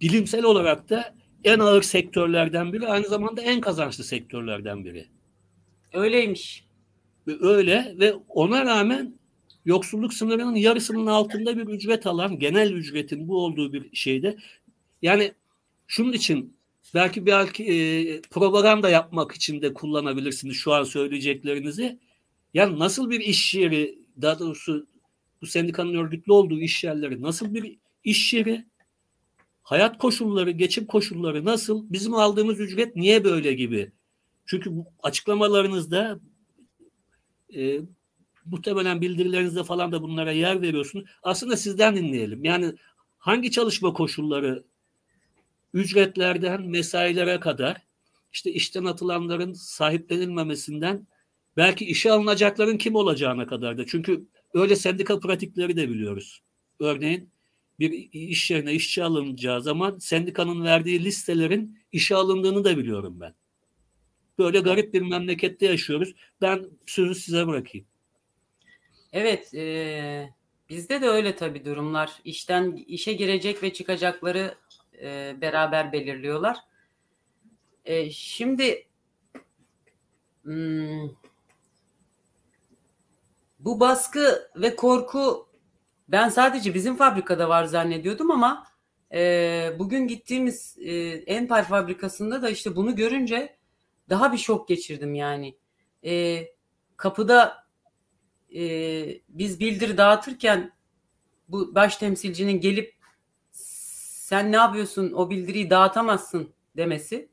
bilimsel 0.00 0.44
olarak 0.44 0.90
da 0.90 1.14
en 1.44 1.58
ağır 1.58 1.82
sektörlerden 1.82 2.72
biri. 2.72 2.86
Aynı 2.86 3.08
zamanda 3.08 3.42
en 3.42 3.60
kazançlı 3.60 4.04
sektörlerden 4.04 4.84
biri. 4.84 5.06
Öyleymiş. 5.92 6.64
Öyle 7.40 7.94
ve 7.98 8.14
ona 8.28 8.64
rağmen 8.64 9.14
yoksulluk 9.64 10.14
sınırının 10.14 10.54
yarısının 10.54 11.06
altında 11.06 11.58
bir 11.58 11.66
ücret 11.74 12.06
alan, 12.06 12.38
genel 12.38 12.72
ücretin 12.72 13.28
bu 13.28 13.44
olduğu 13.44 13.72
bir 13.72 13.96
şeyde. 13.96 14.36
Yani 15.02 15.32
şunun 15.86 16.12
için 16.12 16.56
belki 16.94 17.26
belki 17.26 17.64
e, 17.64 18.20
propaganda 18.20 18.90
yapmak 18.90 19.32
için 19.32 19.62
de 19.62 19.74
kullanabilirsiniz 19.74 20.56
şu 20.56 20.72
an 20.72 20.84
söyleyeceklerinizi. 20.84 21.98
Yani 22.54 22.78
nasıl 22.78 23.10
bir 23.10 23.20
iş 23.20 23.54
yeri, 23.54 23.98
daha 24.22 24.38
doğrusu 24.38 24.86
bu 25.42 25.46
sendikanın 25.46 25.94
örgütlü 25.94 26.32
olduğu 26.32 26.60
iş 26.60 26.84
yerleri 26.84 27.22
nasıl 27.22 27.54
bir 27.54 27.76
iş 28.04 28.34
yeri? 28.34 28.64
Hayat 29.70 29.98
koşulları, 29.98 30.50
geçim 30.50 30.86
koşulları 30.86 31.44
nasıl? 31.44 31.84
Bizim 31.90 32.14
aldığımız 32.14 32.60
ücret 32.60 32.96
niye 32.96 33.24
böyle 33.24 33.52
gibi? 33.52 33.92
Çünkü 34.46 34.76
bu 34.76 34.86
açıklamalarınızda 35.02 36.20
e, 37.56 37.80
muhtemelen 38.44 39.00
bildirilerinizde 39.00 39.64
falan 39.64 39.92
da 39.92 40.02
bunlara 40.02 40.32
yer 40.32 40.62
veriyorsunuz. 40.62 41.04
Aslında 41.22 41.56
sizden 41.56 41.96
dinleyelim. 41.96 42.44
Yani 42.44 42.74
hangi 43.18 43.50
çalışma 43.50 43.92
koşulları 43.92 44.64
ücretlerden 45.74 46.62
mesailere 46.62 47.40
kadar 47.40 47.76
işte 48.32 48.52
işten 48.52 48.84
atılanların 48.84 49.52
sahiplenilmemesinden 49.52 51.06
belki 51.56 51.84
işe 51.84 52.12
alınacakların 52.12 52.78
kim 52.78 52.94
olacağına 52.94 53.46
kadar 53.46 53.78
da. 53.78 53.86
Çünkü 53.86 54.26
öyle 54.54 54.76
sendika 54.76 55.20
pratikleri 55.20 55.76
de 55.76 55.88
biliyoruz. 55.88 56.42
Örneğin 56.80 57.30
bir 57.80 58.08
iş 58.12 58.50
yerine 58.50 58.72
işçi 58.72 59.04
alınacağı 59.04 59.62
zaman 59.62 59.98
sendikanın 59.98 60.64
verdiği 60.64 61.04
listelerin 61.04 61.78
işe 61.92 62.14
alındığını 62.14 62.64
da 62.64 62.78
biliyorum 62.78 63.20
ben. 63.20 63.34
Böyle 64.38 64.60
garip 64.60 64.94
bir 64.94 65.02
memlekette 65.02 65.66
yaşıyoruz. 65.66 66.14
Ben 66.40 66.66
sözü 66.86 67.14
size 67.14 67.46
bırakayım. 67.46 67.86
Evet, 69.12 69.54
e, 69.54 70.34
bizde 70.68 71.02
de 71.02 71.08
öyle 71.08 71.36
tabii 71.36 71.64
durumlar. 71.64 72.12
İşten 72.24 72.84
işe 72.86 73.12
girecek 73.12 73.62
ve 73.62 73.72
çıkacakları 73.72 74.54
e, 75.02 75.36
beraber 75.40 75.92
belirliyorlar. 75.92 76.56
E, 77.84 78.10
şimdi 78.10 78.86
hmm, 80.42 81.08
bu 83.58 83.80
baskı 83.80 84.50
ve 84.56 84.76
korku 84.76 85.49
ben 86.12 86.28
sadece 86.28 86.74
bizim 86.74 86.96
fabrikada 86.96 87.48
var 87.48 87.64
zannediyordum 87.64 88.30
ama 88.30 88.66
e, 89.12 89.72
bugün 89.78 90.06
gittiğimiz 90.06 90.78
e, 90.80 90.92
Enpal 91.08 91.64
fabrikasında 91.64 92.42
da 92.42 92.50
işte 92.50 92.76
bunu 92.76 92.96
görünce 92.96 93.56
daha 94.08 94.32
bir 94.32 94.38
şok 94.38 94.68
geçirdim 94.68 95.14
yani. 95.14 95.56
E, 96.04 96.44
kapıda 96.96 97.64
e, 98.54 98.62
biz 99.28 99.60
bildiri 99.60 99.96
dağıtırken 99.96 100.72
bu 101.48 101.74
baş 101.74 101.96
temsilcinin 101.96 102.60
gelip 102.60 102.94
sen 103.50 104.52
ne 104.52 104.56
yapıyorsun 104.56 105.12
o 105.12 105.30
bildiriyi 105.30 105.70
dağıtamazsın 105.70 106.54
demesi. 106.76 107.30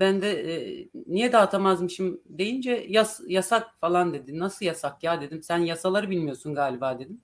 Ben 0.00 0.22
de 0.22 0.52
e, 0.52 0.88
niye 1.06 1.32
dağıtamazmışım 1.32 2.20
deyince 2.26 2.86
yas, 2.88 3.20
yasak 3.26 3.78
falan 3.78 4.14
dedi. 4.14 4.38
Nasıl 4.38 4.66
yasak 4.66 5.02
ya 5.02 5.20
dedim. 5.20 5.42
Sen 5.42 5.58
yasaları 5.58 6.10
bilmiyorsun 6.10 6.54
galiba 6.54 6.98
dedim. 6.98 7.20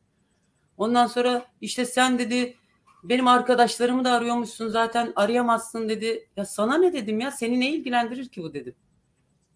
Ondan 0.76 1.06
sonra 1.06 1.46
işte 1.60 1.84
sen 1.84 2.18
dedi 2.18 2.56
benim 3.04 3.28
arkadaşlarımı 3.28 4.04
da 4.04 4.12
arıyormuşsun 4.12 4.68
zaten 4.68 5.12
arayamazsın 5.16 5.88
dedi. 5.88 6.28
Ya 6.36 6.44
sana 6.44 6.78
ne 6.78 6.92
dedim 6.92 7.20
ya 7.20 7.30
seni 7.30 7.60
ne 7.60 7.70
ilgilendirir 7.70 8.28
ki 8.28 8.42
bu 8.42 8.54
dedim. 8.54 8.74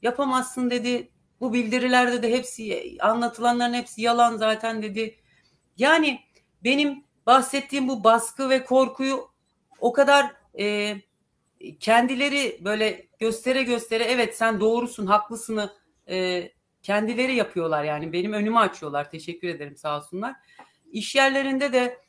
Yapamazsın 0.03 0.71
dedi. 0.71 1.09
Bu 1.41 1.53
bildirilerde 1.53 2.23
de 2.23 2.33
hepsi 2.33 2.97
anlatılanların 3.01 3.75
hepsi 3.75 4.03
yalan 4.03 4.37
zaten 4.37 4.83
dedi. 4.83 5.15
Yani 5.77 6.21
benim 6.65 7.05
bahsettiğim 7.27 7.89
bu 7.89 8.05
baskı 8.05 8.51
ve 8.51 8.65
korkuyu 8.65 9.29
o 9.81 9.93
kadar 9.93 10.33
e, 10.59 10.97
kendileri 11.81 12.61
böyle 12.65 13.07
göstere 13.19 13.63
göstere 13.63 14.05
evet 14.05 14.37
sen 14.37 14.61
doğrusun 14.61 15.07
haklısını 15.07 15.73
e, 16.09 16.49
kendileri 16.83 17.35
yapıyorlar 17.35 17.85
yani 17.85 18.13
benim 18.13 18.33
önümü 18.33 18.59
açıyorlar 18.59 19.11
teşekkür 19.11 19.49
ederim 19.49 19.77
sağ 19.77 19.97
olsunlar. 19.97 20.35
İş 20.93 21.15
yerlerinde 21.15 21.73
de 21.73 22.01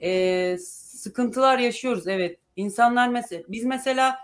e, 0.00 0.58
sıkıntılar 0.58 1.58
yaşıyoruz 1.58 2.06
evet. 2.06 2.38
İnsanlar 2.56 3.08
mesela 3.08 3.42
biz 3.48 3.64
mesela 3.64 4.18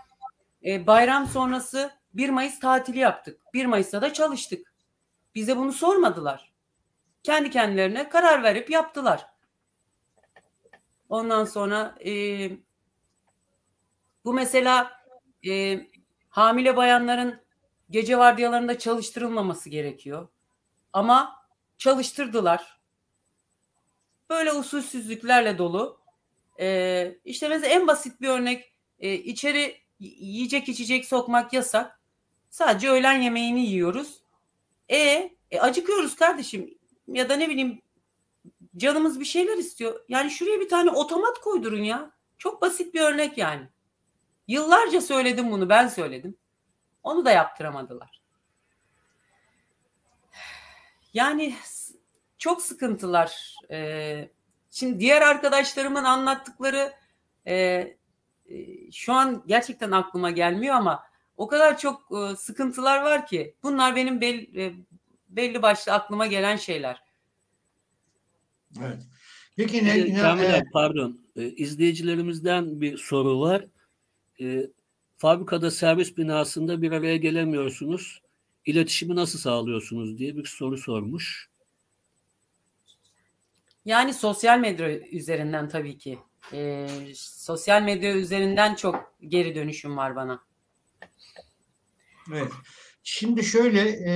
e, 0.65 0.87
bayram 0.87 1.27
sonrası 1.27 1.91
1 2.13 2.29
Mayıs 2.29 2.59
tatili 2.59 2.99
yaptık. 2.99 3.41
1 3.53 3.65
Mayıs'ta 3.65 4.01
da 4.01 4.13
çalıştık. 4.13 4.73
Bize 5.35 5.57
bunu 5.57 5.71
sormadılar. 5.71 6.53
Kendi 7.23 7.49
kendilerine 7.49 8.09
karar 8.09 8.43
verip 8.43 8.69
yaptılar. 8.69 9.25
Ondan 11.09 11.45
sonra 11.45 11.95
e, 12.05 12.11
bu 14.25 14.33
mesela 14.33 14.91
e, 15.47 15.79
hamile 16.29 16.77
bayanların 16.77 17.41
gece 17.89 18.17
vardiyalarında 18.17 18.79
çalıştırılmaması 18.79 19.69
gerekiyor. 19.69 20.27
Ama 20.93 21.45
çalıştırdılar. 21.77 22.78
Böyle 24.29 24.53
usulsüzlüklerle 24.53 25.57
dolu. 25.57 25.99
E, 26.59 27.17
işte 27.25 27.47
mesela 27.47 27.73
en 27.73 27.87
basit 27.87 28.21
bir 28.21 28.27
örnek 28.27 28.73
e, 28.99 29.13
içeri 29.13 29.77
yiyecek 29.99 30.69
içecek 30.69 31.05
sokmak 31.05 31.53
yasak. 31.53 31.99
Sadece 32.49 32.89
öğlen 32.89 33.21
yemeğini 33.21 33.65
yiyoruz. 33.65 34.23
E, 34.89 34.97
e 35.51 35.59
acıkıyoruz 35.59 36.15
kardeşim. 36.15 36.77
Ya 37.07 37.29
da 37.29 37.35
ne 37.35 37.49
bileyim 37.49 37.81
canımız 38.77 39.19
bir 39.19 39.25
şeyler 39.25 39.57
istiyor. 39.57 40.05
Yani 40.09 40.31
şuraya 40.31 40.59
bir 40.59 40.69
tane 40.69 40.91
otomat 40.91 41.39
koydurun 41.39 41.83
ya. 41.83 42.11
Çok 42.37 42.61
basit 42.61 42.93
bir 42.93 43.01
örnek 43.01 43.37
yani. 43.37 43.67
Yıllarca 44.47 45.01
söyledim 45.01 45.51
bunu 45.51 45.69
ben 45.69 45.87
söyledim. 45.87 46.37
Onu 47.03 47.25
da 47.25 47.31
yaptıramadılar. 47.31 48.21
Yani 51.13 51.55
çok 52.39 52.61
sıkıntılar. 52.61 53.55
Şimdi 54.71 54.99
diğer 54.99 55.21
arkadaşlarımın 55.21 56.03
anlattıkları 56.03 56.93
e, 57.47 57.87
şu 58.91 59.13
an 59.13 59.43
gerçekten 59.47 59.91
aklıma 59.91 60.31
gelmiyor 60.31 60.75
ama 60.75 61.03
o 61.37 61.47
kadar 61.47 61.77
çok 61.77 62.11
e, 62.11 62.35
sıkıntılar 62.35 63.01
var 63.01 63.27
ki 63.27 63.55
bunlar 63.63 63.95
benim 63.95 64.21
belli, 64.21 64.63
e, 64.63 64.73
belli 65.29 65.61
başlı 65.61 65.91
aklıma 65.91 66.27
gelen 66.27 66.55
şeyler. 66.55 67.03
Evet. 68.79 69.01
Peki 69.55 69.85
ne? 69.85 69.99
Ee, 69.99 70.13
Kamil 70.13 70.43
e, 70.43 70.63
pardon. 70.73 71.19
E, 71.35 71.49
izleyicilerimizden 71.49 72.81
bir 72.81 72.97
soru 72.97 73.39
var. 73.39 73.65
E, 74.41 74.67
fabrikada 75.17 75.71
servis 75.71 76.17
binasında 76.17 76.81
bir 76.81 76.91
araya 76.91 77.17
gelemiyorsunuz. 77.17 78.21
İletişimi 78.65 79.15
nasıl 79.15 79.39
sağlıyorsunuz 79.39 80.17
diye 80.17 80.37
bir 80.37 80.45
soru 80.45 80.77
sormuş. 80.77 81.49
Yani 83.89 84.13
sosyal 84.13 84.59
medya 84.59 84.99
üzerinden 84.99 85.69
tabii 85.69 85.97
ki. 85.97 86.19
E, 86.53 86.87
sosyal 87.15 87.81
medya 87.81 88.15
üzerinden 88.15 88.75
çok 88.75 89.13
geri 89.27 89.55
dönüşüm 89.55 89.97
var 89.97 90.15
bana. 90.15 90.43
Evet. 92.33 92.51
Şimdi 93.03 93.43
şöyle 93.43 93.81
e, 93.89 94.13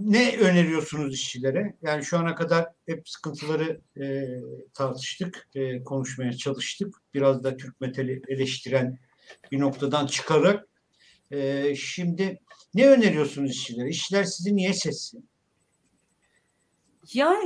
ne 0.00 0.36
öneriyorsunuz 0.36 1.14
işçilere? 1.14 1.76
Yani 1.82 2.04
şu 2.04 2.18
ana 2.18 2.34
kadar 2.34 2.66
hep 2.86 3.08
sıkıntıları 3.08 3.80
e, 4.00 4.26
tartıştık, 4.74 5.48
e, 5.54 5.84
konuşmaya 5.84 6.32
çalıştık. 6.32 6.94
Biraz 7.14 7.44
da 7.44 7.56
Türk 7.56 7.80
metali 7.80 8.22
eleştiren 8.28 8.98
bir 9.52 9.60
noktadan 9.60 10.06
çıkarak. 10.06 10.68
E, 11.30 11.74
şimdi 11.74 12.40
ne 12.74 12.88
öneriyorsunuz 12.88 13.50
işçilere? 13.50 13.88
İşçiler 13.88 14.24
sizi 14.24 14.56
niye 14.56 14.72
seçsin? 14.72 15.28
Ya 17.14 17.36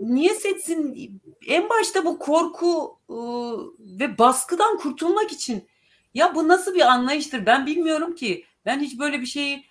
niye 0.00 0.34
seçsin? 0.34 1.10
En 1.46 1.68
başta 1.68 2.04
bu 2.04 2.18
korku 2.18 2.98
ıı, 3.10 3.58
ve 3.78 4.18
baskıdan 4.18 4.78
kurtulmak 4.78 5.32
için. 5.32 5.68
Ya 6.14 6.34
bu 6.34 6.48
nasıl 6.48 6.74
bir 6.74 6.80
anlayıştır? 6.80 7.46
Ben 7.46 7.66
bilmiyorum 7.66 8.14
ki. 8.14 8.44
Ben 8.64 8.80
hiç 8.80 8.98
böyle 8.98 9.20
bir 9.20 9.26
şeyi 9.26 9.64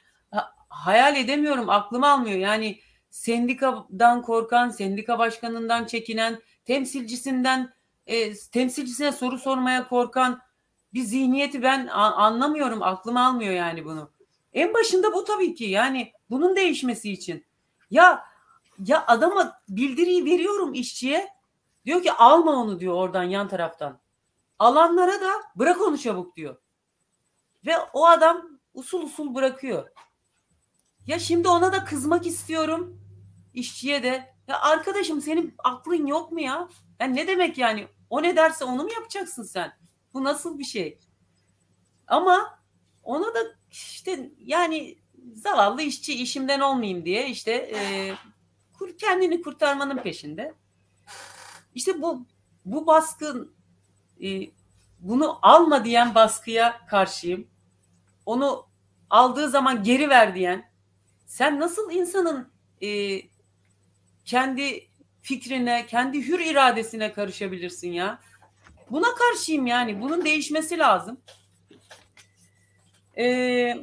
hayal 0.69 1.15
edemiyorum. 1.15 1.69
Aklım 1.69 2.03
almıyor. 2.03 2.37
Yani 2.37 2.79
sendikadan 3.09 4.21
korkan, 4.21 4.69
sendika 4.69 5.19
başkanından 5.19 5.85
çekinen, 5.85 6.41
temsilcisinden 6.65 7.73
e, 8.07 8.33
temsilcisine 8.33 9.11
soru 9.11 9.37
sormaya 9.37 9.87
korkan 9.87 10.39
bir 10.93 11.01
zihniyeti 11.01 11.63
ben 11.63 11.87
anlamıyorum. 11.87 12.83
Aklım 12.83 13.17
almıyor 13.17 13.53
yani 13.53 13.85
bunu. 13.85 14.11
En 14.53 14.73
başında 14.73 15.13
bu 15.13 15.23
tabii 15.23 15.55
ki. 15.55 15.65
Yani 15.65 16.11
bunun 16.29 16.55
değişmesi 16.55 17.11
için. 17.11 17.45
Ya 17.91 18.23
ya 18.85 19.07
adama 19.07 19.61
bildiriyi 19.69 20.25
veriyorum 20.25 20.73
işçiye. 20.73 21.35
Diyor 21.85 22.03
ki 22.03 22.11
alma 22.13 22.51
onu 22.51 22.79
diyor 22.79 22.93
oradan 22.93 23.23
yan 23.23 23.47
taraftan. 23.47 23.99
Alanlara 24.59 25.21
da 25.21 25.31
bırak 25.55 25.81
onu 25.81 25.97
çabuk 25.97 26.35
diyor. 26.35 26.57
Ve 27.65 27.77
o 27.93 28.05
adam 28.05 28.59
usul 28.73 29.01
usul 29.01 29.35
bırakıyor. 29.35 29.89
Ya 31.07 31.19
şimdi 31.19 31.47
ona 31.47 31.73
da 31.73 31.83
kızmak 31.83 32.25
istiyorum. 32.27 33.01
işçiye 33.53 34.03
de. 34.03 34.35
Ya 34.47 34.61
arkadaşım 34.61 35.21
senin 35.21 35.55
aklın 35.63 36.05
yok 36.05 36.31
mu 36.31 36.41
ya? 36.41 36.69
Ya 36.99 37.07
ne 37.07 37.27
demek 37.27 37.57
yani? 37.57 37.87
O 38.09 38.23
ne 38.23 38.35
derse 38.35 38.65
onu 38.65 38.83
mu 38.83 38.89
yapacaksın 38.93 39.43
sen? 39.43 39.77
Bu 40.13 40.23
nasıl 40.23 40.59
bir 40.59 40.63
şey? 40.63 40.99
Ama 42.07 42.59
ona 43.03 43.33
da 43.33 43.39
işte 43.71 44.31
yani 44.39 44.97
zavallı 45.35 45.81
işçi 45.81 46.13
işimden 46.13 46.59
olmayayım 46.59 47.05
diye 47.05 47.29
işte 47.29 47.51
e, 47.51 48.13
kendini 48.99 49.41
kurtarmanın 49.41 49.97
peşinde. 49.97 50.53
İşte 51.75 52.01
bu 52.01 52.25
bu 52.65 52.87
baskın 52.87 53.55
e, 54.23 54.49
bunu 54.99 55.39
alma 55.41 55.85
diyen 55.85 56.15
baskıya 56.15 56.85
karşıyım. 56.87 57.47
Onu 58.25 58.67
aldığı 59.09 59.49
zaman 59.49 59.83
geri 59.83 60.09
ver 60.09 60.35
diyen 60.35 60.71
sen 61.25 61.59
nasıl 61.59 61.91
insanın 61.91 62.51
e, 62.81 63.21
kendi 64.25 64.87
fikrine, 65.21 65.85
kendi 65.85 66.27
hür 66.27 66.39
iradesine 66.39 67.13
karışabilirsin 67.13 67.91
ya? 67.91 68.19
Buna 68.91 69.07
karşıyım 69.15 69.67
yani. 69.67 70.01
Bunun 70.01 70.25
değişmesi 70.25 70.77
lazım. 70.77 71.21
Ee, 73.17 73.77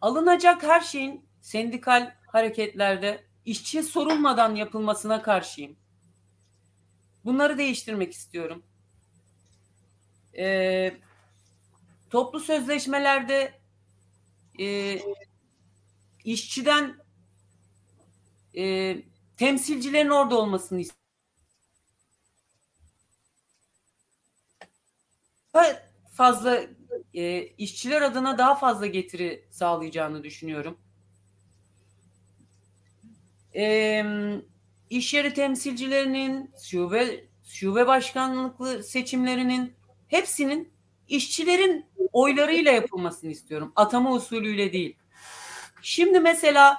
alınacak 0.00 0.62
her 0.62 0.80
şeyin 0.80 1.24
sendikal 1.40 2.14
hareketlerde 2.36 3.24
işçiye 3.44 3.82
sorulmadan 3.82 4.54
yapılmasına 4.54 5.22
karşıyım. 5.22 5.76
Bunları 7.24 7.58
değiştirmek 7.58 8.12
istiyorum. 8.12 8.62
Ee, 10.38 10.96
toplu 12.10 12.40
sözleşmelerde 12.40 13.60
e, 14.60 14.98
işçiden 16.24 16.96
e, 18.56 18.96
temsilcilerin 19.36 20.10
orada 20.10 20.38
olmasını 20.38 20.80
istiyorum. 20.80 21.06
fazla 26.12 26.60
e, 27.14 27.42
işçiler 27.42 28.02
adına 28.02 28.38
daha 28.38 28.54
fazla 28.54 28.86
getiri 28.86 29.48
sağlayacağını 29.50 30.24
düşünüyorum. 30.24 30.85
E, 33.56 34.04
iş 34.90 35.14
yeri 35.14 35.34
temsilcilerinin, 35.34 36.50
şube 36.62 37.24
şube 37.44 37.86
başkanlıklı 37.86 38.82
seçimlerinin 38.82 39.74
hepsinin 40.08 40.72
işçilerin 41.08 41.86
oylarıyla 42.12 42.72
yapılmasını 42.72 43.30
istiyorum. 43.30 43.72
Atama 43.76 44.12
usulüyle 44.12 44.72
değil. 44.72 44.96
Şimdi 45.82 46.20
mesela 46.20 46.78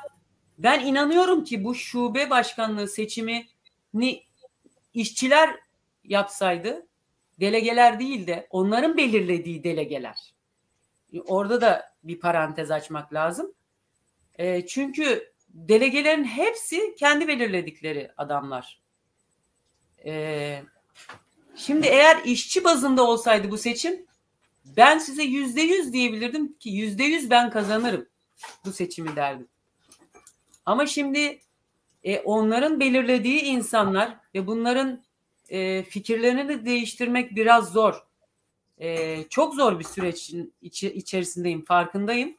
ben 0.58 0.86
inanıyorum 0.86 1.44
ki 1.44 1.64
bu 1.64 1.76
şube 1.76 2.30
başkanlığı 2.30 2.88
seçimini 2.88 4.24
işçiler 4.94 5.56
yapsaydı 6.04 6.88
delegeler 7.40 8.00
değil 8.00 8.28
de 8.28 8.48
onların 8.50 8.98
belirlediği 8.98 9.64
delegeler. 9.64 10.34
Orada 11.26 11.62
da 11.62 11.94
bir 12.04 12.20
parantez 12.20 12.72
açmak 12.72 13.14
lazım. 13.14 13.54
E, 14.40 14.68
çünkü 14.68 15.34
delegelerin 15.58 16.24
hepsi 16.24 16.96
kendi 16.96 17.28
belirledikleri 17.28 18.12
adamlar. 18.18 18.82
E, 20.06 20.64
şimdi 21.56 21.88
eğer 21.88 22.24
işçi 22.26 22.64
bazında 22.64 23.04
olsaydı 23.08 23.52
bu 23.52 23.58
seçim 23.58 24.06
ben 24.66 24.98
size 24.98 25.24
yüzde 25.24 25.62
yüz 25.62 25.94
diyebilirdim 25.94 26.54
ki 26.54 26.70
yüzde 26.70 27.04
yüz 27.04 27.30
ben 27.30 27.50
kazanırım 27.50 28.08
bu 28.66 28.72
seçimi 28.72 29.16
derdim. 29.16 29.48
Ama 30.66 30.86
şimdi 30.86 31.40
e, 32.04 32.20
onların 32.20 32.80
belirlediği 32.80 33.42
insanlar 33.42 34.18
ve 34.36 34.48
bunların 34.48 35.04
e, 35.50 35.84
fikirlerini 35.84 36.50
de 36.50 36.66
değiştirmek 36.66 37.36
biraz 37.36 37.72
zor. 37.72 38.08
E, 38.78 39.24
çok 39.30 39.56
zor 39.56 39.80
bir 39.80 39.84
sürecin 39.84 40.54
içi, 40.62 40.94
içerisindeyim, 40.94 41.66
farkındayım. 41.66 42.38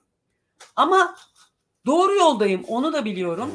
Ama 0.77 1.17
doğru 1.87 2.15
yoldayım, 2.15 2.65
onu 2.65 2.93
da 2.93 3.05
biliyorum. 3.05 3.51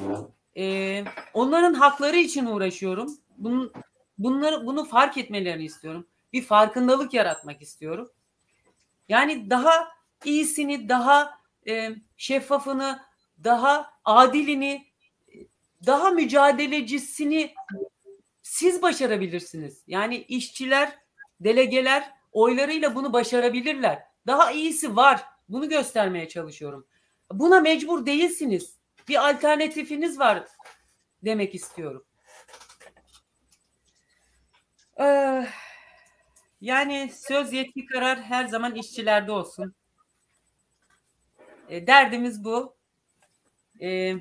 E, 0.57 1.03
onların 1.33 1.73
hakları 1.73 2.17
için 2.17 2.45
uğraşıyorum. 2.45 3.17
Bunun, 3.37 3.73
bunları 4.17 4.65
bunu 4.65 4.85
fark 4.85 5.17
etmelerini 5.17 5.63
istiyorum. 5.65 6.07
Bir 6.33 6.41
farkındalık 6.41 7.13
yaratmak 7.13 7.61
istiyorum. 7.61 8.09
Yani 9.09 9.49
daha 9.49 9.87
iyisini, 10.25 10.89
daha 10.89 11.39
e, 11.67 11.89
şeffafını, 12.17 12.99
daha 13.43 13.89
adilini, 14.05 14.87
daha 15.85 16.09
mücadelecisini 16.09 17.53
siz 18.41 18.81
başarabilirsiniz. 18.81 19.83
Yani 19.87 20.17
işçiler, 20.17 20.97
delegeler 21.39 22.11
oylarıyla 22.31 22.95
bunu 22.95 23.13
başarabilirler. 23.13 24.03
Daha 24.27 24.51
iyisi 24.51 24.95
var. 24.95 25.23
Bunu 25.49 25.69
göstermeye 25.69 26.29
çalışıyorum. 26.29 26.85
Buna 27.39 27.59
mecbur 27.59 28.05
değilsiniz. 28.05 28.77
Bir 29.07 29.29
alternatifiniz 29.29 30.19
var 30.19 30.47
demek 31.23 31.55
istiyorum. 31.55 32.05
Ee, 34.99 35.47
Yani 36.61 37.11
söz 37.15 37.53
yetki 37.53 37.85
karar 37.85 38.21
her 38.21 38.45
zaman 38.45 38.75
işçilerde 38.75 39.31
olsun. 39.31 39.75
E, 41.69 41.87
derdimiz 41.87 42.43
bu. 42.43 42.75
E, 43.81 44.15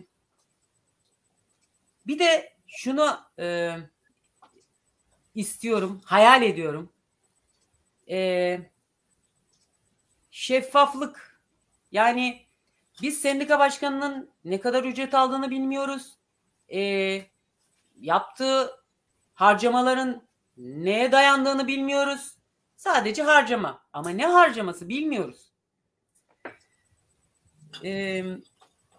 bir 2.06 2.18
de 2.18 2.56
şunu 2.66 3.20
istiyorum, 5.34 6.00
hayal 6.04 6.42
ediyorum. 6.42 6.92
Şeffaflık. 10.30 11.40
Yani 11.92 12.46
biz 13.02 13.20
sendika 13.20 13.58
başkanının 13.58 14.30
ne 14.44 14.60
kadar 14.60 14.84
ücret 14.84 15.14
aldığını 15.14 15.50
bilmiyoruz. 15.50 16.16
E, 16.72 17.22
yaptığı 18.00 18.70
harcamaların 19.34 20.22
neye 20.56 21.12
dayandığını 21.12 21.66
bilmiyoruz. 21.66 22.36
Sadece 22.76 23.22
harcama. 23.22 23.82
Ama 23.92 24.10
ne 24.10 24.26
harcaması 24.26 24.88
bilmiyoruz. 24.88 25.52
Ee, 27.84 28.24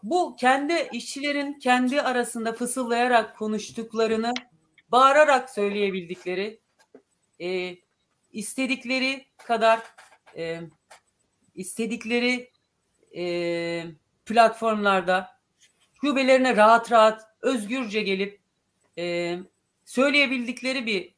bu 0.03 0.35
kendi 0.35 0.89
işçilerin 0.91 1.53
kendi 1.53 2.01
arasında 2.01 2.53
fısıldayarak 2.53 3.37
konuştuklarını 3.37 4.33
bağırarak 4.91 5.49
söyleyebildikleri 5.49 6.59
e, 7.41 7.77
istedikleri 8.31 9.25
kadar 9.37 9.79
e, 10.37 10.61
istedikleri 11.55 12.51
e, 13.15 13.85
platformlarda 14.25 15.29
şubelerine 16.01 16.55
rahat 16.55 16.91
rahat 16.91 17.21
özgürce 17.41 18.01
gelip 18.01 18.39
e, 18.97 19.37
söyleyebildikleri 19.85 20.85
bir 20.85 21.15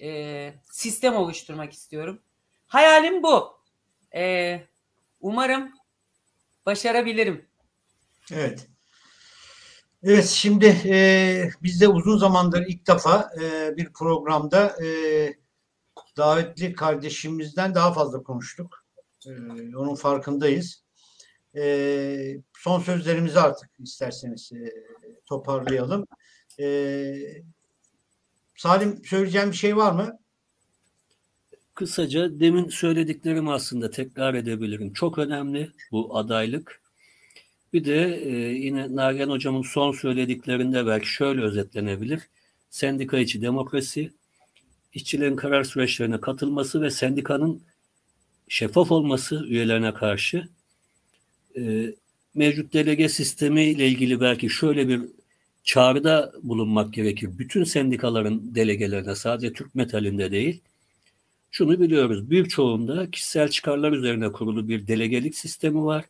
e, 0.00 0.54
sistem 0.62 1.16
oluşturmak 1.16 1.72
istiyorum. 1.72 2.22
Hayalim 2.66 3.22
bu. 3.22 3.58
E, 4.14 4.60
umarım 5.20 5.72
başarabilirim. 6.66 7.46
Evet. 8.32 8.68
Evet 10.02 10.26
şimdi 10.26 10.66
e, 10.84 11.50
biz 11.62 11.80
de 11.80 11.88
uzun 11.88 12.18
zamandır 12.18 12.66
ilk 12.68 12.86
defa 12.86 13.30
e, 13.42 13.76
bir 13.76 13.92
programda 13.92 14.84
e, 14.84 14.88
davetli 16.16 16.72
kardeşimizden 16.72 17.74
daha 17.74 17.92
fazla 17.92 18.22
konuştuk. 18.22 18.84
E, 19.26 19.30
onun 19.76 19.94
farkındayız. 19.94 20.82
E, 21.58 22.40
son 22.58 22.80
sözlerimizi 22.80 23.38
artık 23.38 23.70
isterseniz 23.78 24.52
e, 24.52 24.72
toparlayalım. 25.26 26.06
E, 26.60 27.42
Salim 28.56 29.04
söyleyeceğim 29.04 29.50
bir 29.50 29.56
şey 29.56 29.76
var 29.76 29.92
mı? 29.92 30.18
Kısaca 31.74 32.40
demin 32.40 32.68
söylediklerimi 32.68 33.52
aslında 33.52 33.90
tekrar 33.90 34.34
edebilirim. 34.34 34.92
Çok 34.92 35.18
önemli 35.18 35.70
bu 35.92 36.16
adaylık. 36.16 36.82
Bir 37.72 37.84
de 37.84 38.16
e, 38.24 38.30
yine 38.36 38.96
Nagihan 38.96 39.30
Hocam'ın 39.30 39.62
son 39.62 39.92
söylediklerinde 39.92 40.86
belki 40.86 41.06
şöyle 41.06 41.42
özetlenebilir. 41.42 42.20
Sendika 42.70 43.18
içi 43.18 43.42
demokrasi, 43.42 44.12
işçilerin 44.94 45.36
karar 45.36 45.64
süreçlerine 45.64 46.20
katılması 46.20 46.82
ve 46.82 46.90
sendikanın 46.90 47.62
şeffaf 48.48 48.92
olması 48.92 49.44
üyelerine 49.44 49.94
karşı 49.94 50.48
e, 51.58 51.94
mevcut 52.34 52.72
delege 52.72 53.08
sistemi 53.08 53.64
ile 53.64 53.88
ilgili 53.88 54.20
belki 54.20 54.50
şöyle 54.50 54.88
bir 54.88 55.00
çağrıda 55.64 56.32
bulunmak 56.42 56.92
gerekir. 56.92 57.30
Bütün 57.38 57.64
sendikaların 57.64 58.54
delegelerine 58.54 59.14
sadece 59.14 59.52
Türk 59.52 59.74
metalinde 59.74 60.30
değil. 60.30 60.60
Şunu 61.50 61.80
biliyoruz. 61.80 62.30
Büyük 62.30 62.50
çoğunda 62.50 63.10
kişisel 63.10 63.48
çıkarlar 63.48 63.92
üzerine 63.92 64.32
kurulu 64.32 64.68
bir 64.68 64.86
delegelik 64.86 65.34
sistemi 65.36 65.84
var. 65.84 66.04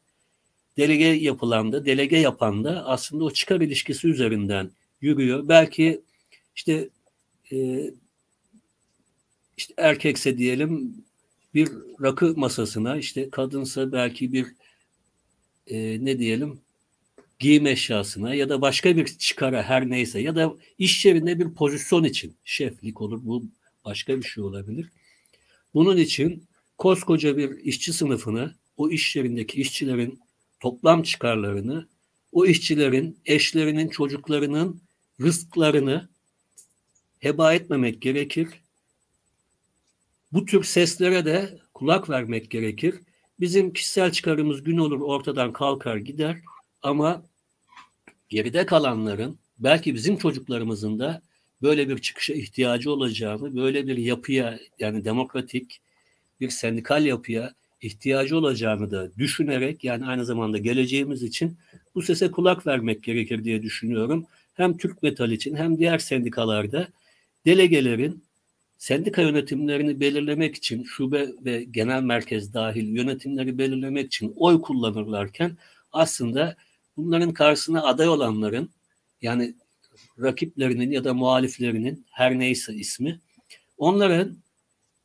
Delege 0.76 1.04
yapılan 1.04 1.72
delege 1.72 2.16
yapan 2.16 2.64
da 2.64 2.86
aslında 2.86 3.24
o 3.24 3.30
çıkar 3.30 3.60
ilişkisi 3.60 4.08
üzerinden 4.08 4.70
yürüyor. 5.00 5.48
Belki 5.48 6.00
işte 6.56 6.88
e, 7.52 7.90
işte 9.56 9.74
erkekse 9.76 10.38
diyelim 10.38 11.04
bir 11.54 11.68
rakı 12.02 12.34
masasına, 12.36 12.96
işte 12.96 13.30
kadınsa 13.30 13.92
belki 13.92 14.32
bir 14.32 14.46
e, 15.68 16.04
ne 16.04 16.18
diyelim 16.18 16.60
giyim 17.38 17.66
eşyasına 17.66 18.34
ya 18.34 18.48
da 18.48 18.60
başka 18.60 18.96
bir 18.96 19.06
çıkara 19.06 19.62
her 19.62 19.90
neyse 19.90 20.20
ya 20.20 20.36
da 20.36 20.54
iş 20.78 21.06
yerinde 21.06 21.40
bir 21.40 21.54
pozisyon 21.54 22.04
için 22.04 22.36
şeflik 22.44 23.00
olur 23.00 23.20
bu 23.22 23.44
başka 23.84 24.16
bir 24.18 24.22
şey 24.22 24.44
olabilir. 24.44 24.88
Bunun 25.74 25.96
için 25.96 26.44
koskoca 26.78 27.36
bir 27.36 27.58
işçi 27.58 27.92
sınıfını 27.92 28.54
o 28.76 28.90
iş 28.90 29.16
yerindeki 29.16 29.60
işçilerin 29.60 30.20
toplam 30.60 31.02
çıkarlarını 31.02 31.88
o 32.32 32.46
işçilerin 32.46 33.18
eşlerinin 33.26 33.88
çocuklarının 33.88 34.80
rızklarını 35.20 36.08
heba 37.18 37.54
etmemek 37.54 38.02
gerekir. 38.02 38.48
Bu 40.32 40.44
tür 40.44 40.64
seslere 40.64 41.24
de 41.24 41.58
kulak 41.74 42.10
vermek 42.10 42.50
gerekir. 42.50 42.94
Bizim 43.40 43.72
kişisel 43.72 44.12
çıkarımız 44.12 44.62
gün 44.62 44.78
olur 44.78 45.00
ortadan 45.00 45.52
kalkar 45.52 45.96
gider 45.96 46.38
ama 46.82 47.22
geride 48.28 48.66
kalanların 48.66 49.38
belki 49.58 49.94
bizim 49.94 50.16
çocuklarımızın 50.16 50.98
da 50.98 51.22
böyle 51.62 51.88
bir 51.88 51.98
çıkışa 51.98 52.34
ihtiyacı 52.34 52.92
olacağını, 52.92 53.56
böyle 53.56 53.86
bir 53.86 53.96
yapıya 53.96 54.58
yani 54.78 55.04
demokratik 55.04 55.80
bir 56.40 56.50
sendikal 56.50 57.06
yapıya 57.06 57.54
ihtiyacı 57.80 58.36
olacağını 58.38 58.90
da 58.90 59.16
düşünerek 59.16 59.84
yani 59.84 60.06
aynı 60.06 60.24
zamanda 60.24 60.58
geleceğimiz 60.58 61.22
için 61.22 61.56
bu 61.94 62.02
sese 62.02 62.30
kulak 62.30 62.66
vermek 62.66 63.02
gerekir 63.02 63.44
diye 63.44 63.62
düşünüyorum. 63.62 64.26
Hem 64.54 64.76
Türk 64.76 65.02
Metal 65.02 65.30
için 65.30 65.56
hem 65.56 65.78
diğer 65.78 65.98
sendikalarda 65.98 66.88
delegelerin 67.46 68.24
sendika 68.78 69.22
yönetimlerini 69.22 70.00
belirlemek 70.00 70.54
için 70.54 70.84
şube 70.84 71.28
ve 71.44 71.64
genel 71.64 72.02
merkez 72.02 72.54
dahil 72.54 72.96
yönetimleri 72.96 73.58
belirlemek 73.58 74.06
için 74.06 74.32
oy 74.36 74.60
kullanırlarken 74.60 75.56
aslında 75.92 76.56
bunların 76.96 77.32
karşısına 77.32 77.82
aday 77.82 78.08
olanların 78.08 78.70
yani 79.22 79.54
rakiplerinin 80.20 80.90
ya 80.90 81.04
da 81.04 81.14
muhaliflerinin 81.14 82.06
her 82.10 82.38
neyse 82.38 82.74
ismi 82.74 83.20
onların 83.78 84.38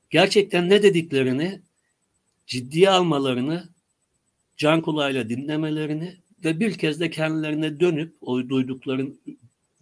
gerçekten 0.09 0.69
ne 0.69 0.83
dediklerini 0.83 1.61
ciddiye 2.47 2.89
almalarını 2.89 3.69
can 4.57 4.81
kulağıyla 4.81 5.29
dinlemelerini 5.29 6.17
ve 6.43 6.59
bir 6.59 6.77
kez 6.77 6.99
de 6.99 7.09
kendilerine 7.09 7.79
dönüp 7.79 8.15
o 8.21 8.49
duydukların 8.49 9.19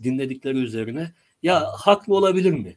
dinledikleri 0.03 0.57
üzerine 0.57 1.11
ya 1.43 1.65
haklı 1.73 2.15
olabilir 2.15 2.51
mi 2.51 2.75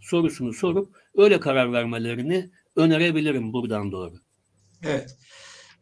sorusunu 0.00 0.52
sorup 0.52 0.96
öyle 1.16 1.40
karar 1.40 1.72
vermelerini 1.72 2.50
önerebilirim 2.76 3.52
buradan 3.52 3.92
doğru. 3.92 4.14
Evet. 4.82 5.16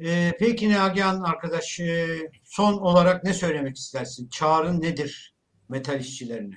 Ee, 0.01 0.33
peki 0.39 0.71
Nagihan 0.71 1.21
arkadaş 1.21 1.81
e, 1.81 2.19
son 2.45 2.73
olarak 2.73 3.25
ne 3.25 3.35
söylemek 3.35 3.77
istersin? 3.77 4.29
Çağrın 4.29 4.83
nedir 4.83 5.35
metal 5.69 6.01
işçilerine? 6.01 6.57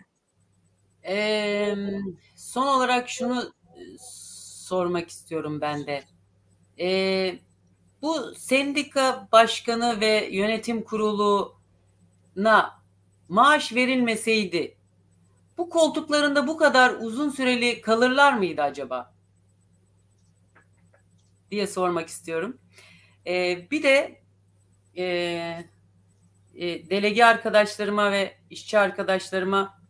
Ee, 1.08 1.76
son 2.36 2.68
olarak 2.68 3.10
şunu 3.10 3.52
e, 3.76 3.82
sormak 4.68 5.10
istiyorum 5.10 5.62
ben 5.62 5.88
de. 5.88 6.04
Ee, 6.80 7.40
bu 8.02 8.36
sendika 8.36 9.28
başkanı 9.32 10.00
ve 10.00 10.30
yönetim 10.32 10.84
kuruluna 10.84 12.84
maaş 13.30 13.76
verilmeseydi 13.76 14.77
bu 15.58 15.70
koltuklarında 15.70 16.48
bu 16.48 16.58
kadar 16.58 16.96
uzun 17.00 17.30
süreli 17.30 17.82
kalırlar 17.82 18.34
mıydı 18.34 18.62
acaba? 18.62 19.18
diye 21.52 21.68
sormak 21.68 22.08
istiyorum. 22.08 22.58
Ee, 23.28 23.68
bir 23.72 23.84
de 23.84 24.22
e, 24.98 25.04
e, 26.56 26.90
delege 26.90 27.26
arkadaşlarıma 27.26 28.12
ve 28.12 28.38
işçi 28.50 28.80
arkadaşlarıma 28.80 29.82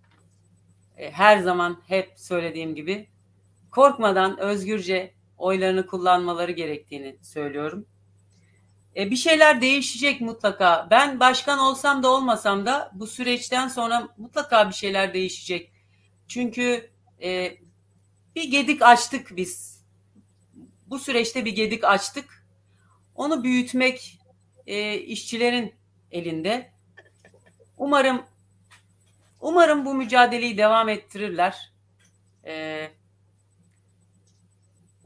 e, 0.97 1.11
her 1.11 1.38
zaman 1.38 1.82
hep 1.88 2.13
söylediğim 2.15 2.76
gibi 2.76 3.07
korkmadan 3.72 4.39
özgürce 4.39 5.13
oylarını 5.38 5.88
kullanmaları 5.88 6.51
gerektiğini 6.51 7.18
söylüyorum. 7.22 7.86
E, 8.97 9.11
bir 9.11 9.15
şeyler 9.15 9.61
değişecek 9.61 10.21
mutlaka. 10.21 10.87
Ben 10.91 11.19
başkan 11.19 11.59
olsam 11.59 12.03
da 12.03 12.09
olmasam 12.09 12.65
da 12.65 12.91
bu 12.93 13.07
süreçten 13.07 13.67
sonra 13.67 14.07
mutlaka 14.17 14.69
bir 14.69 14.75
şeyler 14.75 15.13
değişecek. 15.13 15.71
Çünkü 16.27 16.91
e, 17.23 17.57
bir 18.35 18.43
gedik 18.51 18.81
açtık 18.81 19.37
biz. 19.37 19.83
Bu 20.87 20.99
süreçte 20.99 21.45
bir 21.45 21.55
gedik 21.55 21.83
açtık. 21.83 22.45
Onu 23.15 23.43
büyütmek 23.43 24.19
e, 24.67 24.95
işçilerin 24.97 25.75
elinde. 26.11 26.71
Umarım 27.77 28.25
umarım 29.41 29.85
bu 29.85 29.93
mücadeleyi 29.93 30.57
devam 30.57 30.89
ettirirler. 30.89 31.71
E, 32.45 32.87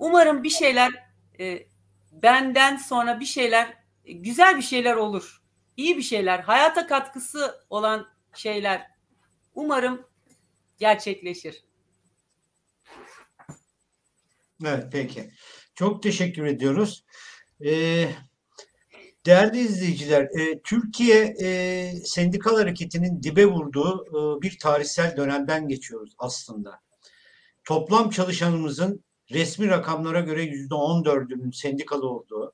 Umarım 0.02 0.44
bir 0.44 0.50
şeyler 0.50 0.92
e, 1.40 1.66
benden 2.12 2.78
sonra 2.78 3.20
bir 3.20 3.26
şeyler 3.26 3.81
güzel 4.06 4.58
bir 4.58 4.62
şeyler 4.62 4.96
olur. 4.96 5.42
İyi 5.78 5.98
bir 5.98 6.02
şeyler, 6.02 6.40
hayata 6.40 6.88
katkısı 6.88 7.66
olan 7.70 8.08
şeyler 8.34 8.88
umarım 9.56 10.08
gerçekleşir. 10.78 11.64
Evet 14.66 14.86
peki. 14.92 15.32
Çok 15.76 16.04
teşekkür 16.04 16.46
ediyoruz. 16.46 17.06
Ee, 17.66 18.08
değerli 19.26 19.60
izleyiciler, 19.60 20.24
e, 20.24 20.62
Türkiye 20.62 21.36
e, 21.42 21.92
sendikal 22.06 22.58
hareketinin 22.58 23.24
dibe 23.24 23.46
vurduğu 23.46 24.06
e, 24.08 24.42
bir 24.42 24.60
tarihsel 24.60 25.18
dönemden 25.18 25.68
geçiyoruz 25.68 26.14
aslında. 26.18 26.82
Toplam 27.64 28.10
çalışanımızın 28.10 29.04
resmi 29.32 29.68
rakamlara 29.68 30.20
göre 30.20 30.44
yüzde 30.44 30.76
on 30.76 31.06
dördünün 31.06 31.52
sendikalı 31.52 32.10
olduğu, 32.10 32.54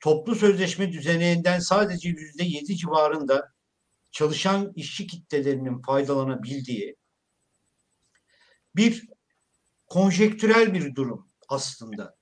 toplu 0.00 0.34
sözleşme 0.34 0.92
düzeneğinden 0.92 1.58
sadece 1.58 2.08
yüzde 2.08 2.44
yedi 2.44 2.76
civarında 2.76 3.52
çalışan 4.10 4.72
işçi 4.76 5.06
kitlelerinin 5.06 5.82
faydalanabildiği 5.82 6.96
bir 8.76 9.08
konjektürel 9.86 10.74
bir 10.74 10.94
durum 10.94 11.30
aslında. 11.48 12.16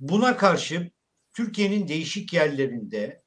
Buna 0.00 0.36
karşı 0.36 0.90
Türkiye'nin 1.32 1.88
değişik 1.88 2.32
yerlerinde 2.32 3.22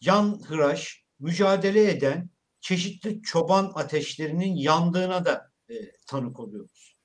can 0.00 0.40
hıraş 0.46 1.04
mücadele 1.18 1.90
eden 1.90 2.30
çeşitli 2.60 3.22
çoban 3.22 3.72
ateşlerinin 3.74 4.56
yandığına 4.56 5.24
da 5.24 5.52
e, 5.68 5.74
tanık 6.06 6.40
oluyoruz. 6.40 6.96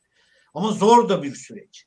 Ama 0.53 0.71
zor 0.71 1.09
da 1.09 1.23
bir 1.23 1.36
süreç. 1.36 1.86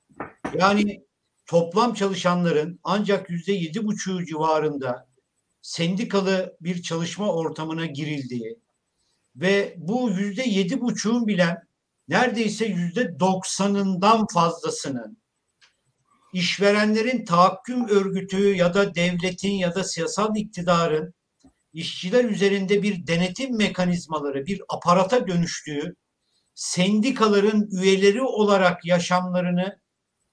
Yani 0.59 1.08
toplam 1.49 1.95
çalışanların 1.95 2.81
ancak 2.85 3.31
yüzde 3.31 3.53
yedi 3.53 3.87
buçuğu 3.87 4.25
civarında 4.25 5.09
sendikalı 5.63 6.57
bir 6.61 6.83
çalışma 6.83 7.33
ortamına 7.33 7.87
girildiği 7.87 8.59
ve 9.37 9.75
bu 9.79 10.11
yüzde 10.11 10.43
yedi 10.43 10.81
buçuğun 10.81 11.27
bilen 11.27 11.57
neredeyse 12.09 12.67
yüzde 12.67 13.21
doksanından 13.21 14.27
fazlasının 14.27 15.19
işverenlerin 16.33 17.25
tahakküm 17.25 17.89
örgütü 17.89 18.55
ya 18.55 18.75
da 18.75 18.95
devletin 18.95 19.53
ya 19.53 19.75
da 19.75 19.85
siyasal 19.85 20.37
iktidarın 20.37 21.15
işçiler 21.73 22.25
üzerinde 22.25 22.83
bir 22.83 23.07
denetim 23.07 23.57
mekanizmaları, 23.57 24.47
bir 24.47 24.63
aparata 24.69 25.29
dönüştüğü 25.29 25.97
sendikaların 26.55 27.69
üyeleri 27.71 28.23
olarak 28.23 28.85
yaşamlarını 28.85 29.79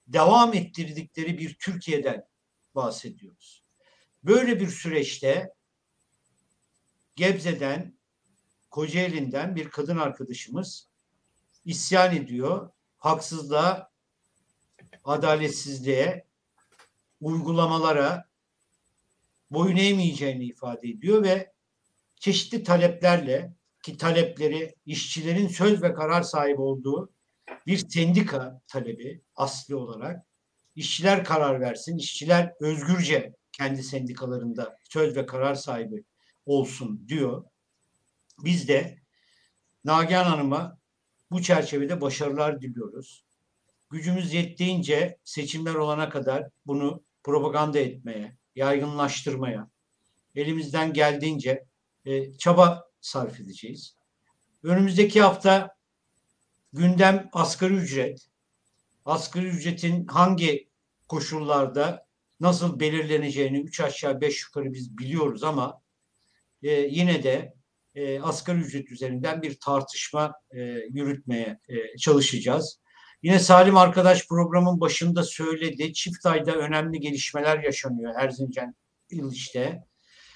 devam 0.06 0.54
ettirdikleri 0.54 1.38
bir 1.38 1.54
Türkiye'den 1.54 2.24
bahsediyoruz. 2.74 3.64
Böyle 4.24 4.60
bir 4.60 4.68
süreçte 4.68 5.52
Gebze'den, 7.16 7.96
Kocaeli'nden 8.70 9.56
bir 9.56 9.68
kadın 9.68 9.96
arkadaşımız 9.96 10.88
isyan 11.64 12.16
ediyor. 12.16 12.70
Haksızlığa, 12.98 13.90
adaletsizliğe, 15.04 16.26
uygulamalara 17.20 18.28
boyun 19.50 19.76
eğmeyeceğini 19.76 20.44
ifade 20.44 20.88
ediyor 20.88 21.22
ve 21.22 21.52
çeşitli 22.16 22.62
taleplerle 22.62 23.52
ki 23.82 23.96
talepleri 23.96 24.74
işçilerin 24.86 25.48
söz 25.48 25.82
ve 25.82 25.94
karar 25.94 26.22
sahibi 26.22 26.60
olduğu 26.60 27.10
bir 27.66 27.88
sendika 27.88 28.60
talebi 28.68 29.20
asli 29.36 29.74
olarak 29.74 30.26
işçiler 30.76 31.24
karar 31.24 31.60
versin, 31.60 31.98
işçiler 31.98 32.52
özgürce 32.60 33.34
kendi 33.52 33.82
sendikalarında 33.82 34.78
söz 34.84 35.16
ve 35.16 35.26
karar 35.26 35.54
sahibi 35.54 36.04
olsun 36.46 37.04
diyor. 37.08 37.44
Biz 38.44 38.68
de 38.68 38.98
Nagihan 39.84 40.24
Hanım'a 40.24 40.78
bu 41.30 41.42
çerçevede 41.42 42.00
başarılar 42.00 42.60
diliyoruz. 42.60 43.24
Gücümüz 43.90 44.32
yettiğince 44.32 45.18
seçimler 45.24 45.74
olana 45.74 46.08
kadar 46.08 46.48
bunu 46.66 47.02
propaganda 47.22 47.78
etmeye, 47.78 48.36
yaygınlaştırmaya, 48.56 49.70
elimizden 50.34 50.92
geldiğince 50.92 51.64
e, 52.04 52.34
çaba 52.34 52.90
sarf 53.00 53.40
edeceğiz. 53.40 53.96
Önümüzdeki 54.62 55.22
hafta 55.22 55.75
gündem 56.76 57.28
asgari 57.32 57.74
ücret. 57.74 58.26
Asgari 59.04 59.46
ücretin 59.46 60.06
hangi 60.06 60.68
koşullarda 61.08 62.06
nasıl 62.40 62.80
belirleneceğini 62.80 63.58
üç 63.58 63.80
aşağı 63.80 64.20
beş 64.20 64.42
yukarı 64.42 64.72
biz 64.72 64.98
biliyoruz 64.98 65.44
ama 65.44 65.82
e, 66.62 66.70
yine 66.70 67.22
de 67.22 67.54
e, 67.94 68.20
asgari 68.20 68.58
ücret 68.58 68.90
üzerinden 68.90 69.42
bir 69.42 69.60
tartışma 69.60 70.34
e, 70.50 70.60
yürütmeye 70.90 71.60
e, 71.68 71.96
çalışacağız. 71.96 72.80
Yine 73.22 73.38
Salim 73.38 73.76
arkadaş 73.76 74.28
programın 74.28 74.80
başında 74.80 75.22
söyledi. 75.22 75.92
Çift 75.92 76.26
ayda 76.26 76.54
önemli 76.54 77.00
gelişmeler 77.00 77.62
yaşanıyor 77.62 78.14
Erzincan 78.18 78.74
İliş'te. 79.10 79.84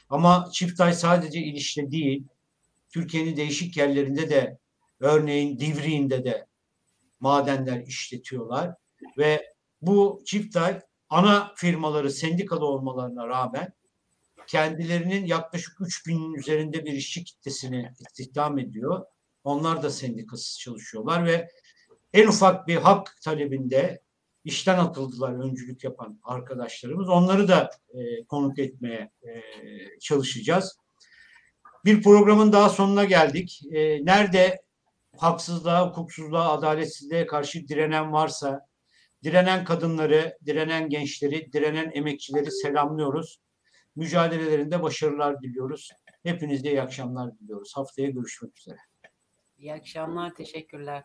Ama 0.09 0.49
çift 0.53 0.81
ay 0.81 0.93
sadece 0.93 1.41
İliş'te 1.41 1.91
değil, 1.91 2.25
Türkiye'nin 2.89 3.37
değişik 3.37 3.77
yerlerinde 3.77 4.31
de 4.31 4.59
örneğin 5.01 5.59
Divriğinde 5.59 6.25
de 6.25 6.47
madenler 7.21 7.81
işletiyorlar 7.87 8.75
ve 9.19 9.55
bu 9.83 10.23
çift 10.27 10.57
ay 10.57 10.81
ana 11.09 11.53
firmaları 11.57 12.11
sendikalı 12.11 12.65
olmalarına 12.65 13.29
rağmen 13.29 13.73
kendilerinin 14.47 15.27
yaklaşık 15.27 15.81
3 15.81 16.07
binin 16.07 16.35
üzerinde 16.35 16.85
bir 16.85 16.93
işçi 16.93 17.25
kitlesini 17.25 17.93
istihdam 18.01 18.59
ediyor. 18.59 19.05
Onlar 19.45 19.83
da 19.83 19.91
sendikasız 19.91 20.59
çalışıyorlar 20.59 21.27
ve 21.27 21.49
en 22.13 22.29
ufak 22.29 22.69
bir 22.69 22.77
hak 22.77 23.17
talebinde 23.23 24.03
işten 24.45 24.79
atıldılar 24.79 25.33
öncülük 25.33 25.85
yapan 25.85 26.21
arkadaşlarımız. 26.23 27.09
Onları 27.09 27.49
da 27.49 27.71
e, 27.95 28.25
konuk 28.25 28.59
etmeye 28.59 29.11
e, 29.23 29.29
çalışacağız. 30.01 30.77
Bir 31.85 32.03
programın 32.03 32.53
daha 32.53 32.69
sonuna 32.69 33.05
geldik. 33.05 33.61
E, 33.73 34.05
nerede 34.05 34.63
haksızlığa, 35.19 35.89
hukuksuzluğa, 35.89 36.53
adaletsizliğe 36.53 37.27
karşı 37.27 37.69
direnen 37.69 38.13
varsa, 38.13 38.61
direnen 39.25 39.65
kadınları, 39.65 40.39
direnen 40.47 40.89
gençleri, 40.89 41.53
direnen 41.53 41.91
emekçileri 41.95 42.51
selamlıyoruz. 42.51 43.41
Mücadelelerinde 43.97 44.83
başarılar 44.83 45.43
diliyoruz. 45.43 45.91
Hepinize 46.23 46.71
iyi 46.71 46.83
akşamlar 46.83 47.39
diliyoruz. 47.39 47.73
Haftaya 47.77 48.11
görüşmek 48.11 48.59
üzere. 48.59 48.79
İyi 49.59 49.75
akşamlar, 49.75 50.35
teşekkürler. 50.35 51.03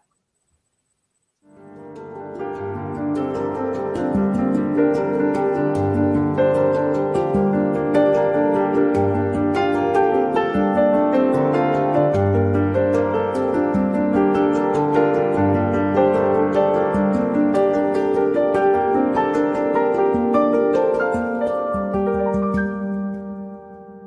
Thank 4.75 5.19
you. 5.19 5.34